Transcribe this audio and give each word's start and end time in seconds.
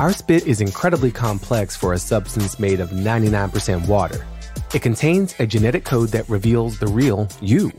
Our 0.00 0.14
spit 0.14 0.46
is 0.46 0.62
incredibly 0.62 1.10
complex 1.10 1.76
for 1.76 1.92
a 1.92 1.98
substance 1.98 2.58
made 2.58 2.80
of 2.80 2.88
99% 2.88 3.86
water. 3.86 4.26
It 4.72 4.80
contains 4.80 5.34
a 5.38 5.46
genetic 5.46 5.84
code 5.84 6.08
that 6.08 6.26
reveals 6.26 6.78
the 6.78 6.86
real 6.86 7.28
you. 7.42 7.70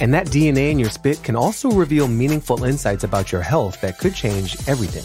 And 0.00 0.14
that 0.14 0.28
DNA 0.28 0.70
in 0.70 0.78
your 0.78 0.88
spit 0.88 1.22
can 1.22 1.36
also 1.36 1.70
reveal 1.70 2.08
meaningful 2.08 2.64
insights 2.64 3.04
about 3.04 3.32
your 3.32 3.42
health 3.42 3.82
that 3.82 3.98
could 3.98 4.14
change 4.14 4.66
everything. 4.66 5.04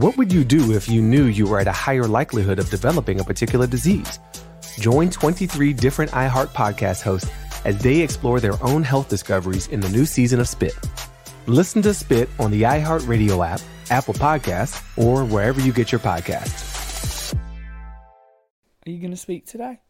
What 0.00 0.16
would 0.16 0.32
you 0.32 0.44
do 0.44 0.72
if 0.72 0.88
you 0.88 1.02
knew 1.02 1.24
you 1.24 1.48
were 1.48 1.58
at 1.58 1.66
a 1.66 1.72
higher 1.72 2.06
likelihood 2.06 2.60
of 2.60 2.70
developing 2.70 3.18
a 3.18 3.24
particular 3.24 3.66
disease? 3.66 4.20
Join 4.78 5.10
23 5.10 5.72
different 5.72 6.12
iHeart 6.12 6.50
podcast 6.50 7.02
hosts 7.02 7.28
as 7.64 7.76
they 7.82 8.02
explore 8.02 8.38
their 8.38 8.62
own 8.62 8.84
health 8.84 9.08
discoveries 9.08 9.66
in 9.66 9.80
the 9.80 9.88
new 9.88 10.06
season 10.06 10.38
of 10.38 10.46
Spit. 10.46 10.78
Listen 11.46 11.82
to 11.82 11.92
Spit 11.92 12.28
on 12.38 12.52
the 12.52 12.62
iHeartRadio 12.62 13.44
app, 13.44 13.60
Apple 13.90 14.14
Podcasts, 14.14 14.82
or 14.96 15.24
wherever 15.24 15.60
you 15.60 15.72
get 15.72 15.92
your 15.92 16.00
podcasts. 16.00 17.34
Are 18.86 18.90
you 18.90 18.98
going 18.98 19.10
to 19.10 19.16
speak 19.16 19.46
today? 19.46 19.80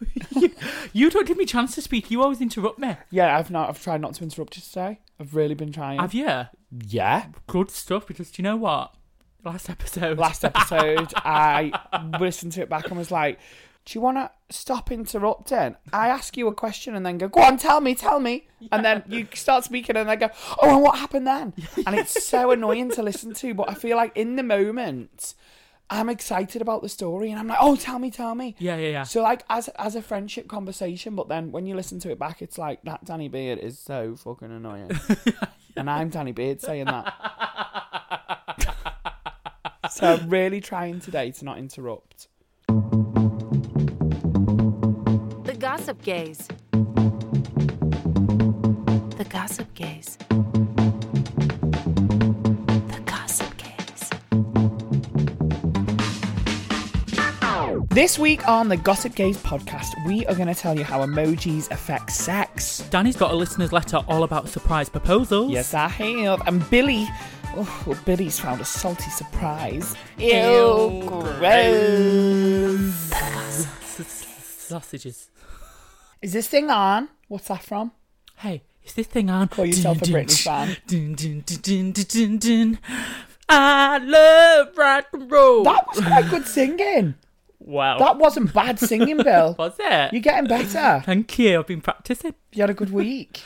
You 0.92 1.10
don't 1.10 1.26
give 1.26 1.36
me 1.36 1.42
a 1.42 1.46
chance 1.46 1.74
to 1.74 1.82
speak. 1.82 2.10
You 2.12 2.22
always 2.22 2.40
interrupt 2.40 2.78
me. 2.78 2.96
Yeah, 3.10 3.36
I've 3.36 3.50
not. 3.50 3.68
I've 3.68 3.82
tried 3.82 4.00
not 4.00 4.14
to 4.14 4.22
interrupt 4.22 4.56
you 4.56 4.62
today. 4.62 5.00
I've 5.18 5.34
really 5.34 5.54
been 5.54 5.72
trying. 5.72 5.98
Have 5.98 6.14
you? 6.14 6.44
Yeah. 6.86 7.26
Good 7.48 7.70
stuff. 7.70 8.06
Because 8.06 8.30
do 8.30 8.40
you 8.40 8.44
know 8.44 8.56
what? 8.56 8.94
Last 9.44 9.68
episode. 9.68 10.18
Last 10.18 10.44
episode, 10.44 11.12
I 11.16 11.72
listened 12.20 12.52
to 12.52 12.62
it 12.62 12.68
back 12.68 12.88
and 12.88 12.96
was 12.96 13.10
like, 13.10 13.40
"Do 13.84 13.98
you 13.98 14.00
want 14.00 14.16
to 14.16 14.30
stop 14.50 14.90
interrupting? 14.90 15.76
I 15.92 16.08
ask 16.08 16.36
you 16.36 16.48
a 16.48 16.54
question 16.54 16.94
and 16.94 17.04
then 17.04 17.18
go, 17.18 17.28
go 17.28 17.42
on, 17.42 17.58
tell 17.58 17.80
me, 17.80 17.94
tell 17.94 18.20
me, 18.20 18.48
and 18.72 18.84
then 18.84 19.02
you 19.08 19.26
start 19.34 19.64
speaking 19.64 19.96
and 19.96 20.08
then 20.08 20.18
go, 20.18 20.30
oh, 20.62 20.74
and 20.74 20.82
what 20.82 20.98
happened 20.98 21.26
then? 21.26 21.52
And 21.86 21.94
it's 21.94 22.24
so 22.24 22.50
annoying 22.50 22.90
to 22.92 23.02
listen 23.02 23.34
to, 23.34 23.54
but 23.54 23.70
I 23.70 23.74
feel 23.74 23.96
like 23.96 24.16
in 24.16 24.36
the 24.36 24.42
moment." 24.42 25.34
I'm 25.90 26.08
excited 26.08 26.62
about 26.62 26.80
the 26.82 26.88
story, 26.88 27.30
and 27.30 27.38
I'm 27.38 27.46
like, 27.46 27.58
"Oh, 27.60 27.76
tell 27.76 27.98
me, 27.98 28.10
tell 28.10 28.34
me." 28.34 28.56
Yeah, 28.58 28.76
yeah, 28.76 28.88
yeah. 28.88 29.02
So, 29.02 29.22
like, 29.22 29.44
as 29.50 29.68
as 29.68 29.94
a 29.94 30.02
friendship 30.02 30.48
conversation, 30.48 31.14
but 31.14 31.28
then 31.28 31.52
when 31.52 31.66
you 31.66 31.76
listen 31.76 32.00
to 32.00 32.10
it 32.10 32.18
back, 32.18 32.40
it's 32.40 32.56
like 32.56 32.82
that 32.84 33.04
Danny 33.04 33.28
Beard 33.28 33.58
is 33.58 33.78
so 33.78 34.16
fucking 34.16 34.50
annoying, 34.50 34.90
and 35.76 35.90
I'm 35.90 36.08
Danny 36.08 36.32
Beard 36.32 36.62
saying 36.62 36.86
that. 36.86 37.12
so 39.90 40.14
I'm 40.14 40.30
really 40.30 40.60
trying 40.62 41.00
today 41.00 41.30
to 41.32 41.44
not 41.44 41.58
interrupt. 41.58 42.28
The 45.74 45.80
gossip 45.80 46.02
Gayz. 46.04 46.38
The 49.18 49.24
Gossip 49.24 49.74
Gayz. 49.74 50.18
The 52.86 53.00
Gossip 53.04 53.52
Gayz. 57.58 57.90
This 57.90 58.20
week 58.20 58.46
on 58.46 58.68
the 58.68 58.76
Gossip 58.76 59.14
Gayz 59.14 59.36
podcast, 59.38 59.88
we 60.06 60.24
are 60.26 60.36
going 60.36 60.46
to 60.46 60.54
tell 60.54 60.78
you 60.78 60.84
how 60.84 61.04
emojis 61.04 61.68
affect 61.72 62.12
sex. 62.12 62.78
Danny's 62.90 63.16
got 63.16 63.32
a 63.32 63.34
listener's 63.34 63.72
letter 63.72 63.96
all 64.06 64.22
about 64.22 64.48
surprise 64.48 64.88
proposals. 64.88 65.50
Yes, 65.50 65.74
I 65.74 65.88
have. 65.88 66.40
And 66.46 66.70
Billy, 66.70 67.08
oh, 67.56 67.82
well, 67.84 67.98
Billy's 68.04 68.38
found 68.38 68.60
a 68.60 68.64
salty 68.64 69.10
surprise. 69.10 69.96
Ew, 70.18 71.02
gross. 71.04 73.10
Sausages. 74.68 75.30
Is 76.24 76.32
this 76.32 76.48
thing 76.48 76.70
on? 76.70 77.10
What's 77.28 77.48
that 77.48 77.62
from? 77.62 77.92
Hey, 78.36 78.62
is 78.82 78.94
this 78.94 79.06
thing 79.06 79.28
on? 79.28 79.46
Call 79.48 79.66
yourself 79.66 80.00
a 80.00 80.06
Dun, 80.06 80.12
dun, 80.14 80.24
Britney 80.24 80.42
fan. 80.42 80.76
Dun, 82.06 82.38
dun. 82.38 82.78
I 83.46 83.98
love 83.98 84.74
rock 84.74 85.08
and 85.12 85.30
roll. 85.30 85.64
That 85.64 85.86
was 85.86 86.02
quite 86.02 86.30
good 86.30 86.46
singing. 86.46 87.16
wow. 87.58 87.98
That 87.98 88.16
wasn't 88.16 88.54
bad 88.54 88.78
singing, 88.78 89.18
Bill. 89.18 89.54
was 89.58 89.74
it? 89.78 90.14
You're 90.14 90.22
getting 90.22 90.48
better. 90.48 91.02
Thank 91.04 91.38
you. 91.38 91.58
I've 91.58 91.66
been 91.66 91.82
practicing. 91.82 92.34
You 92.54 92.62
had 92.62 92.70
a 92.70 92.74
good 92.74 92.90
week. 92.90 93.42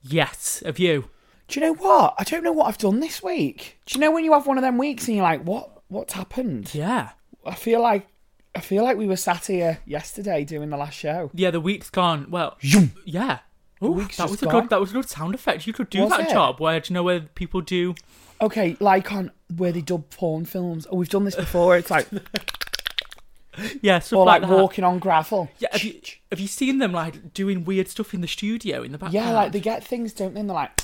Yes, 0.00 0.62
of 0.64 0.78
you. 0.78 1.10
Do 1.48 1.58
you 1.58 1.66
know 1.66 1.74
what? 1.74 2.14
I 2.20 2.22
don't 2.22 2.44
know 2.44 2.52
what 2.52 2.68
I've 2.68 2.78
done 2.78 3.00
this 3.00 3.20
week. 3.20 3.80
Do 3.86 3.96
you 3.98 4.00
know 4.00 4.12
when 4.12 4.24
you 4.24 4.32
have 4.34 4.46
one 4.46 4.58
of 4.58 4.62
them 4.62 4.78
weeks 4.78 5.08
and 5.08 5.16
you're 5.16 5.24
like, 5.24 5.42
what? 5.42 5.82
What's 5.88 6.12
happened? 6.12 6.72
Yeah. 6.72 7.10
I 7.44 7.56
feel 7.56 7.82
like 7.82 8.06
I 8.54 8.60
feel 8.60 8.84
like 8.84 8.96
we 8.98 9.06
were 9.06 9.16
sat 9.16 9.46
here 9.46 9.78
yesterday 9.86 10.44
doing 10.44 10.68
the 10.70 10.76
last 10.76 10.94
show. 10.98 11.30
Yeah, 11.34 11.50
the 11.50 11.60
week's 11.60 11.88
gone. 11.90 12.26
Well, 12.30 12.58
Zoom. 12.64 12.92
yeah. 13.04 13.38
Ooh, 13.82 13.92
week's 13.92 14.18
that 14.18 14.30
was 14.30 14.42
a 14.42 14.46
gone. 14.46 14.60
good. 14.62 14.70
That 14.70 14.80
was 14.80 14.90
a 14.90 14.94
good 14.94 15.08
sound 15.08 15.34
effect. 15.34 15.66
You 15.66 15.72
could 15.72 15.88
do 15.90 16.02
Was 16.02 16.10
that 16.10 16.28
it? 16.28 16.30
job 16.32 16.60
where 16.60 16.78
do 16.78 16.92
you 16.92 16.94
know 16.94 17.02
where 17.02 17.20
people 17.20 17.60
do? 17.62 17.94
Okay, 18.40 18.76
like 18.78 19.10
on 19.12 19.30
where 19.56 19.72
they 19.72 19.80
dub 19.80 20.08
porn 20.10 20.44
films. 20.44 20.86
Oh, 20.90 20.96
we've 20.96 21.08
done 21.08 21.24
this 21.24 21.34
before. 21.36 21.76
It's 21.76 21.90
like 21.90 22.06
Yeah, 23.82 23.98
stuff 23.98 24.18
or 24.18 24.26
like, 24.26 24.42
like 24.42 24.50
that. 24.50 24.56
walking 24.56 24.84
on 24.84 24.98
gravel. 24.98 25.50
Yeah, 25.58 25.68
have 25.72 25.82
you 25.82 26.00
have 26.30 26.40
you 26.40 26.46
seen 26.48 26.78
them 26.78 26.92
like 26.92 27.32
doing 27.34 27.64
weird 27.64 27.88
stuff 27.88 28.14
in 28.14 28.20
the 28.20 28.28
studio 28.28 28.82
in 28.82 28.92
the 28.92 28.98
background? 28.98 29.26
Yeah, 29.26 29.32
like 29.32 29.52
they 29.52 29.60
get 29.60 29.82
things, 29.84 30.12
don't 30.12 30.34
they? 30.34 30.40
And 30.40 30.48
they're 30.50 30.54
like, 30.54 30.80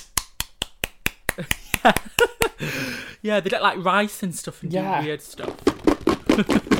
yeah, 3.21 3.39
they 3.39 3.49
get 3.49 3.61
like 3.61 3.83
rice 3.83 4.23
and 4.23 4.35
stuff 4.35 4.61
and 4.63 4.71
Yeah. 4.73 5.01
do 5.01 5.07
weird 5.07 5.21
stuff. 5.21 5.55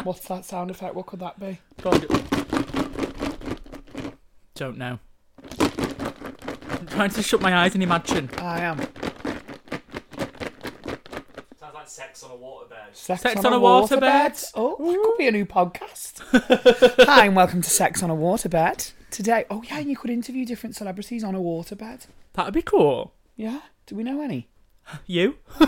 what's 0.04 0.26
that 0.28 0.44
sound 0.44 0.70
effect? 0.70 0.94
What 0.94 1.06
could 1.06 1.20
that 1.20 1.38
be? 1.38 1.58
Go 1.82 1.90
do- 1.92 2.08
Don't 4.54 4.78
know. 4.78 4.98
I'm 5.60 6.86
trying 6.86 7.10
to 7.10 7.22
shut 7.22 7.40
my 7.40 7.54
eyes 7.56 7.74
and 7.74 7.82
imagine. 7.82 8.30
I 8.38 8.60
am. 8.60 8.78
Sounds 11.58 11.74
like 11.74 11.88
sex 11.88 12.22
on 12.22 12.30
a 12.30 12.34
waterbed. 12.34 12.94
Sex, 12.94 13.22
Sex 13.22 13.44
on 13.44 13.52
a 13.52 13.58
waterbed. 13.58 14.50
Oh, 14.54 14.76
it 14.92 15.02
could 15.02 15.18
be 15.18 15.28
a 15.28 15.32
new 15.32 15.46
podcast. 15.46 16.20
Hi, 17.06 17.26
and 17.26 17.36
welcome 17.36 17.62
to 17.62 17.70
Sex 17.70 18.02
on 18.02 18.10
a 18.10 18.14
Waterbed. 18.16 18.92
Today, 19.10 19.44
oh 19.50 19.62
yeah, 19.68 19.78
you 19.80 19.96
could 19.96 20.10
interview 20.10 20.44
different 20.44 20.76
celebrities 20.76 21.24
on 21.24 21.34
a 21.34 21.40
waterbed. 21.40 22.06
That'd 22.34 22.54
be 22.54 22.62
cool. 22.62 23.12
Yeah, 23.36 23.60
do 23.86 23.94
we 23.96 24.04
know 24.04 24.20
any? 24.22 24.48
You? 25.06 25.36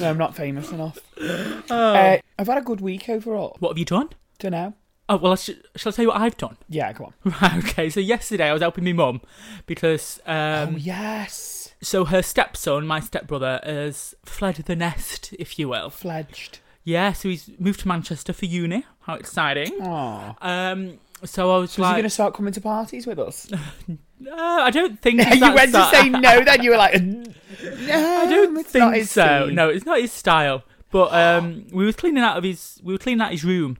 No, 0.00 0.10
I'm 0.10 0.18
not 0.18 0.34
famous 0.36 0.70
enough. 0.70 0.98
Oh. 1.20 1.62
Uh, 1.70 2.18
I've 2.38 2.46
had 2.46 2.58
a 2.58 2.62
good 2.62 2.80
week 2.80 3.08
overall. 3.08 3.56
What 3.60 3.70
have 3.70 3.78
you 3.78 3.84
done? 3.84 4.10
Don't 4.38 4.52
know. 4.52 4.74
Oh 5.08 5.16
well, 5.16 5.32
I 5.32 5.34
sh- 5.36 5.50
shall 5.76 5.90
I 5.90 5.94
tell 5.94 6.02
you 6.04 6.08
what 6.08 6.20
I've 6.20 6.36
done? 6.36 6.56
Yeah, 6.68 6.92
go 6.92 7.04
on. 7.06 7.14
Right. 7.42 7.64
Okay. 7.64 7.90
So 7.90 8.00
yesterday 8.00 8.48
I 8.48 8.52
was 8.52 8.62
helping 8.62 8.84
my 8.84 8.92
mum 8.92 9.20
because 9.66 10.20
um, 10.26 10.74
oh 10.74 10.76
yes, 10.78 11.74
so 11.82 12.04
her 12.06 12.22
stepson, 12.22 12.86
my 12.86 13.00
stepbrother, 13.00 13.60
has 13.64 14.14
fled 14.24 14.56
the 14.56 14.76
nest, 14.76 15.34
if 15.38 15.58
you 15.58 15.68
will. 15.68 15.90
fledged. 15.90 16.60
Yeah, 16.84 17.12
so 17.12 17.28
he's 17.28 17.50
moved 17.58 17.80
to 17.80 17.88
Manchester 17.88 18.32
for 18.32 18.44
uni. 18.46 18.84
How 19.02 19.14
exciting! 19.14 19.80
Um, 19.82 20.98
so 21.24 21.50
I 21.54 21.58
was 21.58 21.72
So 21.72 21.82
is 21.82 21.88
he 21.88 21.92
going 21.94 22.02
to 22.04 22.10
start 22.10 22.34
coming 22.34 22.52
to 22.52 22.60
parties 22.60 23.06
with 23.06 23.18
us? 23.18 23.50
"No, 24.24 24.34
I 24.36 24.70
don't 24.70 25.00
think 25.00 25.20
you 25.34 25.54
went 25.54 25.72
to 25.72 25.88
say 25.92 26.08
no, 26.08 26.42
then 26.44 26.62
you 26.62 26.70
were 26.70 26.76
like, 26.76 27.00
no, 27.02 28.18
I 28.22 28.26
don't 28.26 28.64
think 28.66 29.06
so. 29.06 29.46
scene. 29.46 29.54
No, 29.54 29.68
it's 29.68 29.86
not 29.86 30.00
his 30.00 30.12
style. 30.12 30.64
But 30.90 31.12
um, 31.12 31.66
we 31.72 31.84
were 31.84 31.92
cleaning 31.92 32.22
out 32.22 32.36
of 32.36 32.44
his 32.44 32.80
we 32.82 32.92
were 32.94 32.98
cleaning 32.98 33.20
out 33.20 33.32
his 33.32 33.44
room, 33.44 33.78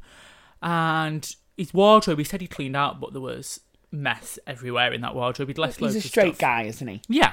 and 0.63 1.35
his 1.57 1.73
wardrobe. 1.73 2.19
He 2.19 2.25
said 2.25 2.41
he 2.41 2.47
cleaned 2.47 2.77
out, 2.77 3.01
but 3.01 3.13
there 3.13 3.23
was 3.23 3.61
mess 3.93 4.39
everywhere 4.47 4.93
in 4.93 5.01
that 5.03 5.15
wardrobe. 5.15 5.49
He'd 5.49 5.59
left 5.59 5.77
He's 5.77 5.83
loads 5.83 5.95
a 5.95 5.99
of 5.99 6.05
straight 6.05 6.35
stuff. 6.35 6.41
guy, 6.41 6.63
isn't 6.65 6.89
he? 6.89 7.01
Yeah. 7.09 7.33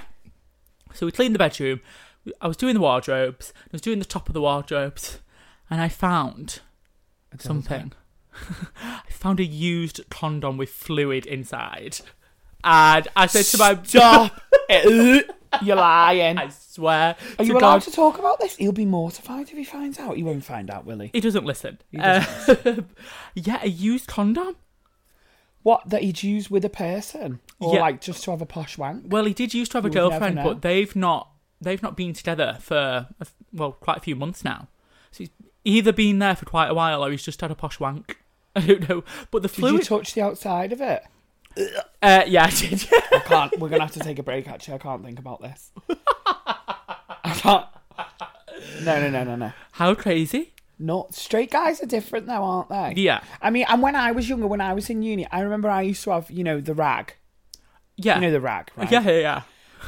So 0.94 1.06
we 1.06 1.12
cleaned 1.12 1.34
the 1.34 1.40
bedroom. 1.40 1.80
I 2.40 2.48
was 2.48 2.58
doing 2.58 2.76
the 2.76 2.82
wardrobes. 2.82 3.54
I 3.58 3.70
was 3.72 3.82
doing 3.82 3.98
the 4.00 4.06
top 4.06 4.28
of 4.30 4.34
the 4.34 4.42
wardrobes, 4.42 5.20
and 5.70 5.82
I 5.82 5.90
found 5.90 6.60
something. 7.40 7.94
I 8.84 9.02
found 9.10 9.40
a 9.40 9.44
used 9.46 10.02
condom 10.10 10.58
with 10.58 10.70
fluid 10.70 11.26
inside, 11.26 12.02
and 12.64 13.08
I 13.16 13.26
said 13.28 13.46
to 13.46 13.58
my 13.58 13.82
Stop. 13.84 14.42
You're 15.62 15.76
lying. 15.76 16.38
I 16.38 16.48
swear. 16.50 17.16
Are 17.38 17.44
to 17.44 17.52
you 17.52 17.58
allowed 17.58 17.82
to 17.84 17.92
talk 17.92 18.18
about 18.20 18.40
this? 18.40 18.56
He'll 18.56 18.72
be 18.72 18.86
mortified 18.86 19.50
if 19.50 19.58
he 19.58 19.64
finds 19.66 20.00
out. 20.00 20.16
He 20.16 20.24
won't 20.24 20.46
find 20.46 20.70
out, 20.72 20.86
will 20.86 21.00
he? 21.00 21.10
He 21.14 21.20
doesn't 21.20 21.44
listen. 21.46 21.78
He 21.92 21.98
Uh, 22.00 22.24
yeah, 23.36 23.60
a 23.62 23.68
used 23.68 24.08
condom. 24.08 24.56
What, 25.64 25.90
that 25.90 26.02
he'd 26.02 26.24
use 26.24 26.50
with 26.50 26.64
a 26.66 26.70
person? 26.70 27.40
Or 27.60 27.76
Yeah. 27.76 27.82
like 27.82 28.02
just 28.02 28.24
to 28.24 28.32
have 28.32 28.42
a 28.42 28.46
posh 28.46 28.78
wank? 28.78 29.06
Well, 29.10 29.26
he 29.26 29.34
did 29.34 29.54
used 29.54 29.72
to 29.74 29.78
have 29.78 29.86
a 29.86 29.90
You 29.90 30.02
would 30.02 30.10
girlfriend, 30.12 30.36
but 30.38 30.62
they've 30.62 30.96
not. 30.96 31.30
They've 31.60 31.84
not 31.84 31.96
been 31.96 32.14
together 32.14 32.58
for 32.60 32.76
a 32.76 33.08
f- 33.22 33.36
well, 33.54 33.74
quite 33.74 33.98
a 33.98 34.02
few 34.02 34.16
months 34.16 34.44
now. 34.44 34.68
So 35.12 35.20
he's 35.26 35.30
either 35.64 35.92
been 35.94 36.18
there 36.18 36.36
for 36.36 36.46
quite 36.46 36.70
a 36.70 36.74
while, 36.74 37.06
or 37.06 37.12
he's 37.12 37.22
just 37.24 37.42
had 37.42 37.52
a 37.52 37.56
posh 37.56 37.80
wank. 37.80 38.18
I 38.56 38.62
don't 38.62 38.90
know. 38.90 39.04
But 39.30 39.44
the 39.44 39.50
fluid. 39.50 39.82
Did 39.82 39.90
you 39.92 39.98
touch 39.98 40.14
the 40.16 40.22
outside 40.22 40.74
of 40.74 40.82
it? 40.82 41.04
Uh, 42.02 42.24
yeah, 42.28 42.46
I 42.46 42.50
did. 42.50 42.88
I 43.12 43.20
can't. 43.26 43.60
We're 43.60 43.70
gonna 43.70 43.84
have 43.84 43.94
to 43.94 44.00
take 44.00 44.20
a 44.20 44.24
break. 44.24 44.48
Actually, 44.48 44.76
I 44.76 44.78
can't 44.80 45.04
think 45.04 45.20
about 45.20 45.42
this. 45.42 45.72
I 45.90 47.34
can't. 47.36 47.66
No, 48.84 49.00
no, 49.02 49.10
no, 49.10 49.24
no, 49.24 49.36
no. 49.36 49.52
How 49.74 49.94
crazy? 49.96 50.54
Not 50.80 51.14
straight 51.14 51.52
guys 51.52 51.82
are 51.82 51.86
different 51.86 52.26
though, 52.26 52.44
aren't 52.44 52.70
they? 52.70 52.94
Yeah, 53.02 53.22
I 53.42 53.50
mean, 53.52 53.66
and 53.70 53.82
when 53.82 53.96
I 53.96 54.12
was 54.12 54.28
younger, 54.28 54.48
when 54.48 54.62
I 54.62 54.74
was 54.74 54.90
in 54.90 55.04
uni, 55.04 55.28
I 55.32 55.42
remember 55.42 55.70
I 55.70 55.84
used 55.84 56.04
to 56.06 56.12
have, 56.12 56.32
you 56.32 56.44
know, 56.44 56.60
the 56.60 56.74
rag. 56.74 57.14
yeah, 57.98 58.16
You 58.16 58.22
know 58.22 58.32
the 58.32 58.42
rag, 58.42 58.72
right? 58.76 58.92
yeah, 58.92 59.02
yeah, 59.04 59.20
yeah. 59.20 59.42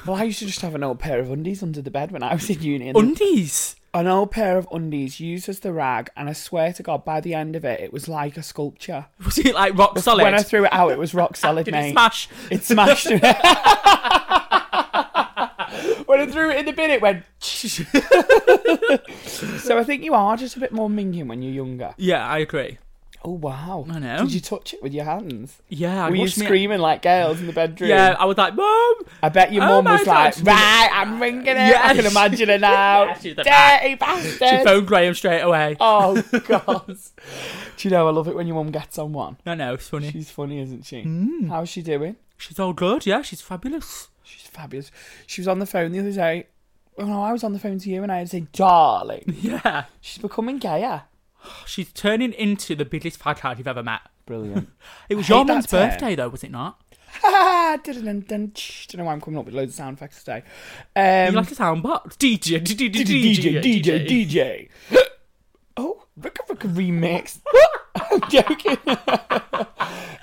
Well, 0.05 0.17
I 0.17 0.23
used 0.23 0.39
to 0.39 0.45
just 0.45 0.61
have 0.61 0.75
an 0.75 0.83
old 0.83 0.99
pair 0.99 1.19
of 1.19 1.31
undies 1.31 1.63
under 1.63 1.81
the 1.81 1.89
bed 1.91 2.11
when 2.11 2.21
I 2.23 2.33
was 2.33 2.47
in 2.49 2.61
uni. 2.61 2.89
And 2.89 2.97
Undies. 2.97 3.75
An 3.93 4.07
old 4.07 4.31
pair 4.31 4.57
of 4.57 4.67
undies 4.71 5.19
used 5.19 5.47
as 5.47 5.59
the 5.59 5.71
rag, 5.71 6.09
and 6.15 6.27
I 6.27 6.33
swear 6.33 6.73
to 6.73 6.83
God, 6.83 7.05
by 7.05 7.21
the 7.21 7.33
end 7.33 7.55
of 7.55 7.63
it, 7.63 7.79
it 7.79 7.93
was 7.93 8.07
like 8.07 8.37
a 8.37 8.43
sculpture. 8.43 9.05
Was 9.23 9.37
it 9.37 9.53
like 9.53 9.77
rock 9.77 9.97
solid? 9.99 10.23
When 10.23 10.33
I 10.33 10.41
threw 10.41 10.65
it 10.65 10.73
out, 10.73 10.91
it 10.91 10.97
was 10.97 11.13
rock 11.13 11.37
solid, 11.37 11.65
Did 11.65 11.73
mate. 11.73 11.89
it 11.89 11.91
smash? 11.91 12.27
It 12.49 12.63
smashed. 12.63 13.05
when 13.09 13.21
I 16.19 16.27
threw 16.27 16.49
it 16.49 16.57
in 16.57 16.65
the 16.65 16.73
bin, 16.73 16.91
it 16.91 17.01
went. 17.01 17.23
so 17.39 17.83
I 19.77 19.83
think 19.83 20.03
you 20.03 20.13
are 20.15 20.35
just 20.37 20.55
a 20.55 20.59
bit 20.59 20.71
more 20.71 20.89
minging 20.89 21.27
when 21.27 21.41
you're 21.41 21.53
younger. 21.53 21.93
Yeah, 21.97 22.27
I 22.27 22.39
agree. 22.39 22.77
Oh 23.25 23.31
wow! 23.31 23.85
I 23.89 23.99
know. 23.99 24.17
Did 24.19 24.33
you 24.33 24.41
touch 24.41 24.73
it 24.73 24.83
with 24.83 24.93
your 24.93 25.05
hands? 25.05 25.61
Yeah, 25.69 26.05
I 26.05 26.09
Were 26.09 26.15
you 26.17 26.23
me- 26.23 26.27
screaming 26.27 26.79
like 26.79 27.01
girls 27.01 27.39
in 27.39 27.47
the 27.47 27.53
bedroom? 27.53 27.89
Yeah, 27.89 28.17
I 28.19 28.25
was 28.25 28.37
like, 28.37 28.53
Mum. 28.53 28.95
I 29.21 29.29
bet 29.29 29.53
your 29.53 29.63
Oh 29.63 29.67
mum 29.81 29.85
my 29.85 29.97
was 29.97 30.05
like, 30.07 30.35
right, 30.43 30.89
I'm 30.91 31.21
ringing 31.21 31.47
it. 31.47 31.57
I 31.75 31.93
can 31.95 32.05
imagine 32.05 32.49
it 32.49 32.59
now. 32.61 33.03
Yeah, 33.05 33.13
she's 33.19 33.35
the 33.37 33.43
Dirty 33.43 33.89
She 33.91 33.95
bastard. 33.95 34.63
phoned 34.65 34.87
Graham 34.87 35.13
straight 35.13 35.39
away. 35.41 35.77
Oh 35.79 36.21
god. 36.47 36.85
Do 36.87 37.87
you 37.87 37.89
know 37.91 38.07
I 38.07 38.11
love 38.11 38.27
it 38.27 38.35
when 38.35 38.45
your 38.45 38.57
mum 38.57 38.71
gets 38.71 38.97
on 38.99 39.13
one? 39.13 39.37
I 39.45 39.55
know, 39.55 39.75
it's 39.75 39.87
funny. 39.87 40.11
She's 40.11 40.29
funny, 40.29 40.59
isn't 40.59 40.85
she? 40.85 41.03
Mm. 41.03 41.47
How's 41.49 41.69
she 41.69 41.81
doing? 41.81 42.17
She's 42.37 42.59
all 42.59 42.73
good, 42.73 43.05
yeah, 43.05 43.21
she's 43.21 43.41
fabulous. 43.41 44.09
She's 44.23 44.47
fabulous. 44.47 44.91
She 45.27 45.39
was 45.39 45.47
on 45.47 45.59
the 45.59 45.65
phone 45.65 45.93
the 45.93 45.99
other 45.99 46.11
day. 46.11 46.47
Oh 46.97 47.05
no, 47.05 47.23
I 47.23 47.31
was 47.31 47.43
on 47.45 47.53
the 47.53 47.59
phone 47.59 47.79
to 47.79 47.89
you 47.89 48.03
and 48.03 48.11
I 48.11 48.17
had 48.17 48.27
to 48.27 48.31
say, 48.31 48.47
darling. 48.51 49.23
Yeah. 49.41 49.85
She's 50.01 50.21
becoming 50.21 50.57
gayer. 50.57 51.03
She's 51.65 51.91
turning 51.93 52.33
into 52.33 52.75
the 52.75 52.85
biggest 52.85 53.19
fag 53.19 53.57
you've 53.57 53.67
ever 53.67 53.83
met. 53.83 54.01
Brilliant. 54.25 54.69
It 55.09 55.15
was 55.15 55.29
I 55.29 55.35
your 55.35 55.45
mum's 55.45 55.67
birthday, 55.67 56.15
though, 56.15 56.29
was 56.29 56.43
it 56.43 56.51
not? 56.51 56.79
Ha 57.21 57.77
Don't 57.83 58.17
know 58.97 59.03
why 59.03 59.11
I'm 59.13 59.21
coming 59.21 59.39
up 59.39 59.45
with 59.45 59.53
loads 59.53 59.71
of 59.73 59.75
sound 59.75 59.97
effects 59.97 60.23
today. 60.23 60.43
Um, 60.95 61.33
you 61.33 61.39
like 61.39 61.51
a 61.51 61.55
sound 61.55 61.83
box? 61.83 62.15
DJ, 62.17 62.59
DJ, 62.59 62.89
DJ, 62.91 63.61
DJ, 63.61 64.07
DJ. 64.07 64.69
Oh, 65.77 66.03
Ricka 66.19 66.45
Ricka 66.47 66.73
remix. 66.73 67.39
I'm 67.95 68.21
joking. 68.29 68.77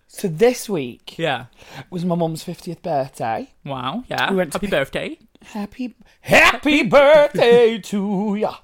so 0.07 0.29
this 0.29 0.69
week 0.69 1.19
Yeah. 1.19 1.47
was 1.91 2.05
my 2.05 2.15
mum's 2.15 2.45
50th 2.45 2.83
birthday. 2.83 3.51
Wow, 3.65 4.05
yeah. 4.09 4.31
We 4.31 4.37
went 4.37 4.53
to 4.53 4.57
Happy 4.59 4.67
pick- 4.67 4.71
birthday. 4.73 5.19
Happy 5.43 5.95
Happy 6.21 6.83
birthday 6.83 7.79
to 7.85 8.37
ya. 8.37 8.57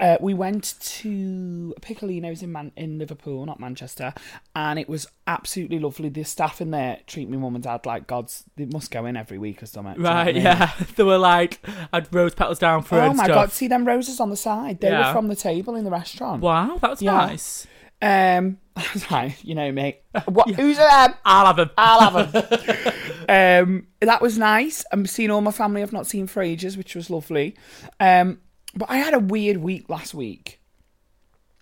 Uh, 0.00 0.16
we 0.20 0.34
went 0.34 0.74
to 0.80 1.72
Piccolino's 1.80 2.42
in 2.42 2.50
Man- 2.50 2.72
in 2.76 2.98
Liverpool, 2.98 3.46
not 3.46 3.60
Manchester, 3.60 4.12
and 4.56 4.78
it 4.78 4.88
was 4.88 5.06
absolutely 5.28 5.78
lovely. 5.78 6.08
The 6.08 6.24
staff 6.24 6.60
in 6.60 6.72
there 6.72 6.98
treat 7.06 7.28
me 7.30 7.36
mum 7.36 7.54
and 7.54 7.62
dad 7.62 7.86
like 7.86 8.08
gods. 8.08 8.44
They 8.56 8.64
must 8.66 8.90
go 8.90 9.06
in 9.06 9.16
every 9.16 9.38
week 9.38 9.62
or 9.62 9.66
something. 9.66 9.94
do 9.94 10.00
you 10.00 10.04
know 10.04 10.10
I 10.10 10.24
Right, 10.24 10.34
yeah. 10.36 10.72
They 10.96 11.04
were 11.04 11.18
like, 11.18 11.60
I'd 11.92 12.12
rose 12.12 12.34
petals 12.34 12.58
down 12.58 12.82
for 12.82 12.96
her 12.96 13.02
Oh 13.02 13.08
and 13.10 13.16
my 13.16 13.24
stuff. 13.24 13.34
god! 13.36 13.52
See 13.52 13.68
them 13.68 13.86
roses 13.86 14.18
on 14.18 14.30
the 14.30 14.36
side? 14.36 14.80
They 14.80 14.90
were 14.90 15.12
from 15.12 15.28
the 15.28 15.36
table 15.36 15.76
in 15.76 15.84
the 15.84 15.90
restaurant. 15.90 16.42
Wow, 16.42 16.78
that's 16.82 17.00
Yeah. 17.00 17.12
nice. 17.12 17.66
Um, 18.04 18.58
I 18.76 18.84
was 18.92 19.10
like, 19.10 19.42
you 19.42 19.54
know 19.54 19.72
me. 19.72 19.96
What? 20.26 20.50
Who's 20.50 20.76
them? 20.76 21.14
I'll 21.24 21.46
have 21.46 21.56
them. 21.56 21.70
I'll 21.78 22.10
have 22.10 22.32
them. 22.32 22.92
um, 23.68 23.86
that 24.00 24.20
was 24.20 24.36
nice. 24.36 24.84
I'm 24.92 25.06
seeing 25.06 25.30
all 25.30 25.40
my 25.40 25.52
family 25.52 25.80
I've 25.82 25.92
not 25.92 26.06
seen 26.06 26.26
for 26.26 26.42
ages, 26.42 26.76
which 26.76 26.94
was 26.94 27.08
lovely. 27.08 27.56
Um, 28.00 28.40
but 28.74 28.90
I 28.90 28.98
had 28.98 29.14
a 29.14 29.18
weird 29.18 29.56
week 29.58 29.88
last 29.88 30.12
week. 30.12 30.60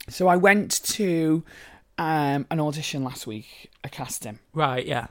So 0.08 0.26
I 0.26 0.36
went 0.36 0.82
to 0.84 1.44
um, 1.98 2.46
an 2.50 2.58
audition 2.58 3.04
last 3.04 3.26
week, 3.26 3.70
a 3.84 3.88
casting. 3.88 4.40
Right, 4.52 4.84
yeah. 4.84 5.06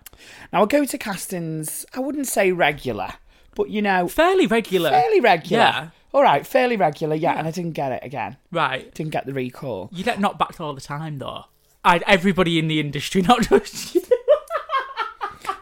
Now 0.52 0.64
I 0.64 0.66
go 0.66 0.84
to 0.84 0.98
castings. 0.98 1.86
I 1.94 2.00
wouldn't 2.02 2.28
say 2.28 2.52
regular, 2.52 3.14
but 3.56 3.70
you 3.70 3.82
know, 3.82 4.08
Fairly 4.10 4.48
regular. 4.48 4.90
fairly 4.90 5.22
regular. 5.22 5.64
Yeah. 5.64 5.90
All 6.14 6.24
right, 6.24 6.46
fairly 6.46 6.76
regular. 6.76 7.16
Yeah, 7.16 7.38
and 7.38 7.48
I 7.48 7.52
didn't 7.52 7.72
get 7.72 7.92
it 7.92 8.04
again. 8.04 8.38
Right. 8.52 8.94
Didn't 8.94 9.12
get 9.12 9.26
the 9.26 9.34
recall. 9.34 9.90
You 9.94 10.04
get 10.04 10.20
knocked 10.20 10.40
back 10.40 10.60
all 10.60 10.74
the 10.74 10.82
time, 10.82 11.20
though. 11.20 11.46
I, 11.84 12.02
everybody 12.06 12.60
in 12.60 12.68
the 12.68 12.80
industry, 12.80 13.22
not 13.22 13.42
just 13.50 13.96
you. 13.96 14.02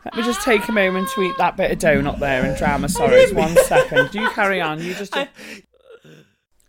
Let 0.05 0.15
me 0.15 0.23
just 0.23 0.41
take 0.41 0.67
a 0.67 0.71
moment 0.71 1.09
to 1.09 1.21
eat 1.21 1.35
that 1.37 1.55
bit 1.55 1.71
of 1.71 1.77
donut 1.77 2.19
there 2.19 2.43
and 2.43 2.57
drown 2.57 2.81
my 2.81 2.87
sorrows. 2.87 3.31
One 3.33 3.55
second. 3.65 4.13
You 4.15 4.29
carry 4.29 4.59
on. 4.61 4.81
You 4.81 4.93
just. 4.95 5.15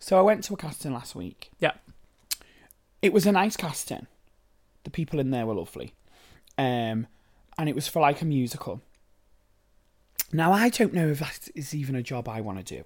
So 0.02 0.18
I 0.18 0.22
went 0.22 0.42
to 0.44 0.54
a 0.54 0.56
casting 0.56 0.94
last 0.94 1.14
week. 1.14 1.50
Yeah. 1.60 1.72
It 3.02 3.12
was 3.12 3.26
a 3.26 3.32
nice 3.32 3.56
casting. 3.56 4.06
The 4.84 4.90
people 4.90 5.20
in 5.20 5.30
there 5.30 5.46
were 5.46 5.54
lovely. 5.54 5.92
Um, 6.58 7.06
and 7.58 7.68
it 7.68 7.74
was 7.74 7.86
for 7.86 8.00
like 8.00 8.22
a 8.22 8.24
musical. 8.24 8.80
Now 10.32 10.52
I 10.52 10.70
don't 10.70 10.94
know 10.94 11.08
if 11.08 11.18
that 11.20 11.48
is 11.54 11.74
even 11.74 11.94
a 11.94 12.02
job 12.02 12.28
I 12.28 12.40
want 12.40 12.66
to 12.66 12.76
do, 12.76 12.84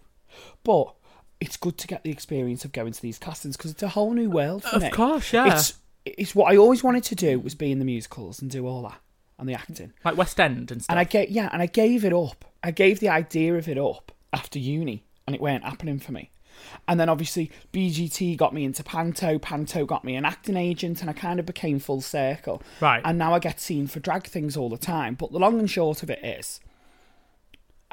but 0.63 0.95
it's 1.41 1.57
good 1.57 1.77
to 1.79 1.87
get 1.87 2.03
the 2.03 2.11
experience 2.11 2.65
of 2.65 2.73
going 2.73 2.93
to 2.93 3.03
these 3.03 3.19
castings 3.19 3.57
because 3.57 3.71
it's 3.71 3.83
a 3.83 3.89
whole 3.89 4.13
new 4.13 4.31
world 4.31 4.63
for 4.65 4.77
Of 4.77 4.91
course, 4.93 5.33
yeah. 5.33 5.55
It's 5.55 5.75
it's 6.05 6.35
what 6.35 6.53
I 6.53 6.57
always 6.57 6.85
wanted 6.85 7.05
to 7.05 7.15
do 7.15 7.41
was 7.41 7.55
be 7.55 7.73
in 7.73 7.79
the 7.79 7.85
musicals 7.85 8.43
and 8.43 8.51
do 8.51 8.67
all 8.67 8.83
that 8.83 9.01
and 9.39 9.49
the 9.49 9.55
acting. 9.55 9.93
Like 10.05 10.17
West 10.17 10.39
End 10.39 10.71
and 10.71 10.83
stuff. 10.83 10.93
And 10.93 10.99
I 10.99 11.05
gave 11.05 11.31
yeah, 11.31 11.49
and 11.53 11.63
I 11.63 11.67
gave 11.67 12.05
it 12.05 12.13
up. 12.13 12.45
I 12.63 12.71
gave 12.71 13.01
the 13.01 13.09
idea 13.09 13.55
of 13.57 13.69
it 13.69 13.79
up 13.79 14.13
after 14.33 14.59
uni, 14.59 15.05
and 15.27 15.35
it 15.35 15.43
weren't 15.43 15.65
happening 15.65 15.99
for 15.99 16.13
me. 16.13 16.31
And 16.87 16.99
then 17.01 17.09
obviously 17.09 17.51
BGT 17.73 18.37
got 18.37 18.55
me 18.55 18.65
into 18.65 18.83
Panto, 18.85 19.39
Panto 19.39 19.85
got 19.85 20.05
me 20.05 20.17
an 20.17 20.25
acting 20.25 20.57
agent, 20.57 21.01
and 21.01 21.11
I 21.11 21.13
kind 21.13 21.41
of 21.41 21.47
became 21.47 21.79
full 21.79 22.01
circle. 22.01 22.63
Right. 22.81 23.03
And 23.05 23.19
now 23.19 23.35
I 23.35 23.39
get 23.39 23.61
seen 23.61 23.87
for 23.87 24.01
drag 24.01 24.25
things 24.25 24.57
all 24.57 24.69
the 24.69 24.79
time. 24.79 25.15
But 25.15 25.33
the 25.33 25.39
long 25.39 25.59
and 25.59 25.71
short 25.71 26.03
of 26.03 26.11
it 26.11 26.25
is, 26.25 26.61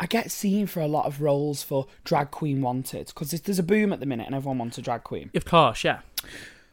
I 0.01 0.07
get 0.07 0.31
seen 0.31 0.65
for 0.65 0.81
a 0.81 0.87
lot 0.87 1.05
of 1.05 1.21
roles 1.21 1.61
for 1.61 1.85
drag 2.03 2.31
queen 2.31 2.59
wanted 2.61 3.07
because 3.07 3.29
there's 3.29 3.59
a 3.59 3.63
boom 3.63 3.93
at 3.93 3.99
the 3.99 4.07
minute, 4.07 4.25
and 4.25 4.33
everyone 4.33 4.57
wants 4.57 4.79
a 4.79 4.81
drag 4.81 5.03
queen. 5.03 5.29
Of 5.35 5.45
course, 5.45 5.83
yeah. 5.83 5.99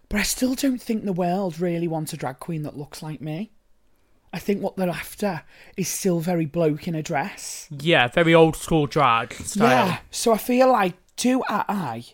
But 0.08 0.20
I 0.20 0.22
still 0.22 0.54
don't 0.54 0.80
think 0.80 1.04
the 1.04 1.12
world 1.12 1.60
really 1.60 1.86
wants 1.86 2.14
a 2.14 2.16
drag 2.16 2.40
queen 2.40 2.62
that 2.62 2.78
looks 2.78 3.02
like 3.02 3.20
me. 3.20 3.52
I 4.32 4.38
think 4.38 4.62
what 4.62 4.76
they're 4.76 4.88
after 4.88 5.42
is 5.76 5.88
still 5.88 6.20
very 6.20 6.46
bloke 6.46 6.88
in 6.88 6.94
a 6.94 7.02
dress. 7.02 7.68
Yeah, 7.70 8.08
very 8.08 8.34
old 8.34 8.56
school 8.56 8.86
drag 8.86 9.34
style. 9.34 9.88
Yeah. 9.88 9.98
So 10.10 10.32
I 10.32 10.38
feel 10.38 10.72
like, 10.72 10.94
do 11.16 11.42
I, 11.48 12.06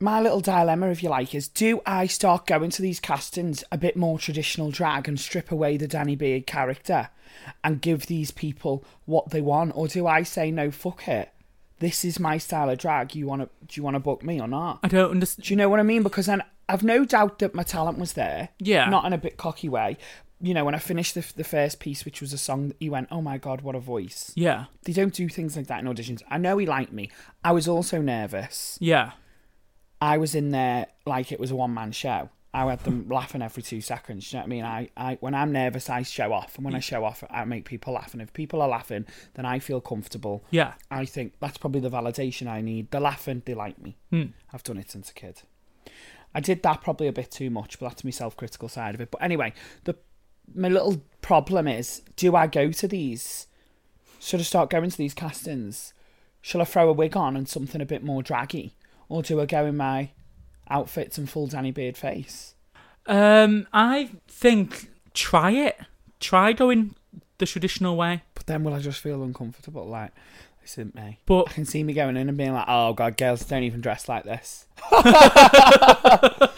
my 0.00 0.20
little 0.20 0.40
dilemma, 0.40 0.88
if 0.88 1.02
you 1.02 1.10
like, 1.10 1.34
is 1.34 1.46
do 1.46 1.82
I 1.84 2.06
start 2.06 2.46
going 2.46 2.70
to 2.70 2.82
these 2.82 3.00
castings 3.00 3.62
a 3.70 3.76
bit 3.76 3.96
more 3.96 4.18
traditional 4.18 4.70
drag 4.70 5.06
and 5.06 5.20
strip 5.20 5.52
away 5.52 5.76
the 5.76 5.86
Danny 5.86 6.16
Beard 6.16 6.46
character 6.46 7.10
and 7.62 7.82
give 7.82 8.06
these 8.06 8.30
people 8.30 8.82
what 9.04 9.30
they 9.30 9.42
want? 9.42 9.72
Or 9.76 9.88
do 9.88 10.06
I 10.06 10.22
say, 10.22 10.50
no, 10.50 10.70
fuck 10.70 11.06
it. 11.06 11.30
This 11.80 12.04
is 12.04 12.18
my 12.18 12.38
style 12.38 12.70
of 12.70 12.78
drag. 12.78 13.14
You 13.14 13.26
want 13.26 13.42
to, 13.42 13.48
do 13.66 13.78
you 13.78 13.82
want 13.82 13.94
to 13.94 14.00
book 14.00 14.22
me 14.22 14.40
or 14.40 14.48
not? 14.48 14.80
I 14.82 14.88
don't 14.88 15.10
understand. 15.10 15.46
Do 15.46 15.52
you 15.52 15.56
know 15.56 15.68
what 15.68 15.80
I 15.80 15.82
mean? 15.82 16.02
Because 16.02 16.26
then 16.26 16.42
I've 16.68 16.82
no 16.82 17.04
doubt 17.04 17.38
that 17.40 17.54
my 17.54 17.62
talent 17.62 17.98
was 17.98 18.14
there. 18.14 18.50
Yeah. 18.58 18.88
Not 18.88 19.04
in 19.04 19.12
a 19.12 19.18
bit 19.18 19.36
cocky 19.36 19.68
way. 19.68 19.98
You 20.42 20.54
know, 20.54 20.64
when 20.64 20.74
I 20.74 20.78
finished 20.78 21.14
the, 21.14 21.26
the 21.36 21.44
first 21.44 21.80
piece, 21.80 22.06
which 22.06 22.22
was 22.22 22.32
a 22.32 22.38
song, 22.38 22.68
that 22.68 22.76
he 22.80 22.88
went, 22.88 23.08
"Oh 23.10 23.20
my 23.20 23.36
god, 23.36 23.60
what 23.60 23.74
a 23.74 23.78
voice!" 23.78 24.32
Yeah. 24.34 24.66
They 24.84 24.94
don't 24.94 25.12
do 25.12 25.28
things 25.28 25.54
like 25.54 25.66
that 25.66 25.80
in 25.80 25.86
auditions. 25.86 26.22
I 26.30 26.38
know 26.38 26.56
he 26.56 26.64
liked 26.64 26.94
me. 26.94 27.10
I 27.44 27.52
was 27.52 27.68
also 27.68 28.00
nervous. 28.00 28.78
Yeah. 28.80 29.12
I 30.00 30.18
was 30.18 30.34
in 30.34 30.50
there 30.50 30.86
like 31.06 31.32
it 31.32 31.40
was 31.40 31.50
a 31.50 31.56
one 31.56 31.74
man 31.74 31.92
show. 31.92 32.30
I 32.52 32.64
had 32.68 32.80
them 32.80 33.06
laughing 33.10 33.42
every 33.42 33.62
two 33.62 33.80
seconds. 33.80 34.32
You 34.32 34.38
know 34.38 34.42
what 34.42 34.46
I 34.46 34.48
mean? 34.48 34.64
I, 34.64 34.90
I 34.96 35.18
when 35.20 35.34
I'm 35.34 35.52
nervous, 35.52 35.88
I 35.88 36.02
show 36.02 36.32
off, 36.32 36.56
and 36.56 36.64
when 36.64 36.74
I 36.74 36.80
show 36.80 37.04
off, 37.04 37.22
I 37.30 37.44
make 37.44 37.64
people 37.64 37.94
laugh. 37.94 38.12
And 38.12 38.22
if 38.22 38.32
people 38.32 38.60
are 38.62 38.68
laughing, 38.68 39.06
then 39.34 39.44
I 39.44 39.58
feel 39.58 39.80
comfortable. 39.80 40.44
Yeah. 40.50 40.74
I 40.90 41.04
think 41.04 41.34
that's 41.40 41.58
probably 41.58 41.80
the 41.80 41.90
validation 41.90 42.48
I 42.48 42.60
need. 42.60 42.90
They're 42.90 43.00
laughing, 43.00 43.42
they 43.44 43.54
like 43.54 43.80
me. 43.80 43.96
Hmm. 44.10 44.24
I've 44.52 44.62
done 44.64 44.78
it 44.78 44.90
since 44.90 45.10
a 45.10 45.14
kid. 45.14 45.42
I 46.34 46.40
did 46.40 46.62
that 46.62 46.82
probably 46.82 47.08
a 47.08 47.12
bit 47.12 47.30
too 47.30 47.50
much, 47.50 47.78
but 47.78 47.88
that's 47.88 48.04
my 48.04 48.10
self 48.10 48.36
critical 48.36 48.68
side 48.68 48.94
of 48.94 49.00
it. 49.00 49.10
But 49.10 49.22
anyway, 49.22 49.52
the 49.84 49.96
my 50.54 50.68
little 50.68 51.02
problem 51.22 51.68
is 51.68 52.02
do 52.16 52.34
I 52.34 52.46
go 52.46 52.72
to 52.72 52.88
these? 52.88 53.46
Should 54.18 54.40
I 54.40 54.44
start 54.44 54.70
going 54.70 54.90
to 54.90 54.98
these 54.98 55.14
castings? 55.14 55.94
Shall 56.42 56.60
I 56.60 56.64
throw 56.64 56.88
a 56.88 56.92
wig 56.92 57.16
on 57.16 57.36
and 57.36 57.48
something 57.48 57.80
a 57.80 57.86
bit 57.86 58.02
more 58.02 58.22
draggy? 58.22 58.74
Or 59.10 59.22
do 59.22 59.40
I 59.40 59.44
go 59.44 59.66
in 59.66 59.76
my 59.76 60.10
outfits 60.70 61.18
and 61.18 61.28
full 61.28 61.48
Danny 61.48 61.72
Beard 61.72 61.98
face? 61.98 62.54
Um, 63.06 63.66
I 63.72 64.10
think 64.28 64.88
try 65.12 65.50
it. 65.50 65.78
Try 66.20 66.52
going 66.52 66.94
the 67.38 67.46
traditional 67.46 67.96
way. 67.96 68.22
But 68.34 68.46
then 68.46 68.62
will 68.62 68.72
I 68.72 68.78
just 68.78 69.00
feel 69.00 69.22
uncomfortable? 69.24 69.84
Like, 69.84 70.12
this 70.62 70.74
isn't 70.74 70.94
me. 70.94 71.18
But 71.26 71.48
I 71.48 71.52
can 71.52 71.64
see 71.64 71.82
me 71.82 71.92
going 71.92 72.16
in 72.16 72.28
and 72.28 72.38
being 72.38 72.52
like, 72.52 72.66
oh 72.68 72.92
god, 72.92 73.16
girls 73.16 73.44
don't 73.44 73.64
even 73.64 73.80
dress 73.80 74.08
like 74.08 74.22
this. 74.22 74.66
but 74.90 76.52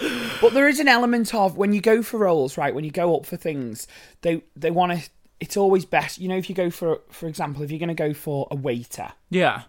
there 0.52 0.68
is 0.68 0.78
an 0.78 0.88
element 0.88 1.34
of 1.34 1.56
when 1.56 1.72
you 1.72 1.80
go 1.80 2.02
for 2.02 2.18
roles, 2.18 2.58
right? 2.58 2.74
When 2.74 2.84
you 2.84 2.90
go 2.90 3.16
up 3.16 3.24
for 3.24 3.38
things, 3.38 3.88
they 4.20 4.42
they 4.54 4.70
want 4.70 4.92
to. 4.92 5.08
It's 5.40 5.56
always 5.56 5.86
best, 5.86 6.18
you 6.18 6.28
know. 6.28 6.36
If 6.36 6.50
you 6.50 6.54
go 6.54 6.68
for, 6.70 7.00
for 7.08 7.26
example, 7.26 7.62
if 7.62 7.70
you're 7.70 7.80
going 7.80 7.88
to 7.88 7.94
go 7.94 8.12
for 8.12 8.46
a 8.50 8.54
waiter 8.54 9.12
yeah, 9.30 9.62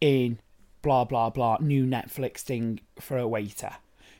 in 0.00 0.38
blah 0.86 1.04
blah 1.04 1.28
blah 1.30 1.56
new 1.60 1.84
Netflix 1.84 2.38
thing 2.40 2.78
for 3.00 3.18
a 3.18 3.26
waiter, 3.26 3.72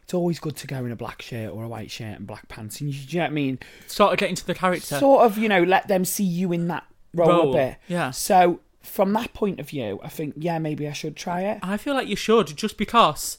it's 0.02 0.12
always 0.14 0.38
good 0.40 0.56
to 0.56 0.66
go 0.66 0.84
in 0.84 0.90
a 0.90 0.96
black 0.96 1.22
shirt 1.22 1.52
or 1.52 1.62
a 1.64 1.68
white 1.68 1.90
shirt 1.90 2.16
and 2.18 2.26
black 2.26 2.48
pants. 2.48 2.80
And 2.80 2.92
you, 2.92 3.00
do 3.06 3.16
you 3.16 3.18
know 3.20 3.24
what 3.26 3.30
I 3.30 3.34
mean? 3.34 3.58
sort 3.86 4.12
of 4.12 4.18
get 4.18 4.28
into 4.30 4.44
the 4.44 4.54
character. 4.54 4.98
Sort 4.98 5.22
of, 5.24 5.38
you 5.38 5.48
know, 5.48 5.62
let 5.62 5.86
them 5.88 6.04
see 6.04 6.24
you 6.24 6.52
in 6.52 6.66
that 6.68 6.84
role, 7.14 7.28
Role, 7.28 7.50
a 7.54 7.56
bit. 7.56 7.76
yeah. 7.86 8.10
So 8.10 8.60
from 8.82 9.12
that 9.12 9.32
point 9.32 9.60
of 9.60 9.68
view, 9.68 10.00
I 10.02 10.08
think 10.08 10.34
yeah, 10.36 10.58
maybe 10.58 10.88
I 10.88 10.92
should 10.92 11.14
try 11.16 11.42
it. 11.42 11.58
I 11.62 11.76
feel 11.76 11.94
like 11.94 12.08
you 12.08 12.16
should 12.16 12.48
just 12.56 12.76
because 12.78 13.38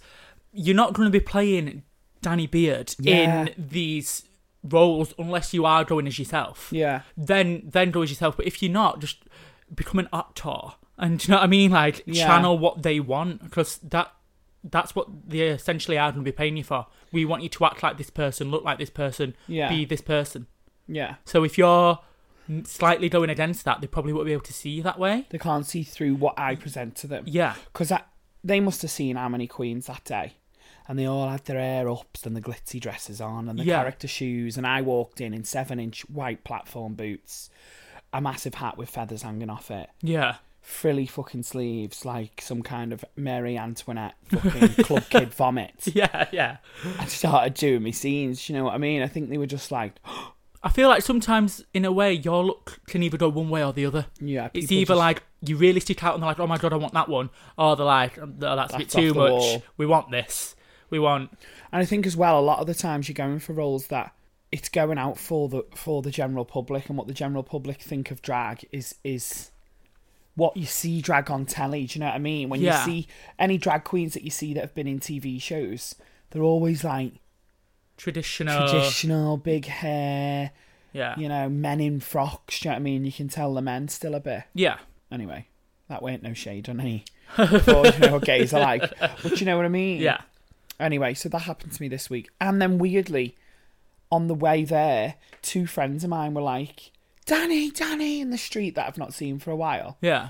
you're 0.54 0.76
not 0.76 0.94
going 0.94 1.08
to 1.08 1.12
be 1.12 1.20
playing 1.20 1.84
Danny 2.22 2.48
Beard 2.48 2.96
Yeah. 3.00 3.42
in 3.48 3.54
these 3.58 4.24
roles 4.64 5.14
unless 5.20 5.54
you 5.54 5.66
are 5.66 5.84
going 5.86 6.08
as 6.08 6.18
yourself. 6.18 6.70
Yeah. 6.72 7.02
Then 7.18 7.64
then 7.66 7.92
go 7.92 8.02
as 8.04 8.10
yourself. 8.10 8.36
But 8.38 8.48
if 8.48 8.62
you're 8.64 8.72
not, 8.72 9.00
just 9.00 9.18
become 9.74 10.00
an 10.00 10.10
actor. 10.14 10.76
And 10.98 11.20
do 11.20 11.28
you 11.28 11.32
know 11.32 11.38
what 11.38 11.44
I 11.44 11.48
mean? 11.48 11.72
Like 11.72 12.02
Yeah. 12.06 12.26
channel 12.26 12.58
what 12.58 12.84
they 12.84 13.00
want 13.00 13.44
because 13.44 13.78
that 13.80 14.12
that's 14.64 14.96
what 14.96 15.08
they 15.30 15.42
essentially 15.42 15.98
are 15.98 16.12
going 16.12 16.26
to 16.26 16.30
be 16.32 16.36
paying 16.36 16.58
you 16.58 16.64
for. 16.64 16.88
We 17.12 17.24
want 17.26 17.44
you 17.44 17.50
to 17.50 17.66
act 17.66 17.84
like 17.84 17.98
this 17.98 18.10
person, 18.10 18.52
look 18.52 18.64
like 18.64 18.78
this 18.80 18.90
person, 18.90 19.36
Yeah. 19.48 19.70
be 19.70 19.86
this 19.86 20.02
person. 20.02 20.48
Yeah. 20.88 21.16
So 21.26 21.44
if 21.44 21.58
you're 21.58 22.00
slightly 22.64 23.08
going 23.10 23.30
against 23.30 23.64
that, 23.66 23.82
they 23.82 23.88
probably 23.88 24.14
won't 24.14 24.26
be 24.26 24.34
able 24.34 24.44
to 24.44 24.54
see 24.54 24.70
you 24.72 24.84
that 24.84 25.00
way. 25.00 25.26
They 25.30 25.38
can't 25.38 25.66
see 25.66 25.84
through 25.84 26.16
what 26.16 26.38
I 26.40 26.56
present 26.56 26.96
to 26.98 27.08
them. 27.08 27.24
Yeah. 27.28 27.56
Because 27.72 27.92
they 28.44 28.60
must 28.60 28.82
have 28.82 28.92
seen 28.92 29.16
how 29.16 29.30
many 29.30 29.48
queens 29.48 29.88
that 29.88 30.04
day. 30.04 30.34
And 30.88 30.98
they 30.98 31.06
all 31.06 31.30
had 31.30 31.46
their 31.46 31.60
hair 31.60 31.90
ups 31.90 32.26
and 32.26 32.36
the 32.36 32.42
glitzy 32.42 32.80
dresses 32.80 33.20
on 33.22 33.48
and 33.50 33.60
the 33.60 33.64
Yeah. 33.66 33.78
character 33.80 34.08
shoes. 34.08 34.58
And 34.58 34.66
I 34.66 34.82
walked 34.82 35.20
in 35.22 35.34
in 35.34 35.44
seven 35.44 35.80
inch 35.80 36.02
white 36.10 36.44
platform 36.44 36.94
boots, 36.96 37.50
a 38.14 38.22
massive 38.22 38.56
hat 38.56 38.78
with 38.78 38.90
feathers 38.90 39.22
hanging 39.24 39.50
off 39.50 39.70
it, 39.70 39.90
Yeah. 40.02 40.38
Frilly 40.68 41.06
fucking 41.06 41.42
sleeves 41.44 42.04
like 42.04 42.42
some 42.42 42.62
kind 42.62 42.92
of 42.92 43.06
Mary 43.16 43.58
Antoinette 43.58 44.16
fucking 44.26 44.84
club 44.84 45.04
kid 45.10 45.34
vomit. 45.34 45.88
Yeah, 45.94 46.28
yeah. 46.34 46.58
I 47.00 47.06
started 47.06 47.54
doing 47.54 47.84
my 47.84 47.92
scenes, 47.92 48.50
you 48.50 48.56
know 48.56 48.66
what 48.66 48.74
I 48.74 48.78
mean? 48.78 49.02
I 49.02 49.08
think 49.08 49.30
they 49.30 49.38
were 49.38 49.46
just 49.46 49.72
like, 49.72 49.94
I 50.64 50.70
feel 50.70 50.90
like 50.90 51.04
sometimes, 51.04 51.64
in 51.74 51.86
a 51.86 51.92
way, 51.92 52.12
your 52.12 52.44
look 52.44 52.80
can 52.88 53.02
either 53.02 53.18
go 53.18 53.30
one 53.30 53.50
way 53.50 53.64
or 53.64 53.72
the 53.72 53.86
other. 53.86 54.08
yeah. 54.20 54.50
It's 54.54 54.70
either 54.72 54.88
just- 54.88 54.98
like 55.00 55.24
you 55.42 55.56
really 55.56 55.80
stick 55.80 56.04
out 56.04 56.16
and 56.16 56.22
they're 56.24 56.28
like, 56.30 56.40
"Oh 56.40 56.48
my 56.48 56.58
god, 56.58 56.74
I 56.74 56.78
want 56.78 56.94
that 56.94 57.08
one," 57.08 57.30
or 57.58 57.76
they're 57.76 57.86
like, 57.86 58.18
"Oh, 58.20 58.26
"That's, 58.26 58.74
a 58.74 58.78
bit 58.80 58.90
too 58.90 59.14
much. 59.14 59.32
wall." 59.32 59.64
We 59.78 59.86
want 59.86 60.10
this. 60.12 60.56
We 60.90 60.98
want." 61.00 61.30
And 61.72 61.82
I 61.82 61.86
think 61.86 62.06
as 62.08 62.18
well, 62.18 62.40
a 62.40 62.42
lot 62.42 62.60
of 62.60 62.66
the 62.68 62.74
times 62.74 63.08
you're 63.08 63.14
going 63.14 63.38
for 63.40 63.54
roles 63.54 63.88
that 63.88 64.14
it's 64.52 64.68
going 64.68 64.98
out 64.98 65.18
for 65.20 65.48
the 65.48 65.64
for 65.76 66.02
the 66.02 66.10
general 66.12 66.44
public, 66.44 66.90
and 66.90 66.98
what 66.98 67.08
the 67.08 67.14
general 67.14 67.44
public 67.44 67.80
think 67.82 68.10
of 68.12 68.22
drag 68.24 68.66
is 68.72 68.96
is 69.04 69.52
what 70.38 70.56
you 70.56 70.66
see 70.66 71.02
drag 71.02 71.30
on 71.30 71.46
telly. 71.46 71.86
Do 71.88 71.98
you 71.98 72.00
know 72.00 72.06
what 72.06 72.16
I 72.16 72.20
mean? 72.20 72.48
When 72.48 72.62
Yeah. 72.62 72.80
you 72.80 72.86
see 72.86 73.08
any 73.38 73.58
drag 73.58 73.84
queens 73.84 74.14
that 74.14 74.24
you 74.24 74.30
see 74.30 74.54
that 74.54 74.62
have 74.62 74.74
been 74.76 74.88
in 74.88 75.00
TV 75.02 75.42
shows, 75.42 75.96
they're 76.30 76.42
always 76.44 76.84
like 76.86 77.14
Traditional. 77.98 78.68
traditional, 78.70 79.38
big 79.38 79.66
hair, 79.66 80.52
Yeah. 80.94 81.16
you 81.20 81.28
know, 81.28 81.50
men 81.50 81.80
in 81.82 82.00
frocks. 82.00 82.60
Do 82.60 82.68
you 82.68 82.72
know 82.72 82.76
what 82.76 82.80
I 82.82 82.84
mean? 82.84 83.06
You 83.06 83.12
can 83.12 83.28
tell 83.28 83.54
the 83.54 83.62
men 83.62 83.88
still 83.88 84.14
a 84.14 84.20
bit. 84.20 84.44
Yeah. 84.54 84.78
Anyway, 85.12 85.48
that 85.90 86.04
weren't 86.04 86.22
no 86.24 86.34
shade 86.34 86.70
on 86.70 86.80
any. 86.80 87.04
Before, 87.36 87.88
you 87.88 88.00
know 88.00 88.20
gays 88.20 88.54
are 88.54 88.60
like, 88.62 88.98
but 89.00 89.40
you 89.42 89.46
know 89.46 89.58
what 89.58 89.66
I 89.66 89.70
mean? 89.70 90.00
Yeah. 90.02 90.22
Anyway, 90.80 91.16
so 91.16 91.28
that 91.30 91.40
happened 91.40 91.74
to 91.74 91.82
me 91.82 91.88
this 91.88 92.10
week. 92.10 92.30
And 92.40 92.62
then 92.62 92.78
weirdly, 92.78 93.36
on 94.12 94.28
the 94.28 94.36
way 94.36 94.64
there, 94.64 95.16
two 95.42 95.66
friends 95.66 96.04
of 96.04 96.12
mine 96.12 96.36
were 96.36 96.42
like, 96.42 96.92
Danny, 97.28 97.70
Danny, 97.72 98.22
in 98.22 98.30
the 98.32 98.38
street 98.38 98.76
that 98.76 98.88
I've 98.88 98.98
not 98.98 99.14
seen 99.14 99.38
for 99.38 99.52
a 99.52 99.56
while. 99.56 99.98
Yeah. 100.02 100.30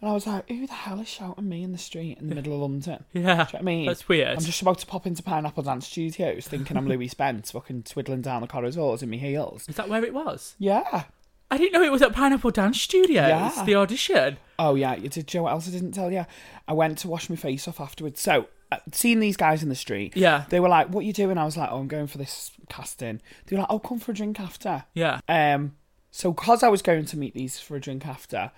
And 0.00 0.10
I 0.10 0.14
was 0.14 0.26
like, 0.26 0.48
who 0.48 0.66
the 0.66 0.72
hell 0.72 0.98
is 1.00 1.08
shouting 1.08 1.48
me 1.48 1.62
in 1.62 1.72
the 1.72 1.78
street 1.78 2.18
in 2.18 2.28
the 2.30 2.34
middle 2.34 2.54
of 2.54 2.60
London? 2.60 3.04
Yeah. 3.12 3.20
Do 3.20 3.20
you 3.20 3.24
know 3.26 3.36
what 3.44 3.54
I 3.54 3.62
mean? 3.62 3.86
That's 3.86 4.08
weird. 4.08 4.38
I'm 4.38 4.44
just 4.44 4.62
about 4.62 4.78
to 4.78 4.86
pop 4.86 5.06
into 5.06 5.22
Pineapple 5.22 5.62
Dance 5.62 5.86
Studios 5.86 6.48
thinking 6.48 6.76
I'm 6.76 6.88
Louis 6.88 7.08
Spence, 7.14 7.50
fucking 7.50 7.82
twiddling 7.82 8.22
down 8.22 8.40
the 8.40 8.48
corridors 8.48 9.02
in 9.02 9.10
my 9.10 9.16
heels. 9.16 9.66
Is 9.68 9.76
that 9.76 9.88
where 9.90 10.02
it 10.04 10.14
was? 10.14 10.56
Yeah. 10.58 11.04
I 11.50 11.58
didn't 11.58 11.72
know 11.72 11.82
it 11.82 11.92
was 11.92 12.00
at 12.00 12.12
Pineapple 12.14 12.52
Dance 12.52 12.80
Studios. 12.80 13.16
Yeah. 13.28 13.64
The 13.66 13.74
audition. 13.74 14.38
Oh, 14.58 14.76
yeah. 14.76 14.94
You 14.96 15.08
did, 15.10 15.26
Joe, 15.26 15.42
what 15.42 15.52
else 15.52 15.68
I 15.68 15.72
didn't 15.72 15.92
tell 15.92 16.10
you? 16.10 16.24
I 16.66 16.72
went 16.72 16.96
to 16.98 17.08
wash 17.08 17.28
my 17.28 17.36
face 17.36 17.68
off 17.68 17.80
afterwards. 17.80 18.20
So, 18.20 18.46
uh, 18.72 18.78
seeing 18.92 19.18
these 19.20 19.36
guys 19.36 19.62
in 19.62 19.68
the 19.68 19.74
street, 19.74 20.16
Yeah. 20.16 20.44
they 20.48 20.60
were 20.60 20.68
like, 20.68 20.88
what 20.88 21.04
you 21.04 21.12
doing? 21.12 21.36
I 21.36 21.44
was 21.44 21.56
like, 21.56 21.68
oh, 21.72 21.78
I'm 21.80 21.88
going 21.88 22.06
for 22.06 22.18
this 22.18 22.52
casting. 22.68 23.20
They 23.46 23.56
were 23.56 23.62
like, 23.62 23.70
oh, 23.70 23.80
come 23.80 23.98
for 23.98 24.12
a 24.12 24.14
drink 24.14 24.38
after. 24.40 24.84
Yeah. 24.94 25.20
Um, 25.28 25.74
so 26.10 26.32
because 26.32 26.62
I 26.62 26.68
was 26.68 26.82
going 26.82 27.04
to 27.06 27.18
meet 27.18 27.34
these 27.34 27.58
for 27.60 27.76
a 27.76 27.80
drink 27.80 28.06
after, 28.06 28.50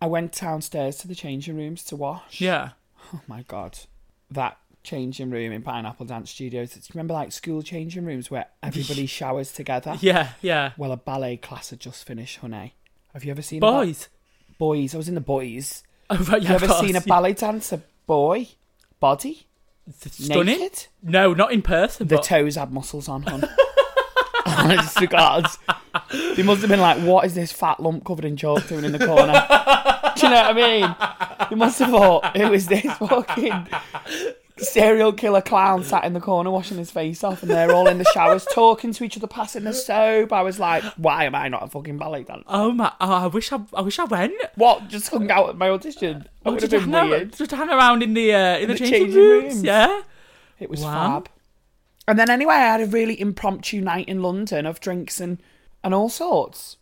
I 0.00 0.06
went 0.06 0.32
downstairs 0.32 0.96
to 0.98 1.08
the 1.08 1.14
changing 1.14 1.56
rooms 1.56 1.84
to 1.84 1.96
wash. 1.96 2.40
Yeah. 2.40 2.70
Oh 3.14 3.20
my 3.26 3.42
god, 3.48 3.78
that 4.30 4.58
changing 4.82 5.30
room 5.30 5.52
in 5.52 5.62
Pineapple 5.62 6.06
Dance 6.06 6.30
Studios. 6.30 6.76
It's 6.76 6.90
remember 6.94 7.14
like 7.14 7.32
school 7.32 7.62
changing 7.62 8.04
rooms 8.04 8.30
where 8.30 8.46
everybody 8.62 9.06
showers 9.06 9.52
together. 9.52 9.96
Yeah. 10.00 10.30
Yeah. 10.42 10.72
Well, 10.76 10.92
a 10.92 10.96
ballet 10.96 11.36
class 11.36 11.70
had 11.70 11.80
just 11.80 12.06
finished, 12.06 12.38
honey. 12.38 12.74
Have 13.12 13.24
you 13.24 13.30
ever 13.32 13.42
seen 13.42 13.58
a 13.58 13.60
ba- 13.66 13.72
Boys. 13.72 14.08
boys? 14.58 14.94
I 14.94 14.98
was 14.98 15.08
in 15.08 15.14
the 15.14 15.20
boys. 15.20 15.82
Oh, 16.12 16.16
right, 16.24 16.42
yeah, 16.42 16.48
you 16.48 16.56
of 16.56 16.62
ever 16.64 16.72
course. 16.72 16.86
seen 16.86 16.96
a 16.96 17.00
ballet 17.02 17.34
dancer 17.34 17.82
boy 18.08 18.48
body 18.98 19.46
Stunning. 19.96 20.58
naked? 20.58 20.86
No, 21.04 21.34
not 21.34 21.52
in 21.52 21.62
person. 21.62 22.08
The 22.08 22.16
but 22.16 22.24
toes 22.24 22.56
had 22.56 22.72
muscles 22.72 23.08
on. 23.08 23.24
Honest 24.44 24.96
to 24.98 25.04
oh 25.04 25.06
God. 25.06 25.46
They 26.36 26.42
must 26.42 26.60
have 26.60 26.70
been 26.70 26.80
like, 26.80 26.98
what 27.02 27.24
is 27.24 27.34
this 27.34 27.52
fat 27.52 27.80
lump 27.80 28.04
covered 28.04 28.24
in 28.24 28.36
chalk 28.36 28.66
doing 28.68 28.84
in 28.84 28.92
the 28.92 28.98
corner? 29.04 29.32
Do 30.16 30.26
you 30.26 30.32
know 30.32 30.42
what 30.42 30.50
I 30.50 30.52
mean? 30.54 30.96
They 31.50 31.56
must 31.56 31.78
have 31.78 31.90
thought 31.90 32.36
it 32.36 32.48
was 32.50 32.66
this 32.66 32.84
fucking 32.98 33.66
serial 34.58 35.12
killer 35.12 35.40
clown 35.40 35.82
sat 35.82 36.04
in 36.04 36.12
the 36.12 36.20
corner 36.20 36.50
washing 36.50 36.76
his 36.76 36.90
face 36.90 37.24
off 37.24 37.42
and 37.42 37.50
they're 37.50 37.72
all 37.72 37.86
in 37.88 37.96
the 37.98 38.04
showers 38.12 38.46
talking 38.52 38.92
to 38.92 39.04
each 39.04 39.16
other, 39.16 39.26
passing 39.26 39.64
the 39.64 39.72
soap. 39.72 40.32
I 40.32 40.42
was 40.42 40.58
like, 40.60 40.82
why 40.96 41.24
am 41.24 41.34
I 41.34 41.48
not 41.48 41.62
a 41.62 41.68
fucking 41.68 41.96
ballet 41.98 42.24
dancer? 42.24 42.44
oh 42.48 42.72
my! 42.72 42.92
Oh, 43.00 43.12
I 43.12 43.26
wish 43.28 43.52
I. 43.52 43.60
I 43.74 43.80
wish 43.82 43.98
I 43.98 44.04
went. 44.04 44.34
What? 44.56 44.88
Just 44.88 45.08
hung 45.08 45.30
out 45.30 45.48
at 45.50 45.56
my 45.56 45.70
audition? 45.70 46.18
That 46.20 46.28
Oh, 46.44 46.52
would 46.52 46.62
have 46.62 46.70
been 46.70 46.90
hang, 46.92 47.08
weird. 47.08 47.22
Around, 47.22 47.36
just 47.36 47.50
hang 47.52 47.68
around 47.70 48.02
in 48.02 48.14
the 48.14 48.34
uh, 48.34 48.58
in 48.58 48.68
the, 48.68 48.74
the 48.74 48.78
changing, 48.78 48.98
changing 49.00 49.20
rooms. 49.20 49.54
rooms. 49.54 49.64
Yeah. 49.64 50.02
It 50.58 50.68
was 50.68 50.82
Wow. 50.82 51.20
fab. 51.22 51.28
And 52.08 52.18
then 52.18 52.28
anyway, 52.28 52.54
I 52.54 52.58
had 52.72 52.80
a 52.80 52.86
really 52.86 53.18
impromptu 53.20 53.80
night 53.80 54.08
in 54.08 54.20
London 54.22 54.66
of 54.66 54.80
drinks 54.80 55.20
and, 55.20 55.40
and 55.82 55.94
all 55.94 56.08
sorts. 56.08 56.76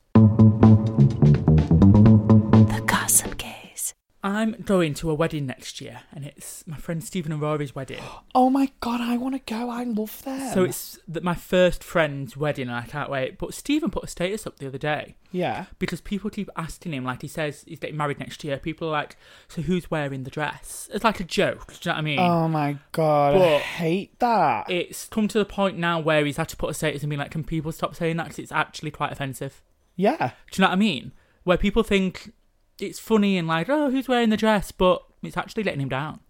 I'm 4.23 4.53
going 4.65 4.95
to 4.95 5.11
a 5.11 5.15
wedding 5.15 5.47
next 5.47 5.81
year, 5.81 6.01
and 6.13 6.25
it's 6.25 6.67
my 6.67 6.77
friend 6.77 7.05
Stephen 7.05 7.31
and 7.31 7.41
Rory's 7.41 7.75
wedding. 7.75 8.03
Oh 8.35 8.51
my 8.51 8.71
god, 8.81 9.01
I 9.01 9.17
want 9.17 9.35
to 9.35 9.53
go. 9.53 9.69
I 9.69 9.83
love 9.83 10.23
them. 10.23 10.53
So 10.55 10.63
it's 10.63 10.97
th- 11.13 11.25
my 11.25 11.35
first 11.35 11.83
friend's 11.83 12.37
wedding, 12.37 12.69
and 12.69 12.77
I 12.77 12.83
can't 12.83 13.11
wait. 13.11 13.37
But 13.37 13.53
Stephen 13.53 13.91
put 13.91 14.05
a 14.05 14.07
status 14.07 14.47
up 14.47 14.59
the 14.59 14.69
other 14.69 14.79
day 14.79 15.17
yeah. 15.33 15.65
because 15.81 16.01
people 16.01 16.31
keep 16.31 16.49
asking 16.55 16.93
him, 16.95 17.03
like 17.03 17.23
he 17.23 17.27
says 17.27 17.65
he's 17.67 17.81
getting 17.81 17.97
married 17.97 18.21
next 18.21 18.45
year. 18.45 18.57
People 18.59 18.89
are 18.89 18.93
like, 18.93 19.17
"So 19.49 19.63
who's 19.63 19.91
wearing 19.91 20.23
the 20.23 20.31
dress?" 20.31 20.89
It's 20.95 21.03
like 21.03 21.19
a 21.19 21.25
joke. 21.25 21.67
Do 21.67 21.75
you 21.75 21.91
know 21.91 21.93
what 21.95 21.99
I 21.99 22.03
mean? 22.03 22.19
Oh 22.21 22.47
my 22.49 22.77
god, 22.93 23.37
I 23.43 23.59
hate 23.59 24.17
that. 24.21 24.71
it's 24.71 25.09
come 25.09 25.27
to 25.29 25.39
the 25.39 25.45
point 25.45 25.79
now 25.79 25.99
where 25.99 26.25
he's 26.25 26.37
had 26.37 26.49
to 26.51 26.57
put 26.57 26.71
a 26.71 26.75
status 26.75 27.03
and 27.03 27.11
be 27.11 27.17
like, 27.17 27.33
"Can 27.33 27.43
people 27.43 27.73
stop 27.73 27.97
saying 27.97 28.19
that?" 28.19 28.25
Because 28.25 28.39
it's 28.39 28.53
actually 28.53 28.93
quite 28.93 29.11
offensive. 29.11 29.63
yeah. 29.97 30.17
Do 30.53 30.61
you 30.61 30.63
know 30.63 30.69
what 30.69 30.75
I 30.75 30.77
mean? 30.77 31.13
Where 31.43 31.57
people 31.59 31.83
think 31.83 32.33
it's 32.81 32.99
funny 32.99 33.37
and 33.39 33.49
like, 33.49 33.69
"Oh, 33.69 33.91
who's 33.91 34.09
wearing 34.09 34.31
the 34.31 34.37
dress?" 34.37 34.73
but 34.73 35.03
it's 35.23 35.37
actually 35.37 35.65
letting 35.65 35.81
him 35.81 35.89
down. 35.89 36.21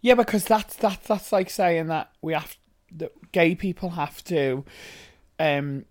Yeah, 0.00 0.14
because 0.14 0.44
that's 0.44 0.76
that's 0.76 1.06
that's 1.06 1.32
like 1.32 1.50
saying 1.50 1.88
that 1.88 2.10
we 2.22 2.32
have 2.32 2.56
that 2.92 3.32
gay 3.32 3.54
people 3.54 3.90
have 3.90 4.22
to 4.24 4.64
um 5.38 5.84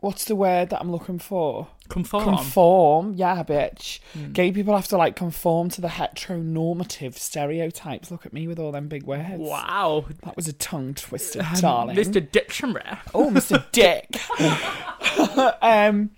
what's 0.00 0.24
the 0.24 0.36
word 0.36 0.70
that 0.70 0.80
I'm 0.80 0.90
looking 0.90 1.18
for? 1.18 1.68
Conform. 1.88 2.24
Conform, 2.24 3.14
yeah, 3.14 3.42
bitch. 3.42 4.00
Hmm. 4.12 4.32
Gay 4.32 4.52
people 4.52 4.74
have 4.76 4.88
to 4.88 4.96
like 4.96 5.16
conform 5.16 5.70
to 5.70 5.80
the 5.80 5.88
heteronormative 5.88 7.14
stereotypes. 7.14 8.10
Look 8.10 8.24
at 8.26 8.32
me 8.32 8.46
with 8.46 8.58
all 8.58 8.72
them 8.72 8.88
big 8.88 9.04
words. 9.04 9.38
Wow, 9.38 10.04
That 10.24 10.36
was 10.36 10.48
a 10.48 10.52
tongue 10.52 10.94
twister, 10.94 11.44
darling. 11.60 11.96
Mr. 11.96 12.30
Dictionary. 12.30 12.84
Oh, 13.14 13.30
Mr. 13.30 13.64
Dick. 13.72 14.16
um, 15.62 16.10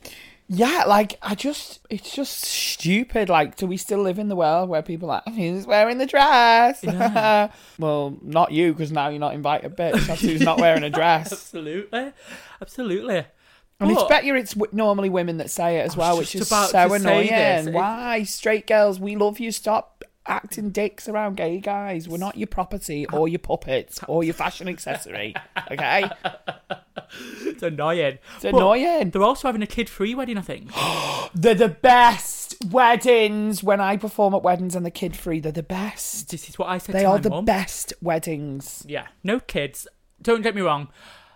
yeah, 0.53 0.83
like 0.89 1.17
I 1.23 1.37
just, 1.37 1.79
it's 1.91 2.13
just 2.13 2.43
stupid. 2.43 3.29
Like, 3.29 3.55
do 3.55 3.69
we 3.69 3.77
still 3.77 4.01
live 4.03 4.19
in 4.19 4.29
the 4.29 4.35
world 4.35 4.69
where 4.69 4.83
people 4.83 5.09
are 5.09 5.23
like, 5.25 5.35
who's 5.37 5.65
wearing 5.65 5.99
the 5.99 6.07
dress? 6.07 6.83
Yeah. 6.83 7.53
well, 7.79 8.19
not 8.21 8.51
you, 8.51 8.73
because 8.73 8.91
now 8.91 9.09
you're 9.11 9.21
not 9.21 9.35
invited, 9.35 9.77
bitch. 9.77 10.05
That's 10.09 10.21
who's 10.23 10.41
not 10.41 10.59
wearing 10.61 10.83
a 10.83 10.91
dress. 11.01 11.31
Absolutely, 11.33 12.13
absolutely. 12.61 13.25
And 13.79 13.93
it's 13.93 14.03
But- 14.03 14.09
better 14.09 14.37
it's 14.37 14.55
w- 14.55 14.71
normally 14.77 15.09
women 15.09 15.37
that 15.39 15.51
say 15.51 15.79
it 15.79 15.83
as 15.87 15.97
well, 15.97 16.19
which 16.19 16.35
is 16.35 16.49
about 16.49 16.71
so 16.71 16.93
annoying. 16.95 17.73
Why, 17.73 18.25
straight 18.25 18.67
girls, 18.67 18.99
we 18.99 19.15
love 19.15 19.39
you. 19.39 19.53
Stop 19.53 20.00
acting 20.27 20.71
dicks 20.71 21.09
around 21.09 21.37
gay 21.37 21.59
guys. 21.61 22.09
We're 22.09 22.19
not 22.19 22.37
your 22.37 22.47
property 22.47 23.07
or 23.07 23.27
your 23.29 23.39
puppets 23.39 24.01
or 24.07 24.23
your 24.23 24.35
fashion 24.35 24.69
accessory. 24.69 25.35
Okay, 25.71 26.09
It's 27.45 27.63
annoying. 27.63 28.19
it's 28.37 28.45
annoying. 28.45 29.11
They're 29.11 29.23
also 29.23 29.49
having 29.49 29.63
a 29.63 29.67
kid-free 29.67 30.15
wedding, 30.15 30.39
I 30.39 30.43
think. 30.43 30.71
They're 31.35 31.55
the 31.55 31.69
best 31.69 32.57
weddings. 32.67 33.63
When 33.63 33.81
I 33.81 33.97
perform 33.97 34.35
at 34.35 34.43
weddings 34.43 34.77
and 34.77 34.85
the 34.87 34.91
kid 34.91 35.17
free, 35.17 35.41
they're 35.41 35.51
the 35.53 35.63
best. 35.63 36.31
this 36.31 36.49
is 36.49 36.59
what 36.59 36.69
I 36.69 36.79
said 36.79 36.95
They 36.95 37.05
are 37.05 37.19
the 37.19 37.31
mum. 37.31 37.45
best 37.45 37.93
weddings. 38.01 38.85
Yeah, 38.87 39.07
no 39.25 39.41
kids. 39.41 39.87
Don't 40.23 40.43
get 40.43 40.55
me 40.55 40.61
wrong. 40.61 40.89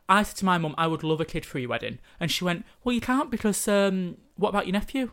I 0.08 0.22
said 0.22 0.36
to 0.38 0.44
my 0.44 0.58
mum, 0.58 0.74
I 0.76 0.86
would 0.86 1.02
love 1.02 1.20
a 1.20 1.24
kid-free 1.24 1.66
wedding, 1.66 1.98
and 2.20 2.30
she 2.30 2.44
went, 2.44 2.64
"Well, 2.84 2.92
you 2.92 3.00
can't 3.00 3.30
because 3.30 3.66
um, 3.66 4.18
what 4.36 4.50
about 4.50 4.66
your 4.66 4.74
nephew?" 4.74 5.10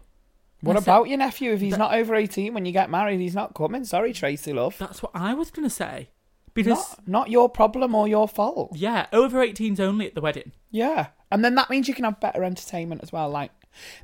What 0.62 0.78
about 0.78 1.08
your 1.10 1.18
nephew? 1.18 1.52
If 1.54 1.62
he's 1.62 1.78
not 1.78 1.94
over 1.94 2.16
18 2.16 2.54
when 2.54 2.66
you 2.66 2.72
get 2.72 2.90
married, 2.90 3.20
he's 3.20 3.36
not 3.36 3.54
coming. 3.56 3.84
Sorry, 3.84 4.14
Tracy, 4.14 4.54
love. 4.54 4.78
That's 4.78 5.02
what 5.02 5.12
I 5.16 5.34
was 5.34 5.50
gonna 5.52 5.70
say, 5.70 6.10
because 6.54 6.78
Not, 6.78 7.08
not 7.08 7.30
your 7.32 7.50
problem 7.50 7.96
or 7.96 8.08
your 8.08 8.28
fault. 8.28 8.72
yeah, 8.76 9.08
over 9.12 9.40
18s 9.46 9.80
only 9.80 10.08
at 10.08 10.16
the 10.16 10.22
wedding. 10.22 10.52
Yeah. 10.70 11.08
And 11.32 11.44
then 11.46 11.56
that 11.56 11.70
means 11.70 11.88
you 11.88 11.94
can 11.94 12.04
have 12.06 12.20
better 12.20 12.44
entertainment 12.44 13.02
as 13.04 13.12
well. 13.12 13.30
Like, 13.30 13.52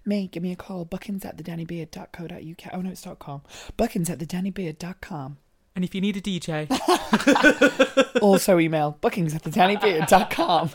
me, 0.06 0.28
give 0.28 0.42
me 0.42 0.52
a 0.54 0.56
call. 0.56 0.86
Bookings 0.86 1.26
at 1.26 1.36
thedannybeard.co.uk. 1.38 2.74
Oh, 2.74 2.82
no, 2.82 2.90
it's 2.90 3.02
dot 3.02 3.20
.com. 3.20 3.42
Bookings 3.76 4.10
at 4.10 4.18
thedannybeard.com. 4.20 5.38
And 5.76 5.84
if 5.84 5.94
you 5.94 6.00
need 6.02 6.18
a 6.18 6.22
DJ, 6.22 6.68
also 8.22 8.58
email 8.60 8.98
bookings 9.02 9.36
at 9.36 9.44
thedannybeard.com. 9.44 10.72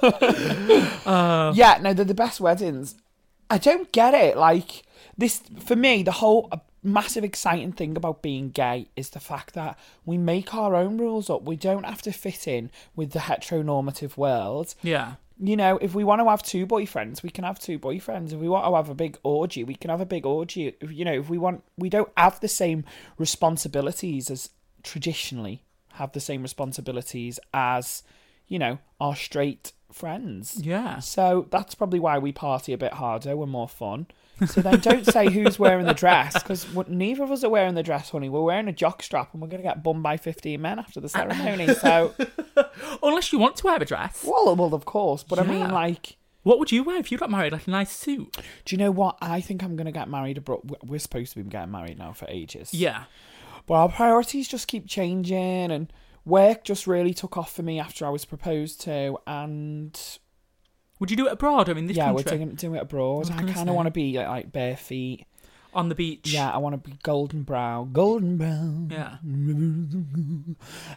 uh, 1.07 1.53
yeah, 1.57 1.79
no, 1.81 1.93
they're 1.95 2.05
the 2.05 2.15
best 2.15 2.41
weddings. 2.41 2.95
I 3.51 3.59
don't 3.59 3.91
get 3.93 4.15
it. 4.15 4.37
Like, 4.37 4.83
this, 5.17 5.43
for 5.65 5.77
me, 5.77 6.03
the 6.03 6.13
whole 6.13 6.49
uh, 6.53 6.59
massive 6.83 7.25
exciting 7.25 7.73
thing 7.73 7.97
about 7.97 8.23
being 8.23 8.51
gay 8.51 8.89
is 8.97 9.11
the 9.11 9.21
fact 9.21 9.55
that 9.55 9.79
we 10.05 10.19
make 10.19 10.55
our 10.55 10.75
own 10.75 10.99
rules 10.99 11.31
up. 11.31 11.43
We 11.43 11.57
don't 11.57 11.85
have 11.85 12.03
to 12.03 12.13
fit 12.13 12.49
in 12.49 12.71
with 12.97 13.13
the 13.13 13.21
heteronormative 13.21 14.17
world. 14.17 14.75
yeah, 14.83 15.15
You 15.39 15.57
know, 15.57 15.79
if 15.79 15.95
we 15.95 16.05
want 16.05 16.21
to 16.21 16.29
have 16.29 16.43
two 16.43 16.67
boyfriends, 16.67 17.23
we 17.23 17.31
can 17.31 17.45
have 17.45 17.59
two 17.59 17.79
boyfriends. 17.79 18.33
If 18.33 18.39
we 18.41 18.49
want 18.49 18.65
to 18.67 18.75
have 18.75 18.89
a 18.89 18.95
big 18.95 19.19
orgy, 19.23 19.65
we 19.65 19.75
can 19.75 19.91
have 19.91 20.01
a 20.01 20.07
big 20.07 20.27
orgy. 20.27 20.75
You 20.81 21.05
know, 21.05 21.15
if 21.15 21.29
we 21.29 21.39
want, 21.39 21.63
we 21.77 21.89
don't 21.89 22.11
have 22.17 22.41
the 22.41 22.49
same 22.49 22.85
responsibilities 23.19 24.31
as 24.31 24.51
traditionally 24.83 25.63
have 25.95 26.13
the 26.13 26.21
same 26.21 26.43
responsibilities 26.43 27.39
as, 27.53 28.03
you 28.49 28.59
know, 28.59 28.79
our 29.01 29.15
straight 29.15 29.73
friends. 29.93 30.57
yeah. 30.63 30.99
So 31.01 31.47
that's 31.51 31.75
probably 31.75 32.01
why 32.01 32.19
we 32.19 32.33
party 32.33 32.73
a 32.73 32.79
bit 32.79 32.95
harder. 32.95 33.37
We're 33.37 33.47
more 33.47 33.69
fun. 33.69 34.07
So 34.47 34.61
then 34.61 34.81
don't 34.81 35.07
say 35.07 35.31
who's 35.31 35.59
wearing 35.59 35.87
the 35.87 35.95
dress 35.95 36.35
because 36.35 36.67
neither 36.89 37.23
of 37.23 37.31
us 37.31 37.45
are 37.45 37.49
wearing 37.51 37.75
the 37.75 37.83
dress, 37.83 38.11
honey. 38.11 38.29
We're 38.29 38.43
wearing 38.43 38.67
a 38.69 38.73
jock 38.73 39.03
strap 39.03 39.33
and 39.33 39.41
we're 39.43 39.49
going 39.49 39.63
to 39.63 39.69
get 39.69 39.83
bummed 39.85 40.03
by 40.03 40.17
15 40.17 40.61
men 40.61 40.79
after 40.79 41.01
the 41.01 41.09
ceremony. 41.09 41.73
So, 41.75 42.15
Unless 43.03 43.33
you 43.33 43.39
want 43.39 43.57
to 43.57 43.67
wear 43.67 43.77
a 43.81 43.85
dress. 43.85 44.25
well, 44.27 44.55
well, 44.57 44.75
of 44.75 44.85
course. 44.85 45.23
But 45.23 45.39
I 45.39 45.45
mean, 45.45 45.71
like, 45.71 46.17
What 46.43 46.59
would 46.59 46.73
you 46.73 46.83
wear 46.83 46.97
if 46.99 47.13
you 47.13 47.19
got 47.19 47.31
married? 47.31 47.53
Like 47.53 47.67
a 47.69 47.71
nice 47.71 47.93
suit? 47.93 48.37
do 48.65 48.75
you 48.75 48.79
know 48.79 48.91
what? 48.91 49.17
I 49.21 49.41
think 49.41 49.63
I'm 49.63 49.77
going 49.77 49.87
to 49.87 49.93
get 49.93 50.09
married 50.09 50.39
abroad. 50.39 50.77
We're 50.83 50.99
supposed 50.99 51.35
to 51.35 51.43
be 51.43 51.49
getting 51.49 51.71
married 51.71 51.99
now 51.99 52.13
for 52.13 52.27
ages. 52.29 52.75
Yeah. 52.75 53.05
But 53.67 53.75
our 53.75 53.89
priorities 53.91 54.49
just 54.49 54.67
keep 54.67 54.89
changing 54.89 55.71
and 55.71 55.93
work 56.25 56.65
just 56.65 56.87
really 56.89 57.15
took 57.15 57.37
off 57.37 57.53
for 57.55 57.63
me 57.63 57.79
after 57.79 58.05
I 58.07 58.11
was 58.11 58.25
proposed 58.25 58.81
to. 58.83 59.19
And 59.27 59.99
Would 61.03 61.11
you 61.11 61.17
do 61.17 61.27
it 61.27 61.33
abroad 61.33 61.69
I 61.69 61.73
mean, 61.75 61.89
this 61.89 61.97
yeah, 61.97 62.13
country? 62.13 62.23
we're 62.25 62.37
doing, 62.39 62.55
doing 62.55 62.75
it 62.77 62.83
abroad. 62.83 63.29
Oh, 63.29 63.35
I 63.35 63.43
kind 63.43 63.69
of 63.69 63.75
want 63.75 63.87
to 63.87 63.91
be 63.91 64.17
like, 64.17 64.29
like 64.29 64.53
bare 64.53 64.77
feet. 64.77 65.27
On 65.75 65.89
the 65.89 65.97
beach. 65.97 66.33
Yeah, 66.33 66.49
I 66.49 66.59
want 66.59 66.75
to 66.81 66.91
be 66.91 66.97
golden 67.03 67.43
brown, 67.43 67.93
golden 67.93 68.37
brown. 68.37 68.89
Yeah. 68.89 69.17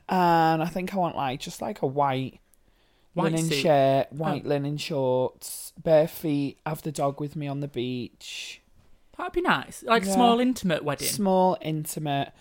And 0.10 0.62
I 0.62 0.66
think 0.68 0.94
I 0.94 0.98
want 0.98 1.16
like 1.16 1.40
just 1.40 1.60
like 1.62 1.82
a 1.82 1.88
white, 1.88 2.40
White 3.14 3.32
linen 3.32 3.46
suit. 3.50 3.56
shirt, 3.62 4.08
oh. 4.12 4.16
white 4.16 4.44
Oh. 4.46 4.50
linen 4.50 4.78
shorts, 4.78 5.74
bare 5.82 6.08
feet. 6.08 6.60
Have 6.68 6.82
the 6.84 6.92
dog 6.92 7.20
with 7.20 7.36
me 7.36 7.48
on 7.48 7.62
the 7.62 7.68
beach. 7.68 8.62
That'd 9.18 9.34
be 9.34 9.42
nice. 9.42 9.82
Like 9.84 10.06
Yeah. 10.06 10.14
small, 10.14 10.40
intimate 10.40 10.84
wedding. 10.84 11.08
Small, 11.08 11.58
intimate, 11.62 12.32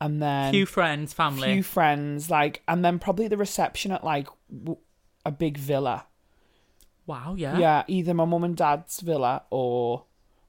and 0.00 0.20
then 0.20 0.52
Few 0.52 0.66
friends, 0.66 1.12
family. 1.12 1.52
few 1.54 1.62
friends, 1.62 2.28
like, 2.28 2.62
and 2.66 2.84
then 2.84 2.98
probably 2.98 3.28
the 3.28 3.36
reception 3.36 3.92
at 3.92 4.02
like 4.04 4.26
w- 4.52 4.78
a 5.24 5.30
big 5.30 5.56
villa. 5.56 6.06
Wow, 7.06 7.34
yeah. 7.36 7.58
Yeah, 7.58 7.82
either 7.88 8.14
my 8.14 8.24
mum 8.24 8.44
and 8.44 8.56
dad's 8.56 9.00
villa 9.00 9.42
or 9.50 10.04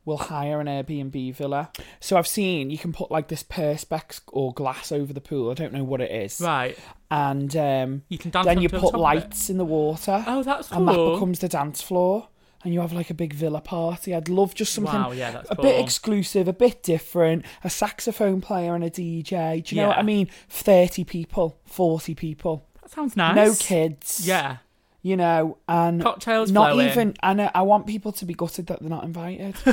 we'll 0.05 0.17
hire 0.17 0.59
an 0.61 0.67
Airbnb 0.67 1.33
villa. 1.35 1.71
So 1.99 2.15
I've 2.17 2.27
seen 2.27 2.69
you 2.69 2.77
can 2.77 2.93
put 2.93 3.09
like 3.11 3.27
this 3.27 3.43
perspex 3.43 4.21
or 4.31 4.53
glass 4.53 4.91
over 4.91 5.11
the 5.11 5.21
pool. 5.21 5.49
I 5.51 5.53
don't 5.55 5.73
know 5.73 5.83
what 5.83 5.99
it 6.01 6.11
is. 6.11 6.39
Right. 6.39 6.77
And 7.11 7.55
um, 7.57 8.03
You 8.09 8.17
can 8.17 8.31
dance 8.31 8.45
then 8.45 8.61
you 8.61 8.69
put 8.69 8.81
top 8.81 8.93
of 8.93 8.99
it. 8.99 9.03
lights 9.03 9.49
in 9.49 9.57
the 9.57 9.65
water. 9.65 10.23
Oh, 10.27 10.43
that's 10.43 10.69
cool. 10.69 10.77
And 10.77 10.87
that 10.87 11.13
becomes 11.15 11.39
the 11.39 11.47
dance 11.49 11.81
floor. 11.81 12.27
And 12.63 12.73
you 12.73 12.79
have 12.81 12.93
like 12.93 13.11
a 13.11 13.13
big 13.13 13.33
villa 13.33 13.61
party. 13.61 14.15
I'd 14.15 14.27
love 14.27 14.55
just 14.55 14.73
something 14.73 14.91
Wow, 14.93 15.11
yeah, 15.11 15.29
that's 15.31 15.51
a 15.51 15.55
cool. 15.55 15.63
bit 15.65 15.79
exclusive, 15.83 16.47
a 16.47 16.53
bit 16.53 16.81
different. 16.81 17.45
A 17.63 17.69
saxophone 17.69 18.41
player 18.41 18.73
and 18.73 18.83
a 18.83 18.89
DJ. 18.89 19.63
Do 19.63 19.75
you 19.75 19.81
know 19.83 19.89
what 19.89 19.97
I 19.99 20.01
mean? 20.01 20.29
30 20.49 21.03
people, 21.03 21.59
40 21.65 22.15
people. 22.15 22.65
That 22.81 22.89
sounds 22.91 23.15
nice. 23.15 23.35
No 23.35 23.53
kids. 23.53 24.27
Yeah. 24.27 24.57
You 25.05 25.15
know, 25.17 25.59
and 25.67 26.01
Cocktails 26.01 26.49
not 26.51 26.71
flowing. 26.71 26.89
even. 26.89 27.13
And 27.21 27.39
I, 27.39 27.51
I 27.53 27.61
want 27.61 27.85
people 27.85 28.11
to 28.13 28.25
be 28.25 28.33
gutted 28.33 28.65
that 28.65 28.79
they're 28.79 28.89
not 28.89 29.03
invited 29.03 29.53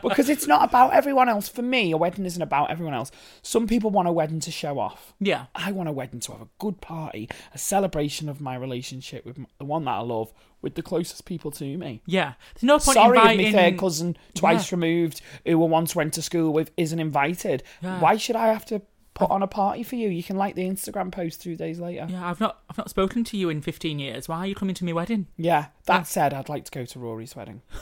because 0.00 0.28
it's 0.28 0.46
not 0.46 0.62
about 0.68 0.92
everyone 0.92 1.28
else. 1.28 1.48
For 1.48 1.62
me, 1.62 1.90
a 1.90 1.96
wedding 1.96 2.24
isn't 2.24 2.40
about 2.40 2.70
everyone 2.70 2.94
else. 2.94 3.10
Some 3.42 3.66
people 3.66 3.90
want 3.90 4.06
a 4.06 4.12
wedding 4.12 4.38
to 4.38 4.52
show 4.52 4.78
off. 4.78 5.12
Yeah. 5.18 5.46
I 5.56 5.72
want 5.72 5.88
a 5.88 5.92
wedding 5.92 6.20
to 6.20 6.32
have 6.32 6.42
a 6.42 6.48
good 6.60 6.80
party, 6.80 7.28
a 7.52 7.58
celebration 7.58 8.28
of 8.28 8.40
my 8.40 8.54
relationship 8.54 9.26
with 9.26 9.38
the 9.58 9.64
one 9.64 9.86
that 9.86 9.90
I 9.90 10.02
love, 10.02 10.32
with 10.62 10.76
the 10.76 10.82
closest 10.82 11.24
people 11.24 11.50
to 11.50 11.76
me. 11.76 12.02
Yeah. 12.06 12.34
There's 12.54 12.62
no 12.62 12.74
point 12.78 12.94
Sorry 12.94 13.18
if 13.18 13.24
inviting... 13.24 13.52
my 13.52 13.58
third 13.58 13.78
cousin, 13.78 14.16
twice 14.34 14.70
Yeah. 14.70 14.76
removed, 14.76 15.20
who 15.44 15.64
I 15.64 15.66
once 15.66 15.96
went 15.96 16.14
to 16.14 16.22
school 16.22 16.52
with, 16.52 16.70
isn't 16.76 17.00
invited. 17.00 17.64
Yeah. 17.82 17.98
Why 17.98 18.18
should 18.18 18.36
I 18.36 18.52
have 18.52 18.66
to 18.66 18.82
put 19.16 19.30
on 19.30 19.42
a 19.42 19.46
party 19.48 19.82
for 19.82 19.96
you? 19.96 20.08
You 20.08 20.22
can 20.22 20.36
like 20.36 20.54
the 20.54 20.68
Instagram 20.68 21.10
post 21.10 21.42
two 21.42 21.56
days 21.56 21.80
later. 21.80 22.06
Yeah, 22.08 22.28
I've 22.28 22.38
not 22.38 22.60
I've 22.70 22.78
not 22.78 22.90
spoken 22.90 23.24
to 23.24 23.36
you 23.36 23.48
in 23.48 23.62
15 23.62 23.98
years. 23.98 24.28
Why 24.28 24.38
are 24.38 24.46
you 24.46 24.54
coming 24.54 24.74
to 24.76 24.84
my 24.84 24.92
wedding? 24.92 25.26
Yeah, 25.36 25.66
that 25.86 26.06
said, 26.06 26.32
I'd 26.32 26.48
like 26.48 26.64
to 26.66 26.70
go 26.70 26.84
to 26.84 26.98
Rory's 27.00 27.34
wedding. 27.34 27.62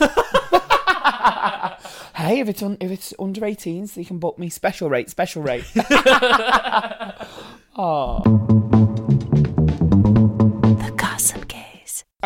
hey, 2.15 2.41
if 2.41 2.49
it's 2.49 2.63
un- 2.63 2.79
if 2.81 2.91
it's 2.91 3.13
under 3.19 3.43
18s, 3.43 3.97
you 3.97 4.07
can 4.07 4.19
book 4.19 4.39
me 4.39 4.49
special 4.49 4.89
rate, 4.89 5.11
special 5.11 5.43
rate. 5.43 5.67
oh. 7.77 8.94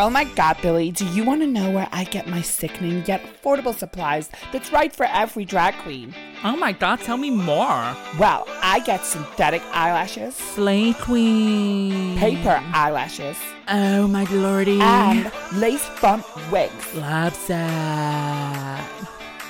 Oh 0.01 0.09
my 0.11 0.23
god, 0.25 0.57
Billy, 0.63 0.93
do 0.93 1.05
you 1.07 1.25
want 1.25 1.41
to 1.41 1.47
know 1.49 1.73
where 1.73 1.89
I 1.91 2.05
get 2.05 2.29
my 2.29 2.41
sickening 2.41 3.03
yet 3.07 3.21
affordable 3.21 3.75
supplies 3.75 4.31
that's 4.53 4.73
right 4.73 4.95
for 4.95 5.07
every 5.07 5.45
drag 5.45 5.75
queen? 5.79 6.15
Oh 6.45 6.55
my 6.57 6.71
god, 6.71 7.01
tell 7.01 7.17
me 7.17 7.31
more. 7.31 7.97
Well, 8.17 8.45
I 8.63 8.81
get 8.87 9.05
synthetic 9.05 9.61
eyelashes, 9.73 10.37
Slay 10.37 10.93
Queen. 10.93 12.17
paper 12.17 12.63
eyelashes, 12.73 13.37
Oh 13.67 14.07
my 14.07 14.23
lordy. 14.31 14.81
and 14.81 15.33
lace 15.55 15.85
front 15.85 16.25
wigs. 16.53 16.95
Love 16.95 17.37
that. 17.49 18.89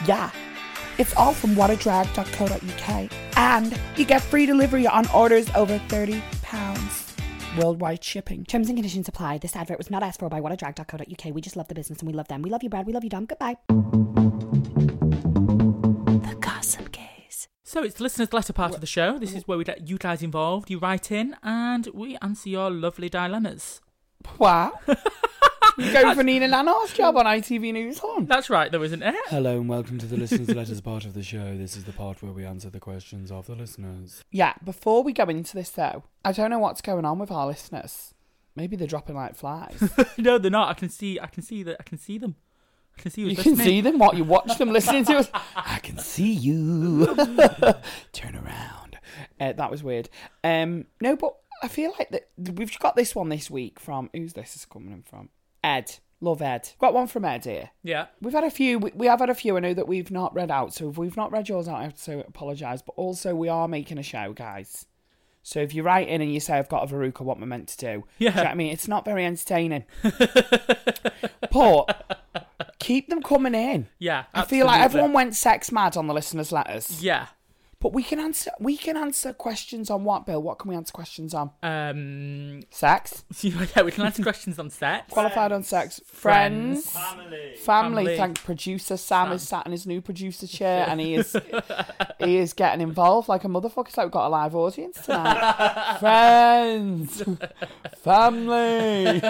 Yeah. 0.07 0.31
It's 0.97 1.15
all 1.15 1.35
from 1.35 1.55
whatadrag.co.uk. 1.57 3.13
And 3.37 3.79
you 3.97 4.05
get 4.07 4.23
free 4.23 4.47
delivery 4.47 4.87
on 4.87 5.07
orders 5.11 5.49
over 5.55 5.79
£30. 5.89 7.08
Worldwide 7.59 8.05
shipping. 8.05 8.45
Terms 8.45 8.69
and 8.69 8.77
conditions 8.77 9.09
apply. 9.09 9.39
This 9.39 9.57
advert 9.57 9.79
was 9.79 9.91
not 9.91 10.05
asked 10.05 10.21
for 10.21 10.29
by 10.29 10.41
whatadrag.co.uk. 10.41 11.35
We 11.35 11.41
just 11.41 11.57
love 11.57 11.67
the 11.67 11.75
business 11.75 11.99
and 11.99 12.07
we 12.07 12.15
love 12.15 12.29
them. 12.29 12.41
We 12.43 12.51
love 12.51 12.63
you, 12.63 12.69
Brad. 12.69 12.87
We 12.87 12.93
love 12.93 13.03
you, 13.03 13.11
Dom. 13.11 13.27
Goodbye. 13.27 13.57
The 16.19 16.37
Gossip 16.39 16.93
Gayz. 16.93 17.49
So 17.65 17.83
it's 17.83 17.97
the 17.97 18.05
listener's 18.05 18.33
letter 18.33 18.53
part 18.53 18.75
of 18.75 18.81
the 18.81 18.87
show. 18.87 19.19
This 19.19 19.35
is 19.35 19.49
where 19.49 19.59
we 19.59 19.65
get 19.65 19.89
you 19.89 19.99
guys 19.99 20.23
involved. 20.23 20.71
You 20.71 20.79
write 20.79 21.11
in 21.11 21.35
and 21.43 21.89
we 21.93 22.17
answer 22.23 22.49
your 22.49 22.71
lovely 22.71 23.09
dilemmas. 23.09 23.81
What? 24.37 24.81
you 25.87 25.93
going 25.93 26.13
for 26.17 26.25
Nina 26.25 26.49
Nannar's 26.49 26.93
job 26.93 27.17
on 27.17 27.25
ITV 27.25 27.73
News 27.73 28.01
Hon? 28.01 28.27
That's 28.27 28.51
right, 28.51 28.73
though, 28.73 28.83
isn't 28.83 29.01
it? 29.01 29.15
Hello 29.29 29.59
and 29.59 29.69
welcome 29.69 29.97
to 29.99 30.07
the 30.07 30.17
listeners' 30.17 30.49
letters 30.55 30.81
part 30.81 31.05
of 31.05 31.15
the 31.15 31.23
show. 31.23 31.57
This 31.57 31.77
is 31.77 31.85
the 31.85 31.93
part 31.93 32.21
where 32.21 32.33
we 32.33 32.45
answer 32.45 32.69
the 32.69 32.81
questions 32.81 33.31
of 33.31 33.47
the 33.47 33.55
listeners. 33.55 34.25
Yeah, 34.33 34.55
before 34.65 35.05
we 35.05 35.13
go 35.13 35.23
into 35.25 35.55
this 35.55 35.71
though, 35.71 36.03
I 36.25 36.33
don't 36.33 36.51
know 36.51 36.59
what's 36.59 36.81
going 36.81 37.05
on 37.05 37.21
with 37.21 37.31
our 37.31 37.47
listeners. 37.47 38.13
Maybe 38.57 38.75
they're 38.75 38.89
dropping 38.89 39.15
like 39.15 39.37
flies. 39.37 39.89
no, 40.19 40.37
they're 40.37 40.51
not. 40.51 40.69
I 40.69 40.75
can 40.75 40.89
see. 40.89 41.21
I 41.21 41.29
can 41.29 41.45
see 41.45 41.63
that. 41.63 41.77
I 41.79 41.85
can 41.85 41.99
see 41.99 42.19
them. 42.19 42.35
I 42.99 43.03
can 43.03 43.13
see 43.13 43.23
who's 43.23 43.39
you 43.39 43.45
can 43.45 43.57
see 43.57 43.81
them, 43.81 44.01
what? 44.01 44.17
You 44.17 44.25
watch 44.25 44.59
them 44.59 44.73
listening 44.73 45.05
to 45.05 45.19
us? 45.19 45.31
I 45.55 45.79
can 45.79 45.99
see 45.99 46.33
you. 46.33 47.07
Turn 48.13 48.35
around. 48.35 48.99
Uh, 49.39 49.53
that 49.53 49.71
was 49.71 49.85
weird. 49.85 50.09
Um, 50.43 50.87
no, 51.01 51.15
but 51.15 51.37
I 51.63 51.69
feel 51.69 51.93
like 51.97 52.11
that 52.11 52.31
we've 52.37 52.77
got 52.81 52.97
this 52.97 53.15
one 53.15 53.29
this 53.29 53.49
week 53.49 53.79
from, 53.79 54.11
who's 54.13 54.33
this 54.33 54.57
is 54.57 54.65
coming 54.65 54.93
in 54.93 55.03
from? 55.03 55.29
Ed. 55.63 55.97
Love 56.21 56.43
Ed. 56.43 56.71
Got 56.81 56.95
one 56.95 57.07
from 57.07 57.25
Ed 57.25 57.45
here. 57.45 57.71
Yeah. 57.85 58.07
We've 58.21 58.35
had 58.35 58.43
a 58.45 58.51
few. 58.51 58.79
We, 58.79 58.91
we 58.95 59.07
have 59.07 59.21
had 59.21 59.31
a 59.31 59.35
few. 59.35 59.57
I 59.57 59.61
know 59.61 59.75
that 59.75 59.87
we've 59.87 60.11
not 60.11 60.35
read 60.35 60.51
out. 60.51 60.75
So 60.75 60.89
if 60.89 60.99
we've 60.99 61.17
not 61.17 61.31
read 61.31 61.49
yours 61.49 61.69
out, 61.69 61.77
I 61.77 61.85
have 61.85 62.03
to 62.05 62.27
apologise. 62.27 62.83
But 62.83 62.95
also, 62.97 63.35
we 63.37 63.49
are 63.49 63.69
making 63.69 63.99
a 63.99 64.03
show, 64.03 64.33
guys. 64.33 64.87
So 65.45 65.61
if 65.61 65.75
you 65.75 65.83
write 65.83 66.09
in 66.09 66.21
and 66.21 66.33
you 66.33 66.41
say 66.41 66.59
I've 66.59 66.69
got 66.69 66.91
a 66.91 66.95
Veruca, 66.95 67.21
what 67.21 67.37
am 67.37 67.45
I 67.45 67.47
meant 67.47 67.69
to 67.69 67.77
do? 67.79 68.05
Yeah. 68.19 68.31
Do 68.31 68.37
you 68.39 68.43
know 68.43 68.43
what 68.43 68.51
I 68.51 68.55
mean? 68.55 68.73
It's 68.73 68.89
not 68.89 69.05
very 69.05 69.25
entertaining. 69.25 69.85
but 71.53 72.21
keep 72.79 73.09
them 73.09 73.23
coming 73.23 73.55
in. 73.55 73.89
Yeah. 73.99 74.25
I 74.35 74.45
feel 74.45 74.67
like 74.67 74.83
everyone 74.83 75.13
went 75.13 75.37
sex 75.37 75.73
mad 75.73 75.97
on 75.97 76.07
the 76.07 76.15
listeners' 76.15 76.53
letters. 76.53 77.03
Yeah. 77.03 77.29
But 77.81 77.93
we 77.93 78.03
can 78.03 78.19
answer. 78.19 78.51
We 78.59 78.77
can 78.77 78.97
answer 78.97 79.33
questions 79.33 79.89
on 79.89 80.03
what, 80.03 80.27
Bill? 80.27 80.43
What 80.43 80.59
can 80.59 80.69
we 80.71 80.77
answer 80.77 80.93
questions 80.93 81.33
on? 81.33 81.53
Um. 81.63 82.63
Sex. 82.71 83.25
Yeah, 83.43 83.83
we 83.83 83.93
can 83.93 84.05
answer 84.05 84.23
questions 84.23 84.59
on 84.59 84.71
sex. 84.71 85.07
Qualified 85.13 85.53
on 85.53 85.63
sex. 85.63 86.01
Friends. 86.05 86.91
Friends. 86.91 87.09
Family. 87.09 87.29
Family. 87.31 87.57
Family. 87.57 88.17
Thank 88.17 88.43
producer 88.43 88.97
Sam, 88.97 89.31
is 89.33 89.47
sat 89.47 89.65
in 89.65 89.73
his 89.73 89.87
new 89.87 90.01
producer 90.01 90.47
chair 90.47 90.87
and 90.89 91.01
he 91.01 91.15
is 91.15 91.37
he 92.19 92.39
is 92.39 92.53
getting 92.53 92.81
involved 92.81 93.29
like 93.29 93.45
a 93.45 93.49
motherfucker. 93.49 93.89
It's 93.89 93.97
like 93.97 94.07
we've 94.07 94.13
got 94.13 94.27
a 94.27 94.31
live 94.31 94.57
audience 94.57 95.01
tonight. 95.05 95.99
Friends, 96.01 97.23
family. 97.99 99.21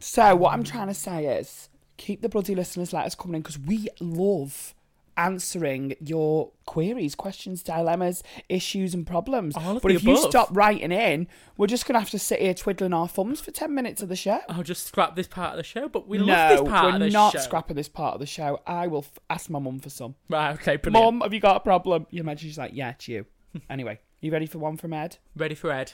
so 0.00 0.34
what 0.34 0.52
I'm 0.52 0.64
trying 0.64 0.88
to 0.88 0.94
say 0.94 1.26
is 1.26 1.68
keep 1.96 2.22
the 2.22 2.28
bloody 2.28 2.54
listeners' 2.56 2.92
letters 2.92 3.14
coming 3.14 3.36
in 3.36 3.42
because 3.42 3.58
we 3.58 3.88
love 4.00 4.74
answering 5.16 5.94
your 6.00 6.52
queries, 6.66 7.14
questions, 7.14 7.62
dilemmas, 7.62 8.22
issues, 8.48 8.94
and 8.94 9.06
problems. 9.06 9.54
But 9.82 9.92
if 9.92 10.04
you 10.04 10.16
stop 10.16 10.48
writing 10.50 10.92
in, 10.92 11.28
we're 11.56 11.66
just 11.66 11.86
gonna 11.86 12.00
have 12.00 12.10
to 12.10 12.18
sit 12.18 12.40
here 12.40 12.54
twiddling 12.54 12.92
our 12.92 13.08
thumbs 13.08 13.40
for 13.40 13.50
ten 13.50 13.74
minutes 13.74 14.02
of 14.02 14.08
the 14.08 14.16
show. 14.16 14.40
I'll 14.48 14.62
just 14.62 14.86
scrap 14.86 15.16
this 15.16 15.26
part 15.26 15.52
of 15.52 15.56
the 15.56 15.62
show, 15.62 15.88
but 15.88 16.08
we 16.08 16.18
no, 16.18 16.24
love 16.26 16.50
this 16.50 16.68
part 16.68 16.94
of 16.94 17.00
the 17.00 17.10
show. 17.10 17.18
we're 17.18 17.24
not 17.24 17.40
scrapping 17.40 17.76
this 17.76 17.88
part 17.88 18.14
of 18.14 18.20
the 18.20 18.26
show. 18.26 18.60
I 18.66 18.86
will 18.86 19.00
f- 19.00 19.18
ask 19.28 19.50
my 19.50 19.58
mum 19.58 19.80
for 19.80 19.90
some. 19.90 20.14
Right, 20.28 20.52
okay, 20.54 20.76
brilliant. 20.76 21.04
Mum, 21.14 21.20
have 21.22 21.34
you 21.34 21.40
got 21.40 21.56
a 21.56 21.60
problem? 21.60 22.06
You 22.10 22.20
imagine 22.20 22.48
she's 22.48 22.58
like, 22.58 22.72
yeah, 22.74 22.90
it's 22.90 23.08
you. 23.08 23.26
anyway, 23.70 23.98
you 24.20 24.30
ready 24.32 24.46
for 24.46 24.58
one 24.58 24.76
from 24.76 24.92
Ed? 24.92 25.18
Ready 25.36 25.54
for 25.54 25.70
Ed? 25.72 25.92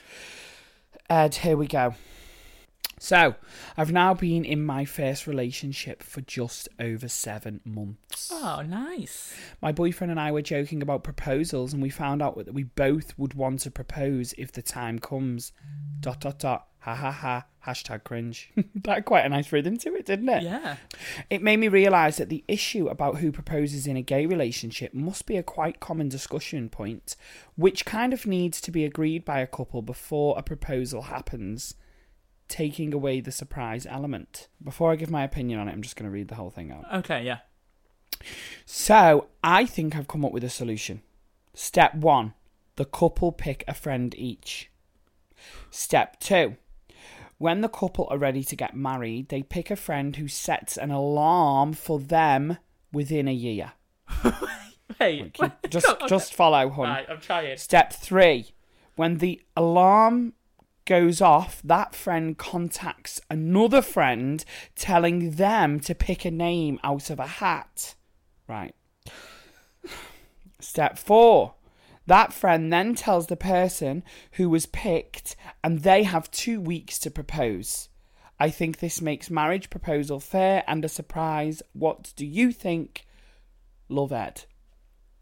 Ed, 1.09 1.35
here 1.35 1.57
we 1.57 1.67
go. 1.67 1.95
So, 2.99 3.35
I've 3.77 3.91
now 3.91 4.13
been 4.13 4.43
in 4.43 4.63
my 4.65 4.83
first 4.83 5.27
relationship 5.27 6.01
for 6.01 6.21
just 6.21 6.67
over 6.79 7.07
seven 7.07 7.61
months. 7.63 8.31
Oh, 8.33 8.63
nice. 8.67 9.35
My 9.61 9.71
boyfriend 9.71 10.09
and 10.09 10.19
I 10.19 10.31
were 10.31 10.41
joking 10.41 10.81
about 10.81 11.03
proposals, 11.03 11.73
and 11.73 11.81
we 11.81 11.89
found 11.89 12.21
out 12.23 12.37
that 12.37 12.53
we 12.53 12.63
both 12.63 13.17
would 13.17 13.35
want 13.35 13.59
to 13.61 13.71
propose 13.71 14.33
if 14.37 14.51
the 14.51 14.63
time 14.63 14.97
comes. 14.97 15.51
Dot 15.99 16.21
dot 16.21 16.39
dot. 16.39 16.67
Ha 16.79 16.95
ha 16.95 17.11
ha. 17.11 17.45
Hashtag 17.65 18.05
cringe. 18.05 18.49
that 18.75 18.95
had 18.95 19.05
quite 19.05 19.25
a 19.25 19.29
nice 19.29 19.51
rhythm 19.51 19.75
to 19.77 19.93
it, 19.95 20.05
didn't 20.05 20.29
it? 20.29 20.43
Yeah. 20.43 20.77
It 21.29 21.43
made 21.43 21.57
me 21.57 21.67
realise 21.67 22.15
that 22.15 22.29
the 22.29 22.45
issue 22.47 22.87
about 22.87 23.17
who 23.17 23.31
proposes 23.31 23.85
in 23.85 23.97
a 23.97 24.01
gay 24.01 24.25
relationship 24.25 24.93
must 24.93 25.25
be 25.25 25.35
a 25.35 25.43
quite 25.43 25.81
common 25.81 26.07
discussion 26.07 26.69
point, 26.69 27.17
which 27.57 27.83
kind 27.83 28.13
of 28.13 28.25
needs 28.25 28.61
to 28.61 28.71
be 28.71 28.85
agreed 28.85 29.25
by 29.25 29.41
a 29.41 29.47
couple 29.47 29.81
before 29.81 30.39
a 30.39 30.43
proposal 30.43 31.03
happens, 31.03 31.75
taking 32.47 32.93
away 32.93 33.19
the 33.19 33.31
surprise 33.31 33.85
element. 33.85 34.47
Before 34.63 34.91
I 34.91 34.95
give 34.95 35.09
my 35.09 35.23
opinion 35.23 35.59
on 35.59 35.67
it, 35.67 35.73
I'm 35.73 35.81
just 35.81 35.95
going 35.95 36.09
to 36.09 36.13
read 36.13 36.27
the 36.27 36.35
whole 36.35 36.49
thing 36.49 36.71
out. 36.71 36.85
Okay, 36.99 37.23
yeah. 37.23 37.39
So, 38.65 39.27
I 39.43 39.65
think 39.65 39.95
I've 39.95 40.07
come 40.07 40.25
up 40.25 40.31
with 40.31 40.43
a 40.43 40.49
solution. 40.49 41.01
Step 41.53 41.95
one 41.95 42.33
the 42.75 42.85
couple 42.85 43.31
pick 43.31 43.63
a 43.67 43.73
friend 43.73 44.13
each. 44.15 44.69
Step 45.71 46.19
two 46.19 46.57
when 47.37 47.61
the 47.61 47.69
couple 47.69 48.07
are 48.09 48.17
ready 48.17 48.43
to 48.43 48.55
get 48.55 48.75
married, 48.75 49.29
they 49.29 49.43
pick 49.43 49.69
a 49.69 49.75
friend 49.75 50.15
who 50.15 50.27
sets 50.27 50.77
an 50.77 50.91
alarm 50.91 51.73
for 51.73 51.99
them 51.99 52.57
within 52.91 53.27
a 53.27 53.33
year. 53.33 53.73
Hey, 54.99 55.31
Just, 55.69 55.85
just 56.07 56.33
follow, 56.33 56.69
hun. 56.69 56.87
Right, 56.87 57.05
I'm 57.09 57.19
trying. 57.19 57.57
Step 57.57 57.93
three 57.93 58.51
when 58.95 59.17
the 59.17 59.41
alarm 59.55 60.33
goes 60.87 61.21
off, 61.21 61.61
that 61.63 61.93
friend 61.93 62.35
contacts 62.37 63.21
another 63.29 63.83
friend 63.83 64.43
telling 64.75 65.31
them 65.31 65.79
to 65.81 65.93
pick 65.93 66.25
a 66.25 66.31
name 66.31 66.79
out 66.83 67.11
of 67.11 67.19
a 67.19 67.27
hat. 67.27 67.93
Right. 68.47 68.73
Step 70.59 70.97
four. 70.97 71.53
That 72.07 72.33
friend 72.33 72.71
then 72.73 72.95
tells 72.95 73.27
the 73.27 73.35
person 73.35 74.01
who 74.33 74.49
was 74.49 74.65
picked, 74.65 75.35
and 75.63 75.81
they 75.81 76.03
have 76.03 76.31
two 76.31 76.59
weeks 76.59 76.97
to 76.99 77.11
propose. 77.11 77.89
I 78.39 78.49
think 78.49 78.79
this 78.79 79.01
makes 79.01 79.29
marriage 79.29 79.69
proposal 79.69 80.19
fair 80.19 80.63
and 80.67 80.85
a 80.85 80.89
surprise. 80.89 81.61
What 81.73 82.13
do 82.15 82.25
you 82.25 82.51
think? 82.51 83.05
Love 83.89 84.13
Ed. 84.13 84.45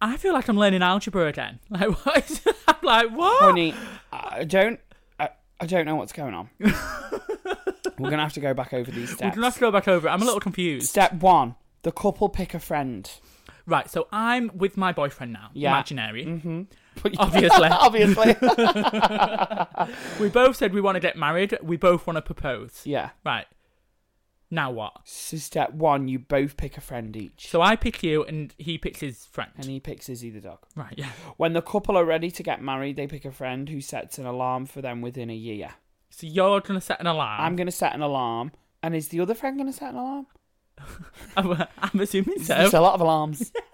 I 0.01 0.17
feel 0.17 0.33
like 0.33 0.47
I'm 0.47 0.57
learning 0.57 0.83
algebra 0.83 1.27
again. 1.27 1.59
Like 1.69 2.05
what? 2.05 2.41
I'm 2.67 2.75
like 2.83 3.09
what? 3.11 3.43
Honey, 3.43 3.73
I 4.11 4.43
don't. 4.43 4.79
I, 5.59 5.65
don't 5.65 5.85
know 5.85 5.95
what's 5.95 6.13
going 6.13 6.33
on. 6.33 6.49
We're 6.59 8.09
gonna 8.09 8.23
have 8.23 8.33
to 8.33 8.39
go 8.41 8.53
back 8.53 8.73
over 8.73 8.91
these 8.91 9.09
steps. 9.09 9.21
We're 9.21 9.27
steps. 9.27 9.35
gonna 9.35 9.45
have 9.47 9.53
to 9.55 9.59
go 9.61 9.71
back 9.71 9.87
over. 9.87 10.07
it. 10.07 10.11
I'm 10.11 10.21
a 10.21 10.25
little 10.25 10.39
confused. 10.39 10.89
Step 10.89 11.13
one: 11.13 11.55
the 11.83 11.91
couple 11.91 12.29
pick 12.29 12.53
a 12.53 12.59
friend. 12.59 13.09
Right, 13.67 13.89
so 13.89 14.07
I'm 14.11 14.51
with 14.53 14.77
my 14.77 14.91
boyfriend 14.91 15.33
now. 15.33 15.49
Yeah. 15.53 15.71
Imaginary. 15.71 16.25
Mm-hmm. 16.25 16.61
Obviously. 17.17 17.67
Obviously. 17.71 18.35
We 20.19 20.29
both 20.29 20.55
said 20.55 20.73
we 20.73 20.81
want 20.81 20.95
to 20.95 20.99
get 20.99 21.17
married. 21.17 21.57
We 21.63 21.77
both 21.77 22.05
want 22.05 22.17
to 22.17 22.21
propose. 22.21 22.81
yeah. 22.85 23.09
Right. 23.25 23.45
Now 24.51 24.71
what? 24.71 24.93
So 25.05 25.37
step 25.37 25.73
one: 25.73 26.07
you 26.07 26.19
both 26.19 26.55
pick 26.55 26.77
a 26.77 26.81
friend 26.81 27.15
each, 27.17 27.47
So 27.49 27.61
I 27.61 27.75
pick 27.75 28.03
you, 28.03 28.23
and 28.23 28.53
he 28.57 28.77
picks 28.77 28.99
his 28.99 29.25
friend. 29.25 29.51
and 29.57 29.65
he 29.65 29.79
picks 29.79 30.07
Izzy 30.07 30.29
the 30.29 30.41
dog. 30.41 30.59
Right. 30.75 30.93
Yeah. 30.97 31.09
When 31.37 31.53
the 31.53 31.61
couple 31.61 31.97
are 31.97 32.05
ready 32.05 32.29
to 32.31 32.43
get 32.43 32.61
married, 32.61 32.95
they 32.95 33.07
pick 33.07 33.25
a 33.25 33.31
friend 33.31 33.67
who 33.67 33.81
sets 33.81 34.17
an 34.19 34.25
alarm 34.25 34.65
for 34.67 34.81
them 34.81 35.01
within 35.01 35.29
a 35.29 35.35
year. 35.35 35.71
So 36.09 36.27
you're 36.27 36.61
gonna 36.61 36.79
set 36.81 36.99
an 36.99 37.07
alarm. 37.07 37.41
I'm 37.41 37.55
gonna 37.55 37.71
set 37.71 37.93
an 37.95 38.01
alarm, 38.01 38.51
and 38.83 38.95
is 38.95 39.07
the 39.09 39.19
other 39.19 39.33
friend 39.33 39.57
gonna 39.57 39.73
set 39.73 39.89
an 39.89 39.95
alarm? 39.99 40.27
I'm, 41.35 41.51
I'm 41.81 41.99
assuming 41.99 42.39
so. 42.43 42.53
There's 42.55 42.73
a 42.73 42.81
lot 42.81 42.93
of 42.95 43.01
alarms. 43.01 43.51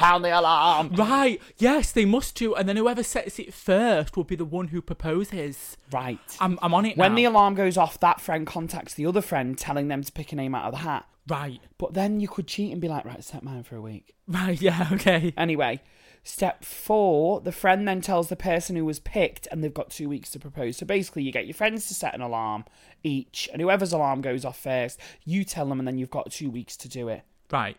pound 0.00 0.24
the 0.24 0.38
alarm. 0.38 0.94
Right. 0.94 1.40
Yes, 1.58 1.92
they 1.92 2.04
must 2.04 2.34
do. 2.34 2.54
And 2.54 2.68
then 2.68 2.76
whoever 2.76 3.02
sets 3.02 3.38
it 3.38 3.52
first 3.52 4.16
will 4.16 4.24
be 4.24 4.34
the 4.36 4.44
one 4.44 4.68
who 4.68 4.80
proposes. 4.80 5.76
Right. 5.92 6.18
I'm, 6.40 6.58
I'm 6.62 6.74
on 6.74 6.86
it 6.86 6.96
when 6.96 7.12
now. 7.12 7.16
the 7.16 7.24
alarm 7.26 7.54
goes 7.54 7.76
off, 7.76 8.00
that 8.00 8.20
friend 8.20 8.46
contacts 8.46 8.94
the 8.94 9.06
other 9.06 9.20
friend, 9.20 9.56
telling 9.58 9.88
them 9.88 10.02
to 10.02 10.10
pick 10.10 10.32
a 10.32 10.36
name 10.36 10.54
out 10.54 10.64
of 10.64 10.72
the 10.72 10.78
hat. 10.78 11.06
Right. 11.28 11.60
But 11.78 11.94
then 11.94 12.18
you 12.18 12.28
could 12.28 12.46
cheat 12.46 12.72
and 12.72 12.80
be 12.80 12.88
like, 12.88 13.04
right, 13.04 13.22
set 13.22 13.42
mine 13.42 13.62
for 13.62 13.76
a 13.76 13.82
week. 13.82 14.14
Right. 14.26 14.60
Yeah. 14.62 14.88
Okay. 14.92 15.34
Anyway, 15.36 15.80
step 16.22 16.64
four, 16.64 17.40
the 17.40 17.52
friend 17.52 17.86
then 17.86 18.00
tells 18.00 18.28
the 18.28 18.36
person 18.36 18.76
who 18.76 18.84
was 18.84 18.98
picked, 18.98 19.46
and 19.50 19.62
they've 19.62 19.72
got 19.72 19.90
two 19.90 20.08
weeks 20.08 20.30
to 20.30 20.38
propose. 20.38 20.78
So 20.78 20.86
basically, 20.86 21.22
you 21.22 21.32
get 21.32 21.46
your 21.46 21.54
friends 21.54 21.86
to 21.88 21.94
set 21.94 22.14
an 22.14 22.20
alarm 22.22 22.64
each, 23.02 23.48
and 23.52 23.60
whoever's 23.60 23.92
alarm 23.92 24.22
goes 24.22 24.44
off 24.44 24.58
first, 24.58 24.98
you 25.24 25.44
tell 25.44 25.66
them, 25.66 25.78
and 25.78 25.86
then 25.86 25.98
you've 25.98 26.10
got 26.10 26.32
two 26.32 26.50
weeks 26.50 26.76
to 26.78 26.88
do 26.88 27.08
it. 27.08 27.22
Right. 27.50 27.76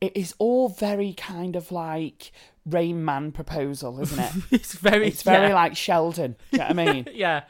It 0.00 0.16
is 0.16 0.34
all 0.38 0.68
very 0.68 1.12
kind 1.12 1.56
of 1.56 1.72
like 1.72 2.32
Rain 2.66 3.04
Man 3.04 3.32
proposal, 3.32 4.00
isn't 4.00 4.18
it? 4.18 4.32
It's 4.50 4.74
very. 4.74 5.08
It's 5.08 5.22
very 5.22 5.48
yeah. 5.48 5.54
like 5.54 5.76
Sheldon. 5.76 6.36
Do 6.50 6.56
you 6.56 6.58
know 6.58 6.64
what 6.64 6.78
I 6.78 6.84
mean? 6.92 7.08
Yeah. 7.12 7.44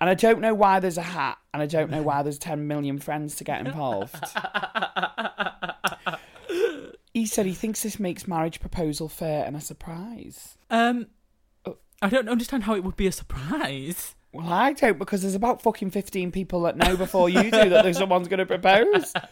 And 0.00 0.08
I 0.10 0.14
don't 0.14 0.40
know 0.40 0.54
why 0.54 0.80
there's 0.80 0.98
a 0.98 1.02
hat, 1.02 1.38
and 1.52 1.62
I 1.62 1.66
don't 1.66 1.90
know 1.90 2.02
why 2.02 2.22
there's 2.22 2.38
10 2.38 2.66
million 2.66 2.98
friends 2.98 3.36
to 3.36 3.44
get 3.44 3.66
involved. 3.66 4.24
he 7.14 7.26
said 7.26 7.46
he 7.46 7.54
thinks 7.54 7.82
this 7.82 7.98
makes 7.98 8.28
marriage 8.28 8.60
proposal 8.60 9.08
fair 9.08 9.44
and 9.44 9.56
a 9.56 9.60
surprise. 9.60 10.56
Um. 10.70 11.08
Oh. 11.64 11.78
I 12.02 12.08
don't 12.08 12.28
understand 12.28 12.64
how 12.64 12.74
it 12.74 12.84
would 12.84 12.96
be 12.96 13.06
a 13.06 13.12
surprise. 13.12 14.14
Well, 14.32 14.52
I 14.52 14.72
don't 14.72 14.98
because 14.98 15.22
there's 15.22 15.34
about 15.34 15.60
fucking 15.62 15.90
15 15.90 16.30
people 16.30 16.62
that 16.62 16.76
know 16.76 16.96
before 16.96 17.28
you 17.28 17.42
do 17.44 17.50
that 17.50 17.82
there's 17.82 17.98
someone's 17.98 18.28
going 18.28 18.38
to 18.38 18.46
propose. 18.46 19.12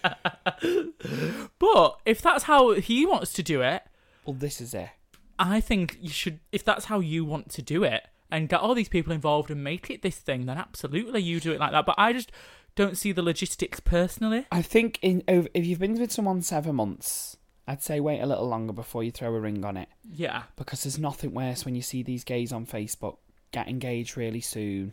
But 1.58 1.98
if 2.04 2.20
that's 2.22 2.44
how 2.44 2.72
he 2.72 3.06
wants 3.06 3.32
to 3.34 3.42
do 3.42 3.62
it, 3.62 3.82
Well, 4.24 4.34
this 4.34 4.60
is 4.60 4.74
it. 4.74 4.90
I 5.38 5.60
think 5.60 5.98
you 6.00 6.10
should. 6.10 6.40
If 6.52 6.64
that's 6.64 6.86
how 6.86 7.00
you 7.00 7.24
want 7.24 7.50
to 7.50 7.62
do 7.62 7.84
it, 7.84 8.06
and 8.30 8.48
get 8.48 8.60
all 8.60 8.74
these 8.74 8.88
people 8.88 9.12
involved 9.12 9.50
and 9.50 9.62
make 9.62 9.90
it 9.90 10.02
this 10.02 10.16
thing, 10.16 10.46
then 10.46 10.58
absolutely 10.58 11.22
you 11.22 11.40
do 11.40 11.52
it 11.52 11.60
like 11.60 11.72
that. 11.72 11.86
But 11.86 11.94
I 11.98 12.12
just 12.12 12.30
don't 12.74 12.96
see 12.96 13.12
the 13.12 13.22
logistics 13.22 13.80
personally. 13.80 14.46
I 14.50 14.62
think 14.62 14.98
in 15.02 15.22
if 15.28 15.66
you've 15.66 15.78
been 15.78 15.98
with 15.98 16.12
someone 16.12 16.42
seven 16.42 16.76
months, 16.76 17.36
I'd 17.66 17.82
say 17.82 18.00
wait 18.00 18.20
a 18.20 18.26
little 18.26 18.48
longer 18.48 18.72
before 18.72 19.02
you 19.04 19.10
throw 19.10 19.34
a 19.34 19.40
ring 19.40 19.64
on 19.64 19.76
it. 19.76 19.88
Yeah. 20.10 20.44
because 20.56 20.82
there's 20.84 20.98
nothing 20.98 21.32
worse 21.34 21.64
when 21.64 21.74
you 21.74 21.82
see 21.82 22.02
these 22.02 22.24
gays 22.24 22.52
on 22.52 22.66
Facebook 22.66 23.18
get 23.52 23.68
engaged 23.68 24.16
really 24.16 24.40
soon 24.40 24.92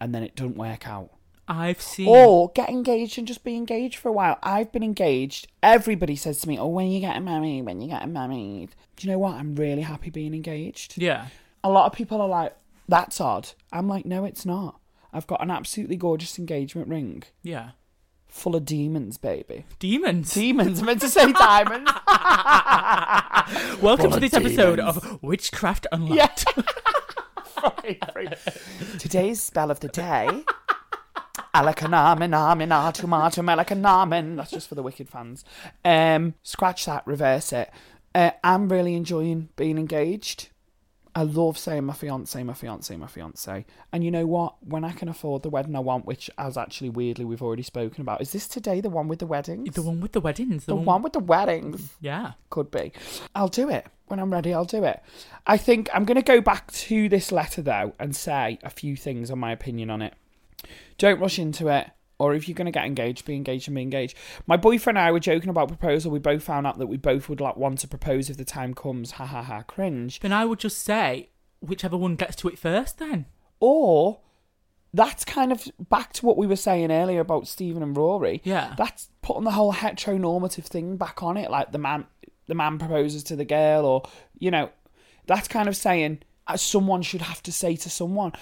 and 0.00 0.14
then 0.14 0.22
it 0.22 0.36
doesn't 0.36 0.56
work 0.56 0.86
out. 0.88 1.10
I've 1.48 1.80
seen. 1.80 2.08
Or 2.08 2.50
get 2.54 2.68
engaged 2.70 3.18
and 3.18 3.26
just 3.26 3.44
be 3.44 3.54
engaged 3.54 3.96
for 3.98 4.08
a 4.08 4.12
while. 4.12 4.36
I've 4.42 4.72
been 4.72 4.82
engaged. 4.82 5.46
Everybody 5.62 6.16
says 6.16 6.40
to 6.40 6.48
me, 6.48 6.58
Oh, 6.58 6.66
when 6.66 6.88
you 6.88 6.98
getting 7.00 7.24
married? 7.24 7.64
When 7.64 7.80
you 7.80 7.88
getting 7.88 8.12
married? 8.12 8.70
Do 8.96 9.06
you 9.06 9.12
know 9.12 9.18
what? 9.20 9.34
I'm 9.34 9.54
really 9.54 9.82
happy 9.82 10.10
being 10.10 10.34
engaged. 10.34 10.94
Yeah. 11.00 11.26
A 11.62 11.70
lot 11.70 11.86
of 11.86 11.92
people 11.92 12.20
are 12.20 12.28
like, 12.28 12.56
That's 12.88 13.20
odd. 13.20 13.48
I'm 13.72 13.86
like, 13.88 14.04
No, 14.04 14.24
it's 14.24 14.44
not. 14.44 14.80
I've 15.12 15.26
got 15.28 15.40
an 15.42 15.50
absolutely 15.52 15.96
gorgeous 15.96 16.36
engagement 16.38 16.88
ring 16.88 17.22
Yeah. 17.44 17.70
full 18.26 18.56
of 18.56 18.64
demons, 18.64 19.16
baby. 19.16 19.64
Demons. 19.78 20.34
Demons, 20.34 20.82
I 20.82 20.84
meant 20.84 21.00
to 21.02 21.08
say 21.08 21.30
diamonds. 21.32 21.90
Welcome 23.82 24.10
to 24.10 24.16
of 24.16 24.20
this 24.20 24.34
episode 24.34 24.76
demons. 24.76 24.96
of 24.98 25.22
Witchcraft 25.22 25.86
Unlocked. 25.92 26.44
Today's 28.98 29.40
spell 29.40 29.70
of 29.70 29.80
the 29.80 29.88
day. 29.88 30.44
Alakanamin. 31.54 32.30
That's 34.36 34.50
just 34.50 34.68
for 34.68 34.74
the 34.74 34.82
wicked 34.82 35.08
fans. 35.08 35.44
Um, 35.84 36.34
scratch 36.42 36.84
that, 36.86 37.06
reverse 37.06 37.52
it. 37.52 37.70
Uh, 38.14 38.32
I'm 38.44 38.68
really 38.68 38.94
enjoying 38.94 39.48
being 39.56 39.78
engaged. 39.78 40.48
I 41.16 41.22
love 41.22 41.56
saying 41.56 41.84
my 41.84 41.94
fiance, 41.94 42.40
my 42.42 42.52
fiance, 42.52 42.94
my 42.94 43.06
fiance. 43.06 43.64
And 43.90 44.04
you 44.04 44.10
know 44.10 44.26
what? 44.26 44.56
When 44.62 44.84
I 44.84 44.92
can 44.92 45.08
afford 45.08 45.42
the 45.42 45.48
wedding 45.48 45.74
I 45.74 45.80
want, 45.80 46.04
which 46.04 46.30
as 46.36 46.58
actually 46.58 46.90
weirdly 46.90 47.24
we've 47.24 47.40
already 47.42 47.62
spoken 47.62 48.02
about, 48.02 48.20
is 48.20 48.32
this 48.32 48.46
today 48.46 48.82
the 48.82 48.90
one 48.90 49.08
with 49.08 49.20
the 49.20 49.26
weddings? 49.26 49.74
The 49.74 49.80
one 49.82 50.02
with 50.02 50.12
the 50.12 50.20
weddings. 50.20 50.66
The, 50.66 50.72
The 50.72 50.76
one 50.76 51.00
with 51.02 51.14
the 51.14 51.20
weddings 51.20 51.94
Yeah. 52.02 52.32
could 52.50 52.70
be. 52.70 52.92
I'll 53.34 53.48
do 53.48 53.70
it. 53.70 53.86
When 54.08 54.20
I'm 54.20 54.30
ready, 54.30 54.52
I'll 54.52 54.66
do 54.66 54.84
it. 54.84 55.02
I 55.46 55.56
think 55.56 55.88
I'm 55.94 56.04
going 56.04 56.16
to 56.16 56.22
go 56.22 56.42
back 56.42 56.70
to 56.72 57.08
this 57.08 57.32
letter, 57.32 57.62
though, 57.62 57.94
and 57.98 58.14
say 58.14 58.58
a 58.62 58.68
few 58.70 58.94
things 58.94 59.30
on 59.30 59.38
my 59.38 59.52
opinion 59.52 59.88
on 59.88 60.02
it. 60.02 60.12
Don't 60.98 61.18
rush 61.18 61.38
into 61.38 61.68
it. 61.68 61.88
Or 62.18 62.34
if 62.34 62.48
you're 62.48 62.54
going 62.54 62.66
to 62.66 62.72
get 62.72 62.86
engaged, 62.86 63.26
be 63.26 63.34
engaged 63.34 63.68
and 63.68 63.74
be 63.74 63.82
engaged. 63.82 64.16
My 64.46 64.56
boyfriend 64.56 64.96
and 64.96 65.06
I 65.06 65.12
were 65.12 65.20
joking 65.20 65.50
about 65.50 65.68
proposal. 65.68 66.10
We 66.10 66.18
both 66.18 66.42
found 66.42 66.66
out 66.66 66.78
that 66.78 66.86
we 66.86 66.96
both 66.96 67.28
would 67.28 67.40
like 67.40 67.56
want 67.56 67.80
to 67.80 67.88
propose 67.88 68.30
if 68.30 68.38
the 68.38 68.44
time 68.44 68.72
comes. 68.72 69.12
Ha 69.12 69.26
ha 69.26 69.42
ha, 69.42 69.62
cringe. 69.62 70.20
Then 70.20 70.32
I 70.32 70.46
would 70.46 70.58
just 70.58 70.78
say 70.78 71.28
whichever 71.60 71.96
one 71.96 72.16
gets 72.16 72.36
to 72.36 72.48
it 72.48 72.58
first. 72.58 72.98
Then. 72.98 73.26
Or 73.60 74.20
that's 74.94 75.26
kind 75.26 75.52
of 75.52 75.70
back 75.78 76.14
to 76.14 76.24
what 76.24 76.38
we 76.38 76.46
were 76.46 76.56
saying 76.56 76.90
earlier 76.90 77.20
about 77.20 77.46
Stephen 77.46 77.82
and 77.82 77.94
Rory. 77.96 78.40
Yeah. 78.44 78.74
That's 78.78 79.10
putting 79.20 79.44
the 79.44 79.50
whole 79.50 79.74
heteronormative 79.74 80.64
thing 80.64 80.96
back 80.96 81.22
on 81.22 81.36
it, 81.36 81.50
like 81.50 81.72
the 81.72 81.78
man 81.78 82.06
the 82.46 82.54
man 82.54 82.78
proposes 82.78 83.24
to 83.24 83.36
the 83.36 83.44
girl 83.44 83.84
or 83.84 84.02
you 84.38 84.50
know, 84.50 84.70
that's 85.26 85.48
kind 85.48 85.68
of 85.68 85.76
saying 85.76 86.20
uh, 86.46 86.56
someone 86.56 87.02
should 87.02 87.22
have 87.22 87.42
to 87.42 87.52
say 87.52 87.76
to 87.76 87.90
someone. 87.90 88.32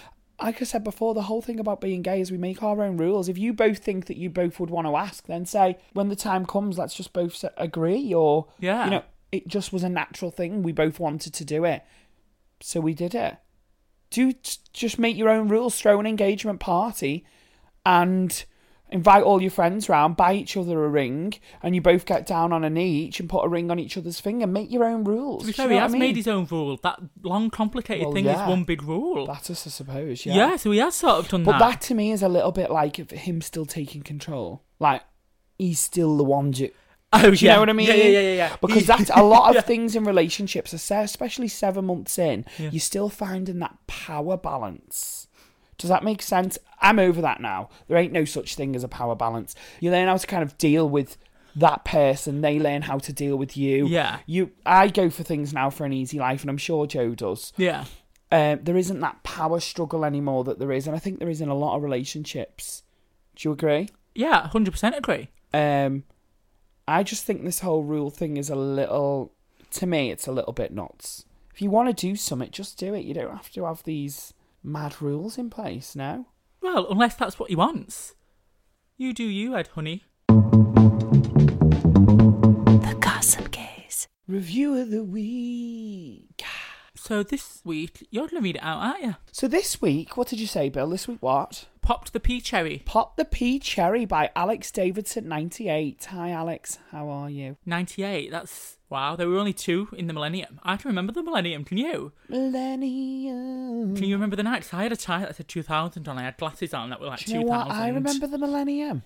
Like 0.43 0.61
I 0.61 0.65
said 0.65 0.85
before, 0.85 1.15
the 1.15 1.23
whole 1.23 1.41
thing 1.43 1.61
about 1.61 1.81
being 1.81 2.03
gay 2.03 2.21
is 2.21 2.31
we 2.33 2.39
make 2.39 2.63
our 2.63 2.83
own 2.83 2.97
rules. 2.97 3.29
If 3.29 3.39
you 3.39 3.53
both 3.53 3.79
think 3.79 4.07
that 4.07 4.17
you 4.17 4.29
both 4.31 4.59
would 4.61 4.71
want 4.71 4.87
to 4.87 4.97
ask, 4.97 5.27
then 5.27 5.47
say 5.47 5.79
when 5.93 6.09
the 6.09 6.17
time 6.17 6.45
comes, 6.45 6.77
let's 6.79 6.95
just 6.95 7.13
both 7.13 7.45
agree. 7.57 8.13
Or 8.13 8.47
Yeah. 8.59 8.85
you 8.85 8.91
know, 8.91 9.03
it 9.33 9.47
just 9.49 9.73
was 9.73 9.85
a 9.85 9.89
natural 9.89 10.31
thing. 10.31 10.63
We 10.63 10.73
both 10.73 10.99
wanted 10.99 11.35
to 11.35 11.45
do 11.45 11.65
it, 11.65 11.83
so 12.61 12.81
we 12.81 12.95
did 12.95 13.15
it 13.15 13.37
do 14.11 14.33
just 14.73 14.97
make 14.97 15.17
your 15.17 15.29
own 15.29 15.49
rules, 15.49 15.77
throw 15.77 15.99
an 15.99 16.07
engagement 16.07 16.61
party, 16.61 17.25
and 17.85 18.45
invite 18.91 19.23
all 19.25 19.41
your 19.43 19.51
friends 19.51 19.89
round, 19.89 20.17
buy 20.17 20.35
each 20.35 20.57
other 20.57 20.85
a 20.85 20.89
ring, 20.89 21.35
and 21.63 21.75
you 21.75 21.81
both 21.81 22.07
get 22.07 22.27
down 22.27 22.53
on 22.53 22.63
a 22.65 22.71
knee 22.71 23.05
each 23.07 23.19
and 23.21 23.29
put 23.29 23.45
a 23.45 23.49
ring 23.49 23.71
on 23.71 23.79
each 23.79 23.97
other's 23.97 24.21
finger. 24.21 24.47
Make 24.47 24.71
your 24.71 24.85
own 24.85 25.05
rules. 25.05 25.43
To 25.43 25.47
be 25.49 25.53
fair, 25.53 25.65
you 25.67 25.71
know 25.71 25.75
he 25.77 25.81
has 25.83 25.95
I 25.95 25.99
made 25.99 26.17
his 26.17 26.29
own 26.29 26.47
rule. 26.51 26.79
That 26.83 27.01
long, 27.23 27.51
complicated 27.51 28.05
Well, 28.07 28.15
thing 28.15 28.27
yeah. 28.27 28.45
is 28.45 28.49
one 28.49 28.65
big 28.65 28.83
rule. 28.83 29.27
That's 29.27 29.51
us, 29.51 29.67
I 29.67 29.71
suppose. 29.71 30.25
Yeah. 30.27 30.35
yeah. 30.35 30.57
so 30.57 30.71
he 30.71 30.79
has 30.79 30.95
sort 30.95 31.15
of 31.19 31.29
done 31.29 31.45
But 31.45 31.53
that. 31.53 31.59
But 31.61 31.71
that 31.71 31.81
to 31.83 31.95
me 31.95 32.13
is 32.13 32.23
a 32.23 32.29
little 32.29 32.53
bit 32.53 32.71
like 32.71 33.11
him 33.11 33.41
still 33.41 33.67
taking 33.67 34.03
control. 34.03 34.63
Like 34.79 35.03
he's 35.59 35.81
still 35.81 36.17
the 36.17 36.25
one. 36.25 36.53
Ju- 36.53 36.71
Oh, 37.17 37.31
Do 37.31 37.37
you 37.37 37.47
yeah. 37.47 37.55
know 37.55 37.61
what 37.61 37.71
I 37.71 37.75
mean? 37.75 37.87
Yeah, 37.87 37.95
yeah, 37.95 38.09
yeah, 38.09 38.35
yeah. 38.35 38.57
Because 38.61 38.87
that's 38.87 39.09
a 39.15 39.23
lot 39.23 39.49
of 39.51 39.55
Yeah. 39.55 39.61
things 39.61 39.95
in 39.95 40.03
relationships, 40.03 40.73
especially 40.73 41.47
seven 41.47 41.85
months 41.85 42.19
in, 42.19 42.45
you're 42.59 42.81
still 42.81 43.09
finding 43.09 43.61
that 43.61 43.77
power 43.87 44.37
balance. 44.37 45.14
Does 45.85 45.91
that 45.91 46.03
make 46.03 46.23
sense? 46.23 46.57
I'm 46.81 46.99
over 46.99 47.21
that 47.21 47.43
now. 47.43 47.69
There 47.89 47.99
ain't 47.99 48.11
no 48.11 48.25
such 48.25 48.55
thing 48.55 48.75
as 48.75 48.83
a 48.83 48.89
power 48.89 49.15
balance. 49.15 49.55
You 49.81 49.91
learn 49.91 50.09
how 50.09 50.17
to 50.17 50.27
kind 50.27 50.43
of 50.43 50.57
deal 50.57 50.89
with 50.89 51.19
that 51.57 51.85
person. 51.85 52.41
They 52.41 52.59
learn 52.59 52.81
how 52.81 52.97
to 53.01 53.13
deal 53.13 53.37
with 53.37 53.55
you. 53.55 53.87
Yeah. 53.87 54.21
You, 54.25 54.53
I 54.65 54.89
go 54.89 55.11
for 55.11 55.25
things 55.25 55.53
now 55.53 55.69
for 55.69 55.85
an 55.85 55.93
easy 55.93 56.19
life, 56.19 56.41
and 56.41 56.49
I'm 56.49 56.57
sure 56.57 56.87
Joe 56.87 57.15
does. 57.15 57.53
Yeah. 57.59 57.85
Um, 58.33 58.61
there 58.63 58.79
isn't 58.79 58.99
that 59.01 59.25
power 59.25 59.61
struggle 59.61 60.07
anymore 60.07 60.43
that 60.45 60.59
there 60.59 60.73
is, 60.73 60.87
and 60.87 60.97
I 60.97 60.99
think 60.99 61.19
there 61.19 61.29
is 61.29 61.43
in 61.43 61.51
a 61.51 61.55
lot 61.55 61.77
of 61.77 61.83
relationships. 61.83 62.83
Do 63.37 63.51
you 63.51 63.53
agree? 63.53 63.91
Yeah, 64.15 64.49
100% 64.51 64.97
agree. 64.97 65.29
Um, 65.53 66.05
I 66.89 67.03
just 67.03 67.27
think 67.27 67.45
this 67.45 67.61
whole 67.61 67.83
rule 67.83 68.09
thing 68.09 68.39
is 68.39 68.49
a 68.49 68.57
little, 68.57 69.35
to 69.73 69.87
me, 69.87 70.11
it's 70.11 70.27
a 70.27 70.33
little 70.33 70.55
bit 70.55 70.73
nuts. 70.73 71.27
If 71.53 71.61
you 71.61 71.69
want 71.69 71.95
to 71.95 72.09
do 72.09 72.17
something, 72.17 72.51
just 72.51 72.79
do 72.79 72.95
it. 72.95 73.05
You 73.05 73.13
don't 73.13 73.37
have 73.37 73.53
to 73.53 73.67
have 73.67 73.83
these 73.83 74.33
mad 74.65 75.01
rules 75.01 75.39
in 75.39 75.51
place 75.51 75.95
now. 75.95 76.27
Well, 76.61 76.87
unless 76.91 77.15
that's 77.15 77.39
what 77.39 77.51
he 77.51 77.57
wants. 77.57 78.15
You 78.97 79.13
do 79.13 79.25
you, 79.25 79.55
Ed, 79.55 79.69
honey. 79.69 80.05
The 82.79 82.97
Gossip 82.99 83.51
Gayz. 83.51 84.07
Review 84.27 84.79
of 84.79 84.91
the 84.91 85.05
week. 85.05 86.43
So 87.07 87.23
this 87.23 87.61
week, 87.67 88.09
you're 88.11 88.23
going 88.29 88.41
to 88.41 88.43
read 88.43 88.57
it 88.57 88.63
out, 88.63 88.79
aren't 88.79 89.03
you? 89.05 89.17
So 89.31 89.47
this 89.47 89.83
week, 89.83 90.17
what 90.17 90.29
did 90.29 90.41
you 90.41 90.47
say, 90.47 90.71
Bill? 90.71 90.89
This 90.89 91.07
week, 91.07 91.19
what? 91.21 91.67
Popped 91.83 92.15
the 92.15 92.19
pea 92.19 92.41
cherry. 92.41 92.81
Pop 92.87 93.19
the 93.19 93.27
Pea 93.27 93.59
Cherry 93.59 94.07
by 94.07 94.31
Alex 94.35 94.71
Davidson, 94.71 95.29
98. 95.29 96.07
Hi, 96.13 96.31
Alex. 96.31 96.79
How 96.93 97.11
are 97.11 97.29
you? 97.29 97.59
98, 97.67 98.31
that's... 98.31 98.79
Wow, 98.89 99.17
there 99.17 99.29
were 99.29 99.37
only 99.37 99.53
two 99.53 99.89
in 99.93 100.07
the 100.07 100.15
millennium. 100.15 100.59
I 100.63 100.79
can 100.79 100.89
remember 100.89 101.13
the 101.13 101.23
millennium, 101.23 101.63
can 101.65 101.77
you? 101.77 102.13
Millennium. 102.31 103.95
Can 103.97 104.05
you 104.05 104.15
remember 104.15 104.37
the 104.37 104.43
night? 104.43 104.63
'Cause 104.63 104.73
I 104.73 104.85
had 104.85 104.93
a 104.93 104.97
tie 104.97 105.21
that 105.21 105.37
said 105.37 105.47
2000 105.47 106.09
on. 106.09 106.17
I 106.17 106.23
had 106.23 106.39
glasses 106.39 106.73
on 106.73 106.89
that 106.89 107.01
were 107.03 107.09
like 107.09 107.23
Do 107.27 107.33
you 107.33 107.41
know 107.41 107.47
2000. 107.49 107.69
what? 107.69 107.77
I 107.77 107.89
remember 107.91 108.27
the 108.27 108.39
millennium. 108.39 109.03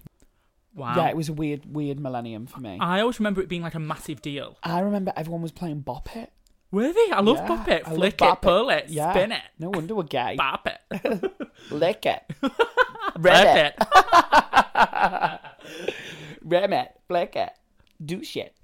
Wow. 0.73 0.95
Yeah, 0.95 1.09
it 1.09 1.17
was 1.17 1.29
a 1.29 1.33
weird, 1.33 1.75
weird 1.75 1.99
millennium 1.99 2.47
for 2.47 2.61
me. 2.61 2.79
I 2.81 3.01
always 3.01 3.19
remember 3.19 3.41
it 3.41 3.49
being 3.49 3.63
like 3.63 3.75
a 3.75 3.81
massive 3.81 4.23
deal. 4.23 4.57
I 4.63 4.79
remember 4.79 5.13
everyone 5.17 5.43
was 5.43 5.51
playing 5.51 5.81
Bop 5.81 6.15
It. 6.15 6.31
Were 6.71 6.93
they? 6.93 7.11
I 7.13 7.21
love 7.21 7.37
Yeah, 7.39 7.49
Bop 7.49 7.69
It. 7.69 7.83
I 7.87 7.95
Flick 7.95 8.21
it, 8.21 8.41
pull 8.43 8.69
it, 8.71 8.85
Yeah. 8.89 9.13
spin 9.13 9.33
it, 9.33 9.43
No 9.59 9.71
wonder 9.71 9.95
we're 9.95 10.03
gay. 10.03 10.35
bop 10.37 10.67
it. 10.69 11.33
Lick 11.71 12.05
it. 12.07 12.23
Rip 12.43 12.55
Rip 13.17 13.75
it. 13.75 13.75
Rim 16.43 16.73
it. 16.73 16.93
Flick 17.09 17.37
it. 17.37 17.51
Do 18.05 18.23
shit. 18.23 18.55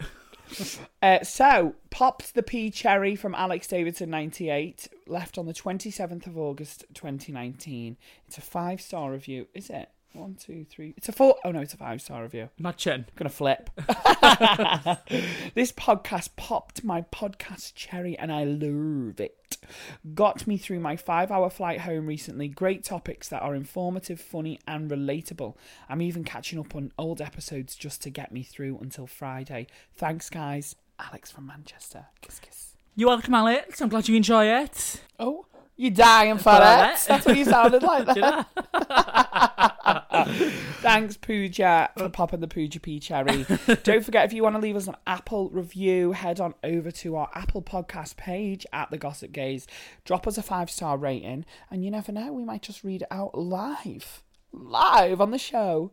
Uh, 1.03 1.25
so, 1.25 1.75
popped 1.90 2.35
the 2.35 2.43
pea 2.43 2.71
cherry 2.71 3.17
from 3.17 3.35
Alex 3.35 3.67
Davidson 3.67 4.11
98, 4.11 4.88
left 5.07 5.37
on 5.38 5.47
the 5.47 5.55
27th 5.55 6.27
of 6.27 6.38
August 6.38 6.85
2019. 6.95 7.97
It's 8.29 8.38
a 8.38 8.40
five 8.43 8.81
star 8.81 9.11
review. 9.11 9.49
Is 9.55 9.71
it? 9.71 9.88
One, 10.14 10.37
two, 10.37 10.64
three. 10.64 10.94
It's 10.96 11.09
a 11.09 11.12
four 11.12 11.37
oh 11.44 11.50
no, 11.50 11.61
it's 11.61 11.74
a 11.74 11.77
five 11.77 12.00
star 12.00 12.22
review. 12.22 12.48
Imagine. 12.59 13.07
Gonna 13.16 13.31
flip. 13.31 13.68
this 15.55 15.72
podcast 15.72 16.31
popped 16.37 16.85
my 16.85 17.03
podcast 17.03 17.74
cherry 17.74 18.16
and 18.16 18.33
I 18.33 18.44
love 18.44 19.18
it. 19.18 19.57
Got 20.14 20.46
me 20.46 20.57
through 20.57 20.79
my 20.79 20.96
five 20.96 21.33
hour 21.33 21.50
flight 21.50 21.81
home 21.81 22.07
recently. 22.07 22.46
Great 22.46 22.85
topics 22.85 23.29
that 23.29 23.42
are 23.42 23.57
informative, 23.57 24.20
funny, 24.20 24.61
and 24.68 24.88
relatable. 24.88 25.57
I'm 25.88 26.00
even 26.00 26.22
catching 26.22 26.61
up 26.61 26.77
on 26.77 26.92
old 26.96 27.20
episodes 27.20 27.74
just 27.74 28.00
to 28.03 28.11
get 28.11 28.31
me 28.31 28.44
through 28.44 28.79
until 28.81 29.09
Friday. 29.09 29.66
Thanks, 29.94 30.31
guys. 30.31 30.77
Alex 31.00 31.33
from 31.33 31.46
Manchester. 31.46 32.07
Kiss, 32.20 32.38
kiss. 32.38 32.77
You're 32.94 33.09
welcome, 33.09 33.35
Alex. 33.35 33.81
I'm 33.81 33.88
glad 33.88 34.09
you 34.09 34.14
enjoy 34.14 34.46
it. 34.46 35.03
Oh, 35.18 35.46
you 35.76 35.90
dying 35.90 36.37
for 36.37 36.44
For 36.44 36.50
that? 36.60 37.02
it. 37.02 37.04
That's 37.08 37.26
what 37.26 37.37
you 37.37 37.44
sounded 37.44 37.82
like 37.82 38.06
Do 38.14 38.20
you 38.20 38.20
there. 38.22 38.30
know? 38.30 38.44
Thanks, 40.80 41.16
Pooja, 41.16 41.90
for 41.96 42.08
popping 42.08 42.40
the 42.40 42.48
Pooja 42.48 42.78
P 42.80 43.00
cherry. 43.00 43.44
Don't 43.82 44.04
forget, 44.04 44.24
if 44.26 44.32
you 44.32 44.42
want 44.42 44.54
to 44.56 44.60
leave 44.60 44.76
us 44.76 44.87
an 44.87 44.96
Apple 45.06 45.48
review, 45.50 46.12
head 46.12 46.40
on 46.40 46.54
over 46.62 46.90
to 46.90 47.16
our 47.16 47.28
Apple 47.34 47.62
podcast 47.62 48.16
page 48.16 48.66
at 48.72 48.90
The 48.90 48.98
Gossip 48.98 49.32
Gayz. 49.32 49.66
Drop 50.04 50.26
us 50.26 50.38
a 50.38 50.42
five 50.42 50.70
star 50.70 50.96
rating, 50.96 51.44
and 51.70 51.84
you 51.84 51.90
never 51.90 52.12
know, 52.12 52.32
we 52.32 52.44
might 52.44 52.62
just 52.62 52.84
read 52.84 53.02
it 53.02 53.08
out 53.10 53.37
live. 53.37 54.22
Live 54.52 55.20
on 55.20 55.30
the 55.32 55.38
show. 55.38 55.90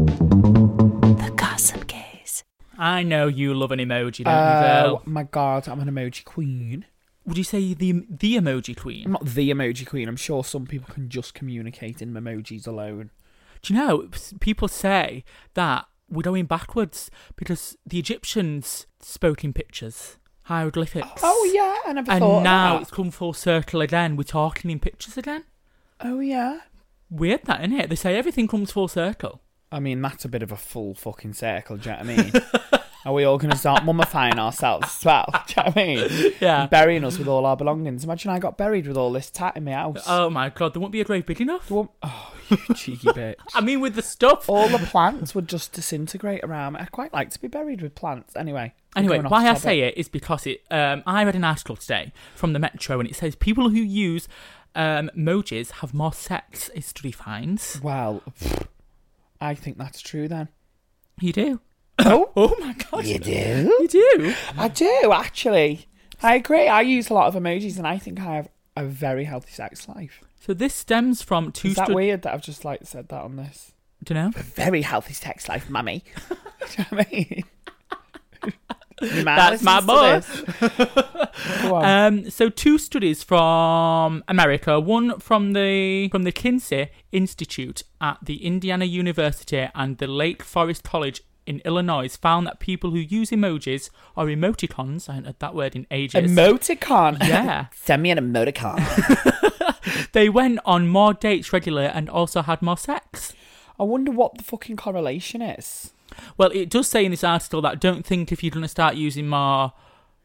The 0.00 1.32
Gossip 1.36 1.86
Gayz. 1.86 2.42
I 2.78 3.02
know 3.02 3.26
you 3.26 3.52
love 3.54 3.72
an 3.72 3.78
emoji, 3.80 4.24
don't 4.24 4.32
you, 4.34 4.40
Oh 4.40 4.60
Vel? 4.62 5.02
my 5.04 5.24
god, 5.24 5.68
I'm 5.68 5.80
an 5.80 5.88
emoji 5.90 6.24
queen. 6.24 6.86
Would 7.26 7.38
you 7.38 7.44
say 7.44 7.74
the 7.74 8.04
the 8.08 8.36
emoji 8.36 8.76
queen? 8.76 9.04
I'm 9.06 9.12
not 9.12 9.26
the 9.26 9.50
emoji 9.50 9.86
queen. 9.86 10.08
I'm 10.08 10.16
sure 10.16 10.42
some 10.42 10.66
people 10.66 10.92
can 10.92 11.08
just 11.08 11.34
communicate 11.34 12.00
in 12.00 12.12
emojis 12.14 12.66
alone. 12.66 13.10
Do 13.62 13.74
you 13.74 13.78
know, 13.78 14.08
people 14.40 14.68
say 14.68 15.22
that 15.54 15.86
we're 16.08 16.22
going 16.22 16.46
backwards 16.46 17.10
because 17.36 17.76
the 17.86 17.98
Egyptians 17.98 18.86
spoke 19.00 19.44
in 19.44 19.52
pictures, 19.52 20.16
hieroglyphics. 20.44 21.20
Oh 21.22 21.50
yeah, 21.54 21.76
I 21.88 21.92
never 21.92 22.10
And 22.10 22.20
thought 22.20 22.38
of 22.38 22.42
now 22.42 22.78
it's 22.78 22.90
come 22.90 23.10
full 23.10 23.34
circle 23.34 23.80
again. 23.80 24.16
We're 24.16 24.24
talking 24.24 24.70
in 24.70 24.80
pictures 24.80 25.16
again. 25.16 25.44
Oh 26.00 26.20
yeah. 26.20 26.60
Weird 27.10 27.44
that, 27.44 27.60
isn't 27.60 27.78
it? 27.78 27.90
They 27.90 27.96
say 27.96 28.16
everything 28.16 28.48
comes 28.48 28.72
full 28.72 28.88
circle. 28.88 29.42
I 29.72 29.78
mean, 29.78 30.00
that's 30.00 30.24
a 30.24 30.28
bit 30.28 30.42
of 30.42 30.50
a 30.50 30.56
full 30.56 30.94
fucking 30.94 31.34
circle, 31.34 31.76
do 31.76 31.90
you 31.90 31.96
know 31.96 32.02
what 32.02 32.18
I 32.18 32.22
mean? 32.22 32.32
Are 33.04 33.14
we 33.14 33.24
all 33.24 33.38
going 33.38 33.50
to 33.50 33.56
start 33.56 33.82
mummifying 33.82 34.38
ourselves 34.38 34.86
as 34.86 35.04
well? 35.04 35.26
Do 35.46 35.54
you 35.56 35.62
know 35.62 35.70
what 35.70 35.78
I 35.78 35.86
mean? 35.86 36.32
Yeah. 36.40 36.60
And 36.62 36.70
burying 36.70 37.04
us 37.04 37.18
with 37.18 37.28
all 37.28 37.46
our 37.46 37.56
belongings. 37.56 38.04
Imagine 38.04 38.30
I 38.30 38.38
got 38.38 38.58
buried 38.58 38.86
with 38.86 38.96
all 38.96 39.10
this 39.10 39.30
tat 39.30 39.56
in 39.56 39.64
my 39.64 39.72
house. 39.72 40.02
Oh 40.06 40.28
my 40.28 40.50
god, 40.50 40.74
there 40.74 40.80
won't 40.80 40.92
be 40.92 41.00
a 41.00 41.04
grave 41.04 41.24
big 41.24 41.40
enough. 41.40 41.70
Well, 41.70 41.94
oh, 42.02 42.34
you 42.50 42.56
cheeky 42.74 43.08
bitch. 43.08 43.36
I 43.54 43.62
mean, 43.62 43.80
with 43.80 43.94
the 43.94 44.02
stuff. 44.02 44.48
All 44.50 44.68
the 44.68 44.78
plants 44.78 45.34
would 45.34 45.48
just 45.48 45.72
disintegrate 45.72 46.44
around 46.44 46.74
me. 46.74 46.80
I'd 46.80 46.92
quite 46.92 47.12
like 47.14 47.30
to 47.30 47.40
be 47.40 47.48
buried 47.48 47.80
with 47.80 47.94
plants. 47.94 48.36
Anyway. 48.36 48.74
I'm 48.94 49.04
Anyway, 49.04 49.16
going 49.18 49.26
off 49.26 49.32
why 49.32 49.42
I 49.42 49.46
topic. 49.48 49.62
say 49.62 49.80
it 49.80 49.96
is 49.96 50.08
because 50.08 50.46
it. 50.46 50.62
Um, 50.70 51.02
I 51.06 51.24
read 51.24 51.36
an 51.36 51.44
article 51.44 51.76
today 51.76 52.12
from 52.34 52.52
the 52.52 52.58
Metro, 52.58 53.00
and 53.00 53.08
it 53.08 53.14
says 53.16 53.34
people 53.36 53.70
who 53.70 53.78
use 53.80 54.28
um, 54.74 55.10
emojis 55.16 55.70
have 55.70 55.94
more 55.94 56.12
sex. 56.12 56.70
Study 56.80 57.12
finds. 57.12 57.80
Well, 57.82 58.22
I 59.40 59.54
think 59.54 59.78
that's 59.78 60.00
true 60.00 60.28
then. 60.28 60.48
You 61.20 61.32
do. 61.32 61.60
Oh, 62.06 62.30
Oh 62.36 62.56
my 62.60 62.74
god. 62.90 63.04
you 63.06 63.18
do? 63.18 63.76
You 63.80 63.88
do. 63.88 64.34
I 64.56 64.68
do, 64.68 65.10
actually. 65.12 65.86
I 66.22 66.34
agree. 66.34 66.68
I 66.68 66.82
use 66.82 67.08
a 67.10 67.14
lot 67.14 67.26
of 67.28 67.40
emojis 67.40 67.78
and 67.78 67.86
I 67.86 67.98
think 67.98 68.20
I 68.20 68.36
have 68.36 68.48
a 68.76 68.84
very 68.84 69.24
healthy 69.24 69.52
sex 69.52 69.88
life. 69.88 70.22
So 70.40 70.54
this 70.54 70.74
stems 70.74 71.22
from 71.22 71.52
two. 71.52 71.68
Is 71.68 71.76
that 71.76 71.86
stu- 71.86 71.94
weird 71.94 72.22
that 72.22 72.34
I've 72.34 72.42
just 72.42 72.64
like 72.64 72.80
said 72.84 73.08
that 73.08 73.22
on 73.22 73.36
this? 73.36 73.72
Do 74.02 74.14
you 74.14 74.20
know? 74.20 74.30
A 74.36 74.42
very 74.42 74.82
healthy 74.82 75.12
sex 75.12 75.48
life, 75.48 75.68
mummy. 75.68 76.04
Do 76.28 76.34
you 76.78 76.78
know 76.78 76.84
what 76.90 77.06
I 77.06 77.10
mean? 77.12 77.44
That's 79.00 79.62
my 79.62 79.80
listens 79.80 80.44
to 80.44 80.68
this. 80.68 81.62
Go 81.62 81.74
on. 81.74 81.84
Um, 81.84 82.30
so 82.30 82.48
two 82.50 82.76
studies 82.78 83.22
from 83.22 84.22
America, 84.28 84.78
one 84.78 85.18
from 85.20 85.52
the 85.54 86.08
from 86.10 86.24
the 86.24 86.32
Kinsey 86.32 86.88
Institute 87.12 87.82
at 88.00 88.18
the 88.22 88.44
Indiana 88.44 88.84
University 88.84 89.68
and 89.74 89.96
the 89.98 90.06
Lake 90.06 90.42
Forest 90.42 90.84
College 90.84 91.22
in 91.46 91.60
Illinois, 91.64 92.14
found 92.16 92.46
that 92.46 92.60
people 92.60 92.90
who 92.90 92.98
use 92.98 93.30
emojis 93.30 93.90
or 94.16 94.26
emoticons, 94.26 95.08
I 95.08 95.14
haven't 95.14 95.26
heard 95.26 95.38
that 95.40 95.54
word 95.54 95.76
in 95.76 95.86
ages. 95.90 96.30
emoticon. 96.30 97.18
Yeah. 97.26 97.66
Send 97.74 98.02
me 98.02 98.10
an 98.10 98.18
emoticon. 98.18 98.78
they 100.12 100.28
went 100.28 100.60
on 100.64 100.88
more 100.88 101.14
dates 101.14 101.52
regularly 101.52 101.88
and 101.88 102.08
also 102.08 102.42
had 102.42 102.62
more 102.62 102.78
sex. 102.78 103.34
I 103.78 103.84
wonder 103.84 104.10
what 104.10 104.36
the 104.36 104.44
fucking 104.44 104.76
correlation 104.76 105.42
is. 105.42 105.92
Well, 106.36 106.50
it 106.50 106.68
does 106.68 106.88
say 106.88 107.04
in 107.04 107.10
this 107.10 107.24
article 107.24 107.62
that 107.62 107.80
don't 107.80 108.04
think 108.04 108.32
if 108.32 108.42
you're 108.42 108.50
going 108.50 108.62
to 108.62 108.68
start 108.68 108.96
using 108.96 109.28
more 109.28 109.72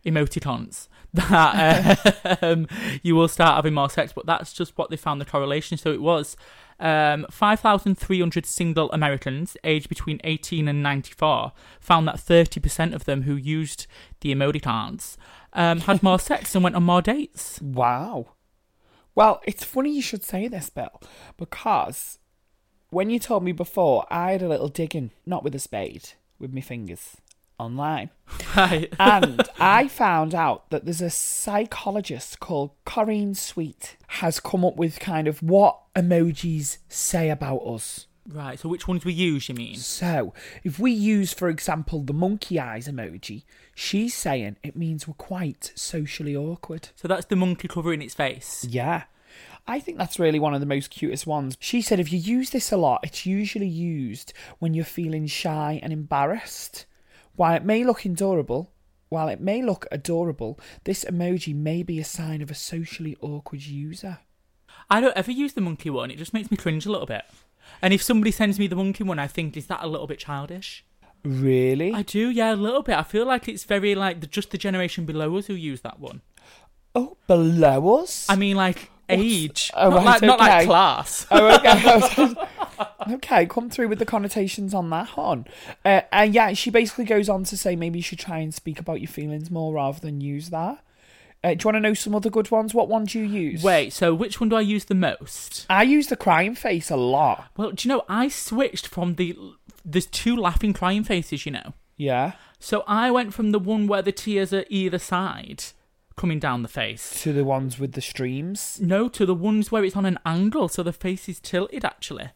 emoticons 0.05 0.87
that 1.13 2.43
um, 2.43 2.67
you 3.01 3.15
will 3.15 3.29
start 3.29 3.55
having 3.55 3.73
more 3.73 3.89
sex, 3.89 4.11
but 4.13 4.25
that's 4.25 4.51
just 4.51 4.77
what 4.77 4.89
they 4.89 4.97
found 4.97 5.21
the 5.21 5.25
correlation. 5.25 5.77
So 5.77 5.91
it 5.91 6.01
was 6.01 6.35
um, 6.79 7.25
5,300 7.29 8.45
single 8.45 8.91
Americans 8.91 9.55
aged 9.63 9.89
between 9.89 10.19
18 10.23 10.67
and 10.67 10.83
94 10.83 11.53
found 11.79 12.07
that 12.07 12.17
30% 12.17 12.93
of 12.93 13.05
them 13.05 13.23
who 13.23 13.35
used 13.35 13.87
the 14.21 14.33
emoticons 14.33 15.17
um, 15.53 15.81
had 15.81 16.03
more 16.03 16.19
sex 16.31 16.53
and 16.55 16.63
went 16.63 16.75
on 16.75 16.83
more 16.83 17.01
dates. 17.01 17.61
Wow. 17.61 18.27
Well, 19.13 19.41
it's 19.45 19.63
funny 19.63 19.95
you 19.95 20.01
should 20.01 20.23
say 20.23 20.47
this, 20.47 20.69
Bill, 20.69 21.01
because 21.37 22.19
when 22.89 23.09
you 23.09 23.19
told 23.19 23.43
me 23.43 23.53
before, 23.53 24.05
I 24.09 24.33
had 24.33 24.41
a 24.41 24.49
little 24.49 24.67
digging, 24.67 25.11
not 25.25 25.43
with 25.43 25.55
a 25.55 25.59
spade, 25.59 26.09
with 26.37 26.53
my 26.53 26.61
fingers, 26.61 27.17
online. 27.59 28.09
Right. 28.55 28.93
and 28.99 29.41
I 29.59 29.87
found 29.87 30.33
out 30.33 30.69
that 30.69 30.85
there's 30.85 31.01
a 31.01 31.09
psychologist 31.09 32.39
called 32.39 32.71
Corinne 32.85 33.35
Sweet 33.35 33.97
has 34.07 34.39
come 34.39 34.65
up 34.65 34.75
with 34.75 34.99
kind 34.99 35.27
of 35.27 35.41
what 35.41 35.79
emojis 35.95 36.77
say 36.89 37.29
about 37.29 37.59
us. 37.59 38.07
right, 38.27 38.59
so 38.59 38.69
which 38.69 38.87
ones 38.87 39.05
we 39.05 39.13
use, 39.13 39.47
you 39.49 39.55
mean? 39.55 39.75
So, 39.75 40.33
if 40.63 40.79
we 40.79 40.91
use, 40.91 41.33
for 41.33 41.47
example, 41.49 42.01
the 42.01 42.13
monkey 42.13 42.59
eyes 42.59 42.87
emoji, 42.87 43.43
she's 43.73 44.13
saying 44.13 44.57
it 44.63 44.75
means 44.75 45.07
we're 45.07 45.13
quite 45.13 45.71
socially 45.75 46.35
awkward. 46.35 46.89
So 46.95 47.07
that's 47.07 47.25
the 47.25 47.35
monkey 47.35 47.67
covering 47.67 48.01
its 48.01 48.15
face. 48.15 48.65
Yeah. 48.67 49.03
I 49.67 49.79
think 49.79 49.97
that's 49.97 50.19
really 50.19 50.39
one 50.39 50.53
of 50.53 50.59
the 50.59 50.65
most 50.67 50.91
cutest 50.91 51.25
ones. 51.25 51.57
She 51.59 51.81
said 51.81 51.99
if 51.99 52.13
you 52.13 52.19
use 52.19 52.51
this 52.51 52.71
a 52.71 52.77
lot, 52.77 53.01
it's 53.03 53.25
usually 53.25 53.67
used 53.67 54.31
when 54.59 54.73
you're 54.73 54.85
feeling 54.85 55.25
shy 55.25 55.79
and 55.81 55.91
embarrassed. 55.91 56.85
While 57.35 57.55
it 57.55 57.63
may 57.63 57.83
look 57.83 58.05
adorable, 58.05 58.71
while 59.09 59.27
it 59.27 59.41
may 59.41 59.61
look 59.61 59.87
adorable, 59.91 60.59
this 60.83 61.05
emoji 61.05 61.55
may 61.55 61.83
be 61.83 61.99
a 61.99 62.03
sign 62.05 62.41
of 62.41 62.49
a 62.49 62.55
socially 62.55 63.17
awkward 63.21 63.61
user. 63.63 64.19
I 64.89 65.01
don't 65.01 65.17
ever 65.17 65.31
use 65.31 65.53
the 65.53 65.61
monkey 65.61 65.89
one. 65.89 66.11
It 66.11 66.17
just 66.17 66.33
makes 66.33 66.51
me 66.51 66.57
cringe 66.57 66.85
a 66.85 66.91
little 66.91 67.07
bit. 67.07 67.23
And 67.81 67.93
if 67.93 68.01
somebody 68.01 68.31
sends 68.31 68.59
me 68.59 68.67
the 68.67 68.75
monkey 68.75 69.03
one, 69.03 69.19
I 69.19 69.27
think, 69.27 69.57
is 69.57 69.67
that 69.67 69.83
a 69.83 69.87
little 69.87 70.07
bit 70.07 70.19
childish? 70.19 70.85
Really? 71.23 71.91
I 71.91 72.03
do, 72.03 72.29
yeah, 72.29 72.53
a 72.53 72.55
little 72.55 72.83
bit. 72.83 72.95
I 72.95 73.03
feel 73.03 73.25
like 73.25 73.47
it's 73.47 73.63
very 73.63 73.95
like 73.95 74.21
the, 74.21 74.27
just 74.27 74.51
the 74.51 74.57
generation 74.57 75.05
below 75.05 75.35
us 75.37 75.47
who 75.47 75.55
use 75.55 75.81
that 75.81 75.99
one. 75.99 76.21
oh, 76.93 77.17
below 77.27 78.01
us? 78.01 78.27
I 78.29 78.35
mean, 78.35 78.55
like 78.55 78.91
age, 79.09 79.71
Oh, 79.75 79.89
not, 79.89 79.97
right, 79.97 80.05
like, 80.05 80.21
not 80.21 80.39
like 80.39 80.65
class. 80.65 81.25
Oh, 81.31 81.55
okay. 81.55 82.35
okay, 83.15 83.45
come 83.45 83.69
through 83.69 83.87
with 83.87 83.99
the 83.99 84.05
connotations 84.05 84.73
on 84.73 84.89
that 84.89 85.15
one. 85.15 85.45
Uh, 85.83 86.01
and 86.11 86.33
yeah, 86.33 86.53
she 86.53 86.69
basically 86.69 87.05
goes 87.05 87.29
on 87.29 87.43
to 87.45 87.57
say 87.57 87.75
maybe 87.75 87.99
you 87.99 88.03
should 88.03 88.19
try 88.19 88.39
and 88.39 88.53
speak 88.53 88.79
about 88.79 89.01
your 89.01 89.07
feelings 89.07 89.49
more 89.51 89.73
rather 89.73 89.99
than 89.99 90.21
use 90.21 90.49
that. 90.49 90.83
Uh, 91.43 91.53
do 91.53 91.63
you 91.63 91.67
want 91.67 91.75
to 91.75 91.79
know 91.79 91.93
some 91.93 92.15
other 92.15 92.29
good 92.29 92.49
ones? 92.49 92.73
What 92.73 92.89
one 92.89 93.05
do 93.05 93.19
you 93.19 93.25
use? 93.25 93.61
Wait, 93.61 93.93
so 93.93 94.15
which 94.15 94.39
one 94.39 94.49
do 94.49 94.55
I 94.55 94.61
use 94.61 94.85
the 94.85 94.95
most? 94.95 95.67
I 95.69 95.83
use 95.83 96.07
the 96.07 96.15
crying 96.15 96.55
face 96.55 96.89
a 96.89 96.95
lot. 96.95 97.51
Well, 97.55 97.71
do 97.71 97.87
you 97.87 97.95
know 97.95 98.03
I 98.09 98.29
switched 98.29 98.87
from 98.87 99.15
the 99.15 99.37
there's 99.85 100.07
two 100.07 100.35
laughing 100.35 100.73
crying 100.73 101.03
faces, 101.03 101.45
you 101.45 101.51
know. 101.51 101.73
Yeah. 101.97 102.31
So 102.59 102.83
I 102.87 103.11
went 103.11 103.33
from 103.33 103.51
the 103.51 103.59
one 103.59 103.85
where 103.85 104.01
the 104.01 104.11
tears 104.11 104.51
are 104.53 104.65
either 104.69 104.97
side 104.97 105.65
coming 106.15 106.39
down 106.39 106.61
the 106.61 106.67
face. 106.69 107.21
To 107.23 107.33
the 107.33 107.43
ones 107.43 107.77
with 107.79 107.91
the 107.93 108.01
streams. 108.01 108.79
No, 108.81 109.09
to 109.09 109.25
the 109.25 109.35
ones 109.35 109.71
where 109.71 109.83
it's 109.83 109.95
on 109.95 110.05
an 110.05 110.19
angle, 110.25 110.67
so 110.69 110.81
the 110.83 110.93
face 110.93 111.27
is 111.27 111.39
tilted 111.39 111.83
actually. 111.85 112.29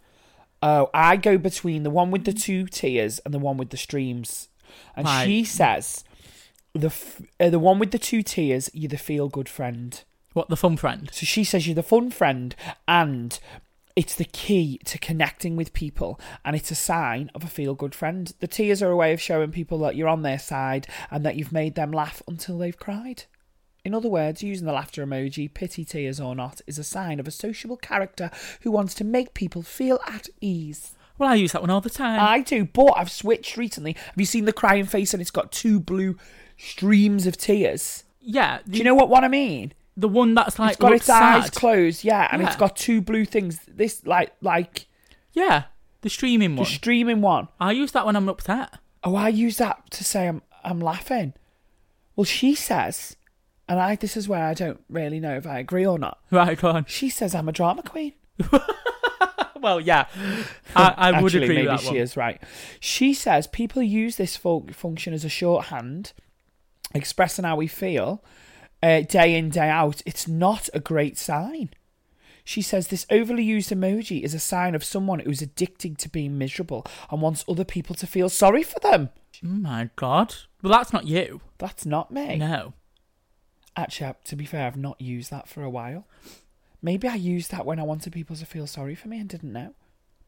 Oh, 0.62 0.90
I 0.94 1.16
go 1.16 1.38
between 1.38 1.84
the 1.84 1.90
one 1.90 2.12
with 2.12 2.26
the 2.26 2.34
two 2.34 2.66
tears 2.68 3.20
and 3.20 3.34
the 3.34 3.40
one 3.40 3.56
with 3.58 3.70
the 3.70 3.78
streams. 3.78 4.50
And 4.96 5.06
Right. 5.06 5.26
she 5.26 5.44
says 5.46 6.04
the 6.74 6.88
f- 6.88 7.22
uh, 7.40 7.50
the 7.50 7.60
one 7.60 7.80
with 7.80 7.92
the 7.92 7.98
two 8.00 8.22
tears, 8.22 8.70
you're 8.74 8.90
the 8.90 8.98
feel 8.98 9.30
good 9.30 9.48
friend. 9.50 10.04
What 10.34 10.50
the 10.50 10.58
fun 10.58 10.78
friend? 10.78 11.10
So 11.14 11.26
she 11.26 11.44
says 11.44 11.66
you're 11.66 11.76
the 11.76 11.84
fun 11.84 12.12
friend, 12.12 12.56
and 12.88 13.40
It's 13.96 14.16
the 14.16 14.24
key 14.26 14.80
to 14.86 14.98
connecting 14.98 15.58
with 15.58 15.74
people, 15.74 16.18
and 16.46 16.56
it's 16.56 16.72
a 16.72 16.76
sign 16.76 17.30
of 17.36 17.44
a 17.44 17.48
feel 17.48 17.74
good 17.76 17.94
friend. 17.94 18.32
The 18.40 18.48
tears 18.48 18.82
are 18.82 18.92
a 18.92 18.96
way 18.96 19.12
of 19.12 19.20
showing 19.20 19.52
people 19.52 19.78
that 19.80 19.96
you're 19.98 20.08
on 20.08 20.22
their 20.22 20.40
side 20.40 20.88
and 21.12 21.26
that 21.26 21.36
you've 21.36 21.52
made 21.52 21.76
them 21.76 21.92
laugh 21.92 22.22
until 22.26 22.58
they've 22.58 22.78
cried. 22.80 23.24
In 23.86 23.94
other 23.96 24.10
words, 24.10 24.44
using 24.44 24.66
the 24.66 24.74
laughter 24.74 25.06
emoji, 25.06 25.52
pity 25.54 25.86
tears 25.86 26.20
or 26.20 26.36
not, 26.36 26.62
is 26.68 26.78
a 26.78 26.84
sign 26.84 27.20
of 27.20 27.28
a 27.28 27.32
sociable 27.32 27.78
character 27.78 28.30
who 28.62 28.72
wants 28.72 28.94
to 28.96 29.04
make 29.04 29.34
people 29.34 29.62
feel 29.64 30.00
at 30.06 30.28
ease. 30.42 30.96
Well, 31.18 31.30
I 31.30 31.36
use 31.36 31.52
that 31.54 31.62
one 31.62 31.70
all 31.70 31.82
the 31.82 31.90
time. 31.90 32.20
I 32.22 32.42
do, 32.42 32.66
but 32.66 32.94
I've 32.96 33.12
switched 33.12 33.58
recently. 33.58 33.94
Have 33.94 34.14
you 34.18 34.26
seen 34.26 34.46
the 34.46 34.54
crying 34.54 34.86
face 34.86 35.14
and 35.14 35.22
it's 35.22 35.32
got 35.32 35.52
two 35.52 35.80
blue 35.80 36.18
streams 36.58 37.26
of 37.28 37.38
tears? 37.38 38.04
yeah. 38.22 38.60
Do 38.68 38.78
you 38.78 38.84
know 38.84 38.96
what, 38.96 39.10
one 39.10 39.24
I 39.24 39.28
mean? 39.28 39.74
the 39.98 40.08
one 40.08 40.34
that's 40.34 40.58
like 40.58 40.72
it's 40.72 40.80
got 40.80 40.94
its 40.94 41.10
eyes 41.10 41.50
closed, 41.50 42.06
yeah, 42.06 42.30
and 42.32 42.42
it's 42.42 42.56
got 42.56 42.78
two 42.78 43.02
blue 43.02 43.26
things. 43.26 43.60
This 43.68 44.06
like 44.06 44.34
like 44.42 44.88
Yeah, 45.34 45.64
the 46.02 46.10
streaming 46.10 46.56
one. 46.56 46.64
the 46.64 46.70
streaming 46.70 47.20
one. 47.22 47.50
I 47.60 47.74
use 47.74 47.92
that 47.92 48.06
when 48.06 48.16
I'm 48.16 48.30
upset. 48.30 48.76
Oh, 49.04 49.16
I 49.16 49.28
use 49.28 49.58
that 49.58 49.90
to 49.92 50.04
say 50.06 50.30
I'm 50.30 50.42
I'm 50.64 50.80
laughing. 50.80 51.34
Well, 52.16 52.24
she 52.24 52.56
says, 52.56 53.18
and 53.70 53.80
I 53.80 53.96
this 53.96 54.18
is 54.18 54.28
where 54.28 54.44
I 54.44 54.54
don't 54.54 54.82
really 54.90 55.22
know 55.22 55.36
if 55.38 55.48
I 55.48 55.60
agree 55.60 55.86
or 55.86 55.98
not. 55.98 56.18
Right, 56.32 56.58
go 56.60 56.72
on. 56.72 56.86
She 56.86 57.10
says 57.10 57.34
I'm 57.34 57.48
a 57.48 57.54
drama 57.54 57.84
queen. 57.84 58.14
Well, 59.62 59.82
yeah, 59.82 60.06
I, 60.74 60.94
I 60.96 61.22
would 61.22 61.36
Actually, 61.36 61.44
agree 61.44 61.56
maybe 61.58 61.68
with 61.68 61.82
that 61.82 61.84
she 61.86 61.88
one. 61.96 61.98
is 61.98 62.16
right. 62.16 62.42
She 62.80 63.14
says 63.14 63.46
people 63.46 63.84
use 63.84 64.16
this 64.16 64.38
fun- 64.38 64.70
function 64.70 65.14
as 65.14 65.26
a 65.26 65.30
shorthand, 65.30 66.14
expressing 66.96 67.44
how 67.44 67.58
we 67.58 67.68
feel 67.68 68.24
uh, 68.82 69.02
day 69.02 69.36
in 69.36 69.50
day 69.50 69.68
out. 69.68 70.02
It's 70.06 70.30
not 70.30 70.70
a 70.74 70.80
great 70.80 71.18
sign. 71.18 71.72
She 72.46 72.62
says 72.62 72.88
this 72.88 73.06
overly 73.12 73.44
used 73.44 73.70
emoji 73.70 74.22
is 74.24 74.34
a 74.34 74.40
sign 74.40 74.76
of 74.76 74.84
someone 74.84 75.20
who's 75.20 75.42
addicted 75.42 75.98
to 75.98 76.10
being 76.10 76.38
miserable 76.38 76.86
and 77.12 77.22
wants 77.22 77.44
other 77.48 77.66
people 77.66 77.96
to 77.96 78.08
feel 78.08 78.30
sorry 78.30 78.64
for 78.64 78.80
them. 78.80 79.10
Oh 79.44 79.48
my 79.50 79.90
god. 79.98 80.36
Well, 80.64 80.72
that's 80.72 80.94
not 80.94 81.06
you. 81.06 81.42
That's 81.58 81.86
not 81.86 82.12
me. 82.12 82.38
No. 82.38 82.74
Actually, 83.80 84.14
to 84.26 84.36
be 84.36 84.46
fair, 84.46 84.68
I've 84.68 84.78
not 84.78 85.00
used 85.00 85.32
that 85.32 85.48
for 85.48 85.64
a 85.64 85.70
while. 85.70 86.06
Maybe 86.82 87.08
I 87.08 87.16
used 87.16 87.52
that 87.52 87.66
when 87.66 87.80
I 87.80 87.84
wanted 87.84 88.14
people 88.14 88.36
to 88.36 88.46
feel 88.46 88.68
sorry 88.68 88.96
for 88.96 89.08
me 89.08 89.20
and 89.20 89.28
didn't 89.28 89.54
know. 89.54 89.74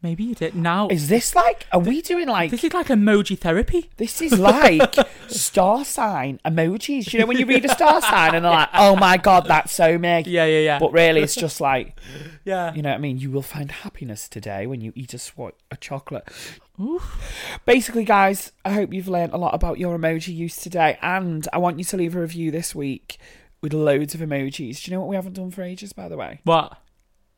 Maybe 0.04 0.24
you 0.24 0.34
did. 0.34 0.56
Now, 0.56 0.88
Is 0.88 1.10
this 1.10 1.36
like, 1.36 1.68
are 1.72 1.80
we 1.80 2.02
doing 2.02 2.28
like, 2.28 2.49
this 2.49 2.64
is 2.64 2.74
like 2.74 2.88
emoji 2.88 3.38
therapy. 3.38 3.91
this 3.97 4.20
is 4.20 4.39
like 4.39 4.95
star 5.28 5.86
sign 5.86 6.39
emojis? 6.43 7.14
You 7.14 7.20
know, 7.20 7.28
when 7.28 7.38
you 7.38 7.45
read 7.45 7.66
a 7.66 7.70
star 7.70 8.02
sign 8.02 8.34
and 8.34 8.43
they're 8.43 8.52
like, 8.52 8.70
oh 8.74 8.95
my 8.95 9.18
God, 9.18 9.45
that's 9.45 9.72
so 9.72 9.99
me. 9.99 10.24
Yeah, 10.26 10.45
yeah, 10.45 10.60
yeah. 10.60 10.80
But 10.80 10.91
really, 10.91 11.22
it's 11.22 11.36
just 11.36 11.62
like, 11.62 11.99
yeah. 12.45 12.74
you 12.74 12.82
know 12.82 12.89
what 12.89 12.95
I 12.95 12.99
mean? 12.99 13.20
You 13.20 13.30
will 13.30 13.43
find 13.43 13.72
happiness 13.72 14.28
today 14.28 14.66
when 14.66 14.82
you 14.82 14.91
eat 14.95 15.14
a, 15.14 15.18
swa- 15.18 15.54
a 15.70 15.78
chocolate. 15.78 16.28
Basically, 17.68 18.04
guys, 18.04 18.54
I 18.66 18.74
hope 18.74 18.91
you've 18.91 19.08
learned 19.08 19.34
a 19.34 19.38
lot 19.38 19.54
about 19.54 19.78
your 19.78 19.95
emoji 19.99 20.36
use 20.36 20.56
today. 20.56 20.97
And 21.04 21.47
I 21.54 21.60
want 21.60 21.78
you 21.78 21.86
to 21.86 21.97
leave 21.97 22.16
a 22.16 22.22
review 22.22 22.49
this 22.49 22.74
week 22.74 23.20
with 23.62 23.74
loads 23.74 24.16
of 24.16 24.22
emojis. 24.22 24.84
Do 24.84 24.91
you 24.91 24.95
know 24.95 25.01
what 25.01 25.09
we 25.09 25.16
haven't 25.16 25.34
done 25.34 25.51
for 25.51 25.62
ages, 25.62 25.93
by 25.93 26.09
the 26.09 26.18
way? 26.18 26.41
What? 26.43 26.78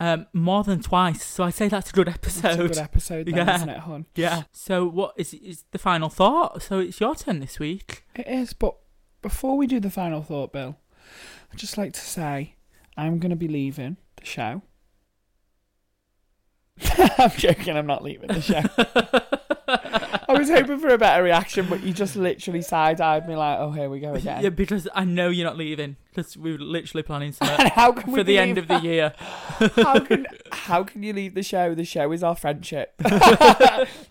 Um, 0.00 0.28
more 0.32 0.64
than 0.64 0.80
twice. 0.80 1.22
So 1.22 1.44
I 1.44 1.50
say 1.50 1.68
that's 1.68 1.90
a 1.90 1.92
good 1.92 2.08
episode. 2.08 2.46
It's 2.52 2.58
a 2.58 2.68
good 2.68 2.78
episode, 2.78 3.26
then, 3.26 3.34
Yeah. 3.34 3.54
isn't 3.54 3.68
it, 3.68 3.78
hun? 3.80 4.06
Yeah. 4.14 4.44
So 4.50 4.86
what 4.88 5.12
is 5.18 5.34
is 5.34 5.64
the 5.72 5.78
final 5.78 6.08
thought? 6.08 6.62
So 6.62 6.78
it's 6.78 6.98
your 6.98 7.14
turn 7.14 7.40
this 7.40 7.58
week. 7.60 8.04
It 8.14 8.26
is, 8.26 8.54
but 8.54 8.74
before 9.20 9.58
we 9.58 9.66
do 9.66 9.78
the 9.78 9.90
final 9.90 10.22
thought, 10.22 10.54
Bill, 10.54 10.78
I'd 11.52 11.58
just 11.58 11.76
like 11.76 11.92
to 11.92 12.00
say 12.00 12.54
I'm 12.96 13.18
going 13.18 13.28
to 13.30 13.36
be 13.36 13.46
leaving 13.48 13.98
the 14.16 14.24
show. 14.24 14.62
I'm 17.18 17.30
joking, 17.32 17.76
I'm 17.76 17.86
not 17.86 18.02
leaving 18.02 18.28
the 18.28 18.40
show. 18.40 18.62
I 20.28 20.34
was 20.38 20.48
hoping 20.48 20.78
for 20.78 20.88
a 20.88 20.98
better 20.98 21.22
reaction, 21.22 21.66
but 21.68 21.82
you 21.82 21.92
just 21.92 22.16
literally 22.16 22.62
side 22.62 23.00
eyed 23.00 23.28
me 23.28 23.36
like, 23.36 23.58
oh, 23.58 23.70
here 23.70 23.88
we 23.88 24.00
go 24.00 24.14
again. 24.14 24.42
Yeah, 24.42 24.50
because 24.50 24.88
I 24.94 25.04
know 25.04 25.28
you're 25.28 25.46
not 25.46 25.56
leaving. 25.56 25.96
Because 26.10 26.36
we 26.36 26.52
were 26.52 26.58
literally 26.58 27.02
planning 27.02 27.28
And 27.40 27.48
something 27.48 27.66
how 27.68 27.92
can 27.92 28.12
we 28.12 28.20
for 28.20 28.24
the 28.24 28.38
end 28.38 28.58
of 28.58 28.68
the 28.68 28.78
year. 28.80 29.14
how 29.76 29.98
can 30.00 30.26
how 30.52 30.84
can 30.84 31.02
you 31.02 31.12
leave 31.14 31.34
the 31.34 31.42
show? 31.42 31.74
The 31.74 31.84
show 31.86 32.12
is 32.12 32.22
our 32.22 32.36
friendship. 32.36 32.94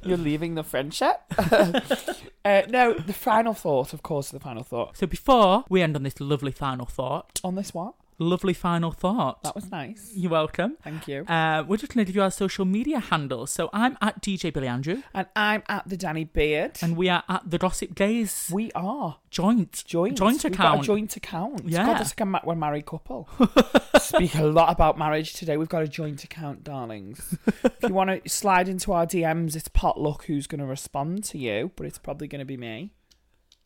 You're 0.04 0.18
leaving 0.18 0.56
the 0.56 0.64
friendship. 0.64 1.22
uh, 1.38 2.62
no, 2.70 2.94
the 2.96 3.14
final 3.14 3.54
thought, 3.54 3.94
of 3.94 4.02
course, 4.02 4.32
the 4.32 4.40
final 4.40 4.64
thought 4.64 4.98
So 4.98 5.06
before 5.06 5.66
we 5.70 5.82
end 5.84 5.96
on 5.96 6.04
this 6.04 6.20
lovely 6.20 6.52
final 6.52 6.88
thought, 6.88 7.40
on 7.44 7.56
this 7.56 7.74
one. 7.74 7.94
Lovely 8.22 8.54
final 8.54 8.92
thought. 8.92 9.42
That 9.42 9.56
was 9.56 9.72
nice. 9.72 10.12
You're 10.16 10.30
welcome. 10.30 10.78
Thank 10.84 11.08
you. 11.08 11.24
Uh, 11.26 11.64
we're 11.68 11.78
just 11.78 11.92
going 11.92 12.06
to 12.06 12.08
give 12.08 12.16
you 12.16 12.22
our 12.22 12.30
social 12.30 12.66
media 12.66 13.00
handles. 13.00 13.50
So 13.50 13.72
I'm 13.74 13.98
at 14.00 14.22
DJ 14.22 14.54
Billy 14.54 14.68
Andrew, 14.68 15.02
And 15.16 15.26
I'm 15.36 15.64
at 15.68 15.90
the 15.90 15.98
Danny 15.98 16.26
Beard. 16.26 16.78
and 16.84 16.96
we 16.96 17.10
are 17.10 17.24
at 17.28 17.50
the 17.50 17.58
Gossip 17.58 17.96
Gayz 17.96 18.52
we 18.52 18.72
are 18.74 19.18
joint 19.32 19.84
joint. 19.88 20.20
joint 20.20 20.44
We've 20.44 20.54
account. 20.54 20.78
Got 20.78 20.84
a 20.84 20.86
joint 20.86 21.16
account. 21.16 21.62
Yeah. 21.66 21.84
God, 21.84 21.98
that's 21.98 22.12
like 22.12 22.20
a 22.22 22.26
ma- 22.26 22.42
we're 22.44 22.54
a 22.54 22.58
married 22.58 22.86
couple. 22.86 23.28
Speak 24.00 24.36
a 24.36 24.44
lot 24.44 24.72
about 24.72 25.00
marriage 25.00 25.34
today. 25.34 25.58
We've 25.58 25.68
got 25.68 25.82
a 25.82 25.88
joint 25.88 26.24
account, 26.24 26.64
darlings. 26.64 27.36
if 27.64 27.74
you 27.82 27.90
want 27.96 28.24
to 28.24 28.30
slide 28.30 28.68
into 28.70 28.94
our 28.94 29.08
DMs, 29.08 29.56
it's 29.56 29.68
potluck 29.68 30.26
who's 30.26 30.46
going 30.46 30.60
to 30.60 30.68
respond 30.68 31.24
to 31.24 31.40
you, 31.40 31.72
but 31.76 31.88
it's 31.88 31.98
probably 31.98 32.28
going 32.28 32.38
to 32.40 32.46
be 32.46 32.56
me. 32.58 32.94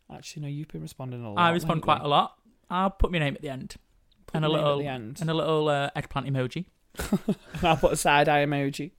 Actually, 0.09 0.43
no, 0.43 0.47
you've 0.47 0.69
been 0.69 0.81
responding 0.81 1.25
a 1.25 1.33
lot. 1.33 1.41
I 1.41 1.49
respond 1.51 1.81
quite 1.81 1.99
a 2.01 2.07
lot. 2.07 2.35
I'll 2.69 2.89
put 2.89 3.11
my 3.11 3.19
name 3.19 3.35
at 3.35 3.41
the 3.41 3.49
end. 3.49 3.75
Put 4.35 4.43
and 4.43 4.45
a 4.45 4.49
your 4.49 4.57
name 4.57 4.65
at 4.65 4.67
little 4.67 4.79
the 4.79 4.87
end. 4.87 5.17
and 5.21 5.29
a 5.29 5.33
little 5.33 5.69
uh, 5.69 5.89
eggplant 5.95 6.27
emoji. 6.27 6.65
I'll 7.63 7.77
put 7.77 7.93
a 7.93 7.97
side 7.97 8.29
eye 8.29 8.45
emoji. 8.45 8.91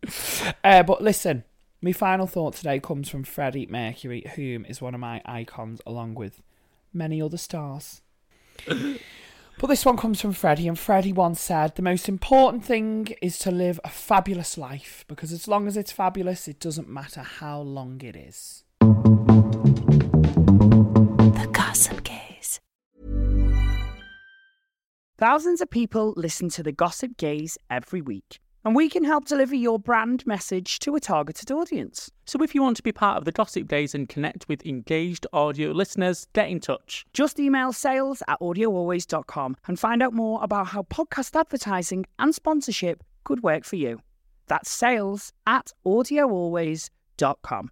Uh, 0.62 0.82
but 0.82 1.02
listen, 1.02 1.44
my 1.80 1.92
final 1.92 2.26
thought 2.26 2.54
today 2.54 2.80
comes 2.80 3.08
from 3.08 3.22
Freddie 3.24 3.66
Mercury, 3.66 4.30
whom 4.36 4.64
is 4.64 4.80
one 4.80 4.94
of 4.94 5.00
my 5.00 5.22
icons, 5.24 5.80
along 5.86 6.14
with 6.14 6.42
many 6.92 7.20
other 7.22 7.36
stars. 7.36 8.00
but 8.66 9.66
this 9.68 9.84
one 9.84 9.96
comes 9.96 10.20
from 10.20 10.32
Freddie, 10.32 10.68
and 10.68 10.78
Freddie 10.78 11.12
once 11.12 11.40
said, 11.40 11.74
The 11.76 11.82
most 11.82 12.08
important 12.08 12.64
thing 12.64 13.14
is 13.22 13.38
to 13.40 13.50
live 13.50 13.78
a 13.84 13.88
fabulous 13.90 14.56
life, 14.58 15.04
because 15.08 15.32
as 15.32 15.46
long 15.46 15.66
as 15.66 15.76
it's 15.76 15.92
fabulous, 15.92 16.48
it 16.48 16.58
doesn't 16.60 16.88
matter 16.88 17.22
how 17.22 17.60
long 17.60 18.00
it 18.02 18.16
is. 18.16 18.64
The 21.30 21.48
Gossip 21.52 22.02
Gayz. 22.04 22.25
Thousands 25.18 25.62
of 25.62 25.70
people 25.70 26.12
listen 26.14 26.50
to 26.50 26.62
the 26.62 26.72
Gossip 26.72 27.16
Gayz 27.16 27.56
every 27.70 28.02
week, 28.02 28.38
and 28.66 28.76
we 28.76 28.90
can 28.90 29.02
help 29.02 29.24
deliver 29.24 29.54
your 29.54 29.78
brand 29.78 30.26
message 30.26 30.78
to 30.80 30.94
a 30.94 31.00
targeted 31.00 31.50
audience. 31.50 32.10
So 32.26 32.42
if 32.42 32.54
you 32.54 32.60
want 32.60 32.76
to 32.76 32.82
be 32.82 32.92
part 32.92 33.16
of 33.16 33.24
the 33.24 33.32
Gossip 33.32 33.66
Gayz 33.66 33.94
and 33.94 34.10
connect 34.10 34.46
with 34.46 34.66
engaged 34.66 35.26
audio 35.32 35.70
listeners, 35.70 36.26
get 36.34 36.50
in 36.50 36.60
touch. 36.60 37.06
Just 37.14 37.40
email 37.40 37.72
sales 37.72 38.22
at 38.28 38.38
audioalways.com 38.40 39.56
and 39.66 39.80
find 39.80 40.02
out 40.02 40.12
more 40.12 40.44
about 40.44 40.66
how 40.66 40.82
podcast 40.82 41.34
advertising 41.34 42.04
and 42.18 42.34
sponsorship 42.34 43.02
could 43.24 43.42
work 43.42 43.64
for 43.64 43.76
you. 43.76 44.00
That's 44.48 44.70
sales 44.70 45.32
at 45.46 45.72
audioalways.com. 45.86 47.70